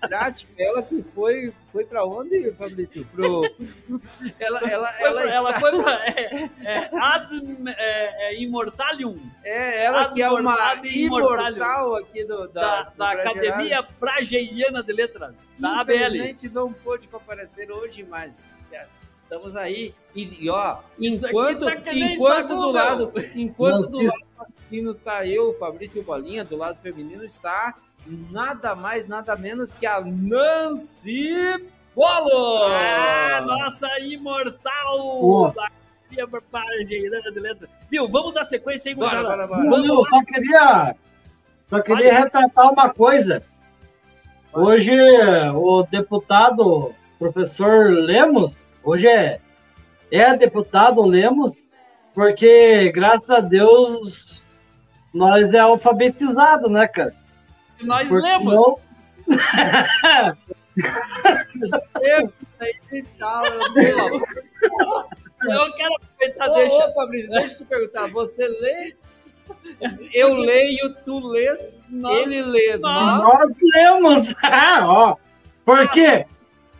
Prática, 0.00 0.52
ela 0.56 0.80
que 0.80 1.04
foi, 1.12 1.52
foi 1.72 1.84
para 1.84 2.04
onde, 2.04 2.52
Fabrício? 2.52 3.04
Pro, 3.06 3.42
ela, 4.38 4.60
ela, 4.70 4.92
Foi 4.92 5.06
ela, 5.08 5.20
pra- 5.22 5.30
ela 5.34 5.48
está- 5.50 5.60
foi 5.60 5.82
pra 5.82 5.92
é, 6.06 6.50
é, 6.62 6.90
ad 6.96 7.56
é, 7.76 8.28
é, 8.30 8.40
Immortalium 8.40 9.18
é 9.42 9.84
ela 9.84 10.12
que 10.12 10.22
é 10.22 10.30
uma 10.30 10.54
Ad 10.54 10.88
imortal 10.88 11.96
aqui 11.96 12.24
do, 12.24 12.46
da, 12.46 12.60
da, 12.62 12.82
do 12.90 12.96
da. 12.96 13.10
Academia 13.10 13.82
Prageiriana 13.82 14.84
de 14.84 14.92
Letras, 14.92 15.50
da 15.58 15.80
ABL. 15.80 15.94
Infelizmente 15.94 16.48
não 16.48 16.72
pôde 16.72 17.08
comparecer 17.08 17.68
hoje, 17.72 18.06
mas 18.08 18.38
é, 18.70 18.86
estamos 19.28 19.54
aí. 19.54 19.94
E, 20.14 20.46
e, 20.46 20.50
ó, 20.50 20.78
Isso 20.98 21.28
enquanto, 21.28 21.66
tá 21.66 21.92
enquanto 21.92 22.48
do 22.48 22.60
meu. 22.60 22.70
lado, 22.70 23.12
enquanto 23.36 23.90
do 23.90 23.98
lado 24.02 24.26
masculino 24.36 24.94
tá 24.94 25.26
eu, 25.26 25.54
Fabrício 25.58 26.02
Bolinha, 26.02 26.44
do 26.44 26.56
lado 26.56 26.80
feminino 26.80 27.24
está 27.24 27.74
nada 28.30 28.74
mais, 28.74 29.06
nada 29.06 29.36
menos 29.36 29.74
que 29.74 29.86
a 29.86 30.00
Nancy 30.00 31.34
Polo! 31.94 32.72
Ah, 32.72 33.44
nossa 33.46 34.00
imortal. 34.00 35.54
Viu, 37.90 38.08
vamos 38.08 38.32
dar 38.32 38.44
sequência 38.44 38.90
aí, 38.90 38.94
Bora, 38.94 39.22
bora, 39.22 39.46
bora. 39.46 39.62
Não, 39.62 39.84
eu 39.84 40.04
só 40.06 40.24
queria, 40.24 40.96
só 41.68 41.82
queria 41.82 42.20
retratar 42.20 42.72
uma 42.72 42.88
coisa. 42.88 43.42
Hoje, 44.54 44.90
o 45.54 45.82
deputado 45.82 46.94
professor 47.18 47.92
Lemos, 47.92 48.56
hoje 48.82 49.06
é, 49.08 49.40
é 50.10 50.36
deputado 50.36 51.04
Lemos, 51.04 51.54
porque, 52.14 52.90
graças 52.92 53.30
a 53.30 53.40
Deus, 53.40 54.42
nós 55.14 55.52
é 55.54 55.58
alfabetizado, 55.60 56.68
né, 56.68 56.86
cara? 56.88 57.14
E 57.80 57.84
nós 57.84 58.08
Porque 58.08 58.26
lemos. 58.26 58.54
não- 58.54 58.78
Eu, 65.48 65.72
quero 65.74 65.94
aproveitar, 65.94 66.50
Ô, 66.50 66.54
deixa. 66.54 66.88
ô, 66.88 66.92
Fabrício, 66.94 67.30
deixa 67.30 67.54
eu 67.54 67.58
te 67.58 67.64
perguntar. 67.64 68.08
Você 68.08 68.48
lê? 68.48 68.96
Eu 70.12 70.34
leio, 70.34 70.94
tu 71.04 71.18
lês, 71.28 71.84
Nós- 71.88 72.22
ele 72.22 72.42
lê. 72.42 72.76
nós- 72.76 73.22
Nós, 73.22 73.54
lemos! 73.74 74.34
Ah, 74.42 74.80
ó. 74.86 75.16
Por 75.64 75.88
quê? 75.90 76.26
O 76.37 76.37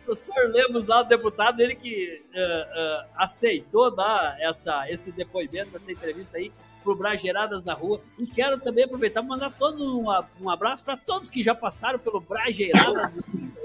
professor 0.09 0.51
Lemos 0.51 0.87
lá, 0.87 1.01
o 1.01 1.03
deputado, 1.03 1.59
ele 1.61 1.75
que 1.75 2.23
eh, 2.33 2.67
eh, 2.73 3.05
aceitou 3.15 3.93
dar 3.93 4.35
essa, 4.39 4.89
esse 4.89 5.11
depoimento, 5.11 5.75
essa 5.75 5.91
entrevista 5.91 6.37
aí 6.37 6.51
pro 6.83 6.95
Brageradas 6.95 7.63
na 7.63 7.73
Rua. 7.73 8.01
E 8.17 8.25
quero 8.25 8.59
também 8.59 8.85
aproveitar 8.85 9.21
e 9.21 9.27
mandar 9.27 9.53
todo 9.57 9.99
um, 9.99 10.05
um 10.41 10.49
abraço 10.49 10.83
para 10.83 10.97
todos 10.97 11.29
que 11.29 11.43
já 11.43 11.53
passaram 11.53 11.99
pelo 11.99 12.19
Brageradas 12.19 13.15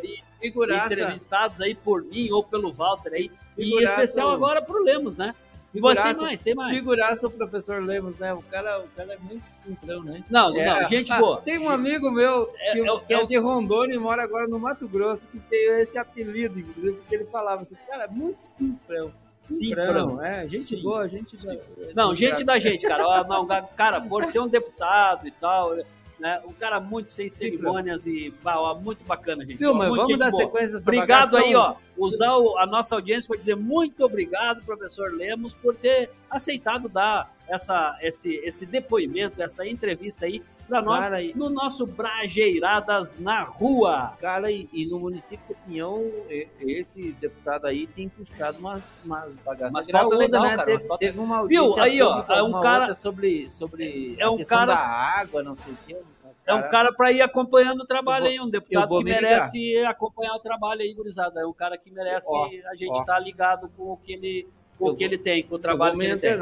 aí, 0.03 0.23
figuraça. 0.41 0.93
entrevistados 0.93 1.61
aí 1.61 1.75
por 1.75 2.03
mim 2.05 2.31
ou 2.31 2.45
pelo 2.45 2.73
Walter 2.73 3.15
aí. 3.15 3.31
E 3.57 3.63
em 3.63 3.65
Figuraça. 3.65 3.95
especial 3.95 4.31
agora 4.31 4.61
pro 4.61 4.83
Lemos, 4.83 5.17
né? 5.17 5.35
E 5.75 5.81
mas 5.81 5.95
tem 5.97 6.05
Figuraça- 6.05 6.23
mais, 6.23 6.41
tem 6.41 6.55
mais. 6.55 6.79
Figuraça 6.79 7.27
o 7.27 7.31
professor 7.31 7.83
Lemos, 7.83 8.17
né? 8.19 8.33
O 8.33 8.43
cara, 8.43 8.81
o 8.81 8.89
cara 8.97 9.15
é 9.15 9.19
muito 9.19 9.45
simplão, 9.47 10.05
né? 10.05 10.23
Não, 10.31 10.57
É. 10.57 10.67
não, 10.83 10.87
gente 10.89 11.13
Ah, 11.13 11.19
boa. 11.19 11.41
Tem 11.43 11.59
um 11.59 11.69
amigo 11.69 12.11
meu 12.13 12.47
que, 12.47 12.57
É- 12.61 12.71
é- 12.71 13.01
que 13.01 13.13
é, 13.15 13.17
é 13.19 13.23
o- 13.25 13.27
de 13.27 13.37
Rondônia 13.39 13.95
e 13.95 13.99
mora 13.99 14.23
agora 14.23 14.47
no 14.47 14.59
Mato 14.59 14.87
Grosso, 14.87 15.27
que 15.29 15.39
tem 15.41 15.81
esse 15.81 15.99
apelido, 15.99 16.61
inclusive, 16.61 16.97
porque 16.99 17.15
ele 17.17 17.25
falava 17.25 17.63
assim, 17.63 17.75
cara, 17.89 18.07
muito 18.07 18.41
simplão. 18.41 19.13
Simplão. 19.51 20.23
é, 20.25 20.49
gente 20.49 20.63
Sim. 20.65 20.83
boa, 20.83 21.07
gente 21.07 21.37
Não, 21.95 22.15
gente 22.15 22.43
da 22.45 22.59
gente, 22.59 22.87
cara. 22.87 23.25
Não, 23.25 23.47
cara, 23.77 24.01
por 24.01 24.27
ser 24.29 24.41
um 24.41 24.49
deputado 24.49 25.27
e 25.29 25.31
tal, 25.33 25.75
né? 26.25 26.41
Um 26.47 26.55
cara 26.55 26.81
muito 26.81 27.13
sem 27.13 27.29
cerimônias 27.29 28.07
e 28.07 28.33
ó, 28.47 28.75
muito 28.77 29.05
bacana, 29.05 29.45
gente. 29.45 29.59
Viu, 29.59 29.73
Ó, 29.73 29.75
mas 29.75 29.89
muito 29.91 30.03
vamos 30.05 30.19
dar 30.19 30.31
boa. 30.31 30.43
sequência 30.43 30.73
nessa 30.73 30.89
Obrigado 30.91 31.31
bagação? 31.33 31.39
aí, 31.47 31.55
ó. 31.55 31.75
Usar 31.99 32.37
o- 32.39 32.57
a 32.59 32.67
nossa 32.67 32.95
audiência 32.95 33.29
para 33.29 33.37
dizer 33.39 33.55
muito 33.57 34.03
obrigado, 34.03 34.65
professor 34.65 35.13
Lemos, 35.13 35.53
por 35.53 35.77
ter 35.77 36.11
aceitado 36.31 36.89
dar 36.89 37.31
essa, 37.47 37.99
esse, 38.01 38.37
esse 38.37 38.65
depoimento, 38.65 39.43
essa 39.43 39.67
entrevista 39.69 40.25
aí 40.25 40.43
para 40.67 40.81
nós 40.81 41.11
Cara, 41.11 41.23
no 41.35 41.51
nosso 41.51 41.87
Brajeiradas 41.87 43.19
na 43.19 43.43
Rua. 43.43 44.15
Cara, 44.19 44.51
e, 44.51 44.67
e 44.73 44.87
no 44.87 44.99
município 44.99 45.45
de 45.47 45.55
Pinhão, 45.67 46.03
esse 46.59 47.13
deputado 47.21 47.67
aí 47.67 47.87
tem 47.87 48.09
puxado 48.09 48.59
umas, 48.59 48.95
umas 49.05 49.37
bagaças 49.37 49.73
pautas 49.73 49.87
graúdas, 49.87 50.19
legal, 50.19 50.43
né? 50.43 50.57
cara, 50.57 50.67
Teve, 50.67 50.99
teve 50.99 51.19
uma 51.21 51.47
Viu? 51.47 51.65
audiência 51.65 51.83
Aí, 51.85 52.03
ó, 52.03 52.25
é 52.29 52.43
um 52.43 52.61
cara- 52.63 52.95
sobre, 52.97 53.51
sobre 53.51 54.17
É 54.19 54.25
a 54.25 54.31
um 54.31 54.39
cara- 54.43 54.75
da 54.75 54.79
água, 54.81 55.43
não 55.43 55.55
sei 55.55 55.73
o 55.75 55.79
quê. 55.87 55.97
É 56.47 56.55
um 56.55 56.69
cara 56.71 56.93
para 56.93 57.11
ir 57.11 57.23
acompanhando 57.23 57.81
o 57.81 57.87
trabalho 57.87 58.25
vou- 58.25 58.33
aí, 58.33 58.41
um 58.41 58.51
deputado 58.51 58.89
que 58.99 59.05
me 59.05 59.11
ligar. 59.11 59.23
merece 59.23 59.79
acompanhar 59.87 60.35
o 60.35 60.41
trabalho 60.41 60.83
aí, 60.83 60.93
gurizada. 60.93 61.41
É 61.41 61.47
um 61.47 61.53
cara 61.53 61.79
que 61.79 61.91
merece 61.91 62.29
Ó, 62.31 62.47
a 62.71 62.75
gente 62.75 62.99
estar 63.01 63.19
ligado 63.19 63.71
com 63.77 63.93
o 63.93 63.97
que 63.97 64.13
ele, 64.13 64.49
com 64.79 64.89
Eu 64.89 64.93
o 64.93 64.97
que 64.97 65.05
vou- 65.05 65.13
ele 65.15 65.19
tem, 65.19 65.43
com 65.43 65.55
o 65.55 65.59
trabalho 65.59 65.99
que 65.99 66.05
ele 66.05 66.17
tem. 66.19 66.39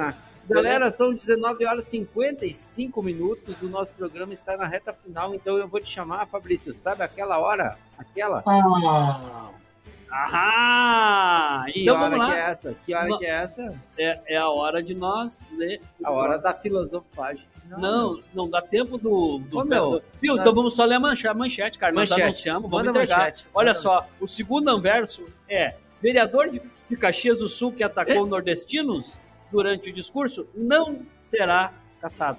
Galera, 0.48 0.90
são 0.90 1.14
19 1.14 1.64
horas 1.64 1.86
e 1.86 1.90
55 1.90 3.00
minutos. 3.00 3.62
O 3.62 3.68
nosso 3.68 3.94
programa 3.94 4.32
está 4.32 4.56
na 4.56 4.66
reta 4.66 4.92
final, 4.92 5.32
então 5.36 5.56
eu 5.56 5.68
vou 5.68 5.80
te 5.80 5.88
chamar, 5.88 6.26
Fabrício. 6.26 6.74
Sabe 6.74 7.04
aquela 7.04 7.38
hora? 7.38 7.78
Aquela? 7.96 8.42
Ah, 8.44 9.50
Que 11.72 11.82
Então 11.82 11.94
hora 11.96 12.04
vamos 12.10 12.18
lá. 12.18 12.26
que 12.26 12.32
é 12.32 12.40
essa? 12.40 12.74
Que 12.84 12.94
hora 12.94 13.08
No- 13.08 13.18
que 13.18 13.24
é 13.26 13.30
essa? 13.30 13.74
É, 13.98 14.20
é 14.34 14.36
a 14.36 14.48
hora 14.50 14.82
de 14.82 14.94
nós 14.94 15.48
ler. 15.56 15.80
A 16.04 16.10
hora 16.10 16.38
da 16.38 16.52
filosofagem. 16.52 17.46
Não, 17.78 18.20
não, 18.34 18.48
dá 18.50 18.60
tempo 18.60 18.98
do. 18.98 19.38
do, 19.38 19.60
Ô, 19.60 19.64
meu, 19.64 19.90
do- 19.92 20.02
viu? 20.20 20.32
nós- 20.34 20.40
Então 20.42 20.54
vamos 20.54 20.74
só 20.76 20.84
ler 20.84 20.96
a 20.96 21.00
manchete, 21.00 21.34
manchete 21.34 21.78
cara. 21.78 21.92
Nós 21.92 22.10
Manchete. 22.10 22.26
anunciamos, 22.26 22.70
vamos 22.70 22.86
Manda 22.86 22.90
entregar. 22.98 23.18
manchete. 23.20 23.46
Olha 23.54 23.68
Manda 23.68 23.78
só, 23.80 24.06
o 24.20 24.28
segundo 24.28 24.68
anverso 24.68 25.24
é: 25.48 25.76
vereador 26.02 26.50
de, 26.50 26.60
de 26.90 26.96
Caxias 26.96 27.38
do 27.38 27.48
Sul 27.48 27.72
que 27.72 27.82
atacou 27.82 28.26
nordestinos 28.26 29.18
durante 29.50 29.88
o 29.88 29.92
discurso 29.92 30.46
não 30.54 31.00
será 31.20 31.72
caçado. 32.02 32.38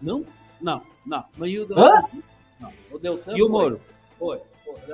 Não? 0.00 0.24
Não, 0.60 0.82
não. 1.06 1.24
Mas 1.36 1.50
e 1.50 1.58
o 1.60 1.78
Hã? 1.78 2.02
Não. 2.58 2.72
O 2.90 2.98
Deltan 2.98 3.36
E 3.36 3.42
o. 3.42 3.48
Moro? 3.48 3.80
Foi. 4.18 4.40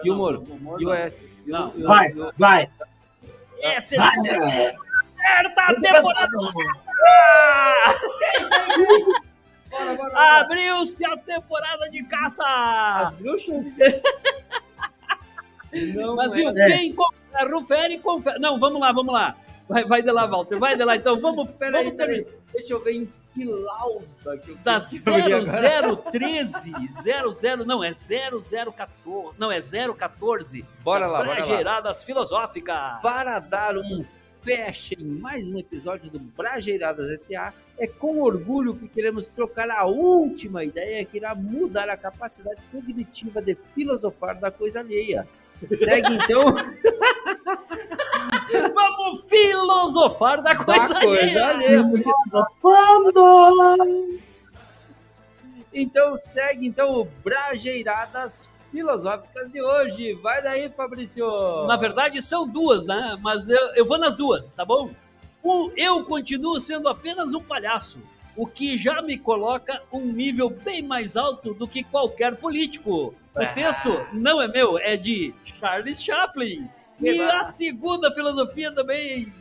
E 0.05 0.11
o 0.11 0.13
Não, 0.15 0.19
Moro? 0.19 0.81
E 0.81 0.87
o. 0.87 0.93
S? 0.93 1.25
E 1.47 1.51
Não. 1.51 1.73
e 1.77 1.83
Vai, 1.83 2.11
e 2.11 2.21
o- 2.21 2.33
vai. 2.39 2.71
Essa 3.61 3.97
é 3.97 3.99
a 3.99 4.11
temporada 4.13 5.75
de 5.81 5.83
caça! 5.83 6.89
Abriu-se 10.41 11.05
a 11.05 11.17
temporada 11.17 11.91
de 11.91 12.03
caça! 12.05 12.45
As 12.47 13.15
bruxas? 13.15 13.67
Não 15.95 16.17
Mas 16.17 16.33
é. 16.33 16.37
viu, 16.37 16.55
quem 16.55 16.95
confere, 16.95 17.53
rufere, 17.53 17.99
confere. 17.99 18.39
Não, 18.39 18.59
vamos 18.59 18.81
lá, 18.81 18.91
vamos 18.93 19.13
lá. 19.13 19.37
Vai, 19.69 19.85
vai 19.85 20.03
de 20.03 20.11
lá, 20.11 20.25
Walter, 20.27 20.59
vai 20.59 20.75
de 20.77 20.85
lá. 20.85 20.97
Então 20.97 21.21
vamos, 21.21 21.51
Peraí, 21.57 21.85
vamos 21.85 21.99
peraí. 21.99 22.27
Deixa 22.53 22.73
eu 22.73 22.83
ver 22.83 22.93
em 22.93 23.13
que 23.39 23.45
lauda 23.45 24.39
que 24.39 24.51
eu 24.51 24.57
Da 24.57 24.81
tenho 24.81 25.03
que 25.03 25.09
abrir 25.09 25.35
agora. 25.35 25.97
0013, 26.11 26.73
00, 27.35 27.65
não, 27.65 27.85
é 27.85 27.93
0014, 27.93 29.37
não, 29.39 29.53
é 29.53 29.61
014. 29.61 30.65
Bora 30.83 31.07
lá, 31.07 31.19
bora 31.19 31.31
lá. 31.31 31.35
Brageiradas 31.37 32.03
filosóficas. 32.03 33.01
Para 33.01 33.39
dar 33.39 33.77
um 33.77 34.05
fecha 34.43 34.95
em 34.95 35.05
mais 35.05 35.47
um 35.47 35.59
episódio 35.59 36.11
do 36.11 36.19
Brajeiradas 36.19 37.11
S.A., 37.11 37.53
é 37.79 37.87
com 37.87 38.21
orgulho 38.21 38.75
que 38.75 38.89
queremos 38.89 39.29
trocar 39.29 39.71
a 39.71 39.85
última 39.85 40.65
ideia 40.65 41.05
que 41.05 41.19
irá 41.19 41.35
mudar 41.35 41.89
a 41.89 41.97
capacidade 41.97 42.61
cognitiva 42.73 43.41
de 43.41 43.57
filosofar 43.75 44.39
da 44.39 44.51
coisa 44.51 44.81
alheia. 44.81 45.29
Segue 45.73 46.15
então 46.15 46.55
Vamos 48.75 49.23
filosofar 49.29 50.43
da 50.43 50.57
coisa, 50.57 50.95
da 50.95 51.01
coisa 51.01 51.47
alheia. 51.47 51.85
Então 55.73 56.17
segue 56.17 56.67
então 56.67 57.01
o 57.01 57.05
Brajeiradas 57.05 58.51
Filosóficas 58.71 59.51
de 59.51 59.63
hoje. 59.63 60.15
Vai 60.15 60.43
daí, 60.43 60.69
Fabrício. 60.71 61.27
Na 61.67 61.77
verdade, 61.77 62.21
são 62.21 62.47
duas, 62.47 62.85
né? 62.87 63.19
Mas 63.23 63.49
eu, 63.49 63.75
eu 63.75 63.87
vou 63.87 63.99
nas 63.99 64.15
duas, 64.17 64.53
tá 64.53 64.65
bom? 64.65 64.91
O, 65.43 65.71
eu 65.77 66.05
continuo 66.05 66.59
sendo 66.61 66.89
apenas 66.89 67.33
um 67.33 67.43
palhaço, 67.43 67.99
o 68.37 68.47
que 68.47 68.77
já 68.77 69.01
me 69.01 69.17
coloca 69.19 69.81
um 69.93 70.01
nível 70.13 70.51
bem 70.51 70.83
mais 70.83 71.17
alto 71.17 71.55
do 71.55 71.67
que 71.67 71.83
qualquer 71.85 72.37
político. 72.37 73.15
O 73.35 73.41
Ah. 73.43 73.47
texto 73.47 73.89
não 74.13 74.43
é 74.43 74.49
meu, 74.49 74.79
é 74.79 74.97
de 74.97 75.33
Charles 75.45 76.03
Chaplin. 76.03 76.69
E 77.01 77.21
a 77.21 77.45
segunda 77.45 78.13
filosofia 78.13 78.73
também 78.73 79.33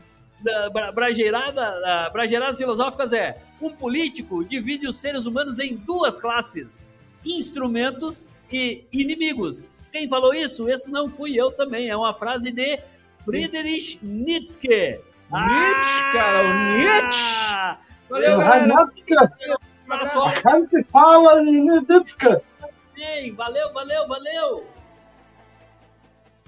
da 0.42 0.70
Bra- 0.70 0.92
Brageirada, 0.92 1.80
da 1.82 2.10
Brageiradas 2.12 2.58
Filosóficas 2.58 3.12
é 3.14 3.38
um 3.62 3.70
político 3.72 4.44
divide 4.44 4.88
os 4.88 4.98
seres 4.98 5.26
humanos 5.26 5.58
em 5.58 5.76
duas 5.76 6.20
classes, 6.20 6.88
instrumentos 7.26 8.30
e 8.52 8.84
inimigos. 8.92 9.66
Quem 9.92 10.08
falou 10.08 10.34
isso? 10.34 10.70
Esse 10.70 10.92
não 10.92 11.10
fui 11.10 11.36
eu 11.40 11.52
também, 11.52 11.90
é 11.90 11.96
uma 11.98 12.14
frase 12.14 12.52
de 12.52 12.80
Friedrich 13.26 13.98
Nietzsche. 14.04 15.00
Nietzsche, 15.32 16.12
cara, 16.14 16.44
o 16.44 16.78
Nietzsche. 16.78 17.36
Ah! 17.50 17.78
Valeu, 18.10 18.38
galera. 18.38 18.68
Gente 20.46 20.84
fala 20.92 21.42
Niditska. 21.42 22.42
bem, 22.96 23.34
valeu, 23.34 23.74
valeu, 23.74 24.08
valeu. 24.08 24.66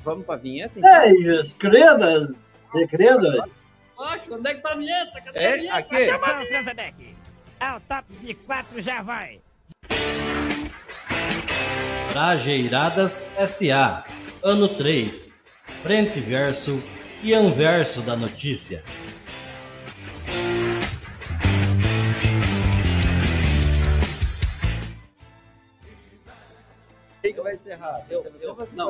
Vamos 0.09 0.25
pra 0.25 0.37
vinheta? 0.37 0.73
Beijos, 0.81 1.53
queridas 1.59 2.35
e 2.73 2.87
queridos. 2.87 3.45
Poxa, 3.95 4.33
onde 4.33 4.49
é 4.49 4.55
que 4.55 4.61
tá 4.61 4.71
a 4.71 4.75
vinheta? 4.75 5.21
Cadê 5.21 5.37
a 5.37 5.41
É, 5.43 5.57
vinheta? 5.57 5.77
aqui. 5.77 6.05
Chama 6.05 6.27
a 6.27 6.45
Cranzebeck. 6.47 7.15
Ao 7.59 7.79
top 7.81 8.13
de 8.13 8.33
quatro 8.33 8.81
já 8.81 9.03
vai. 9.03 9.39
Brajeiradas 12.11 13.31
SA. 13.47 14.03
Ano 14.43 14.67
3. 14.67 15.35
Frente 15.83 16.19
verso 16.19 16.81
e 17.21 17.31
anverso 17.35 18.01
da 18.01 18.15
notícia. 18.15 18.83
Quem 27.21 27.33
que 27.33 27.41
vai 27.41 27.55
encerrar? 27.55 28.05
Eu, 28.09 28.23
eu, 28.41 28.55
não, 28.55 28.67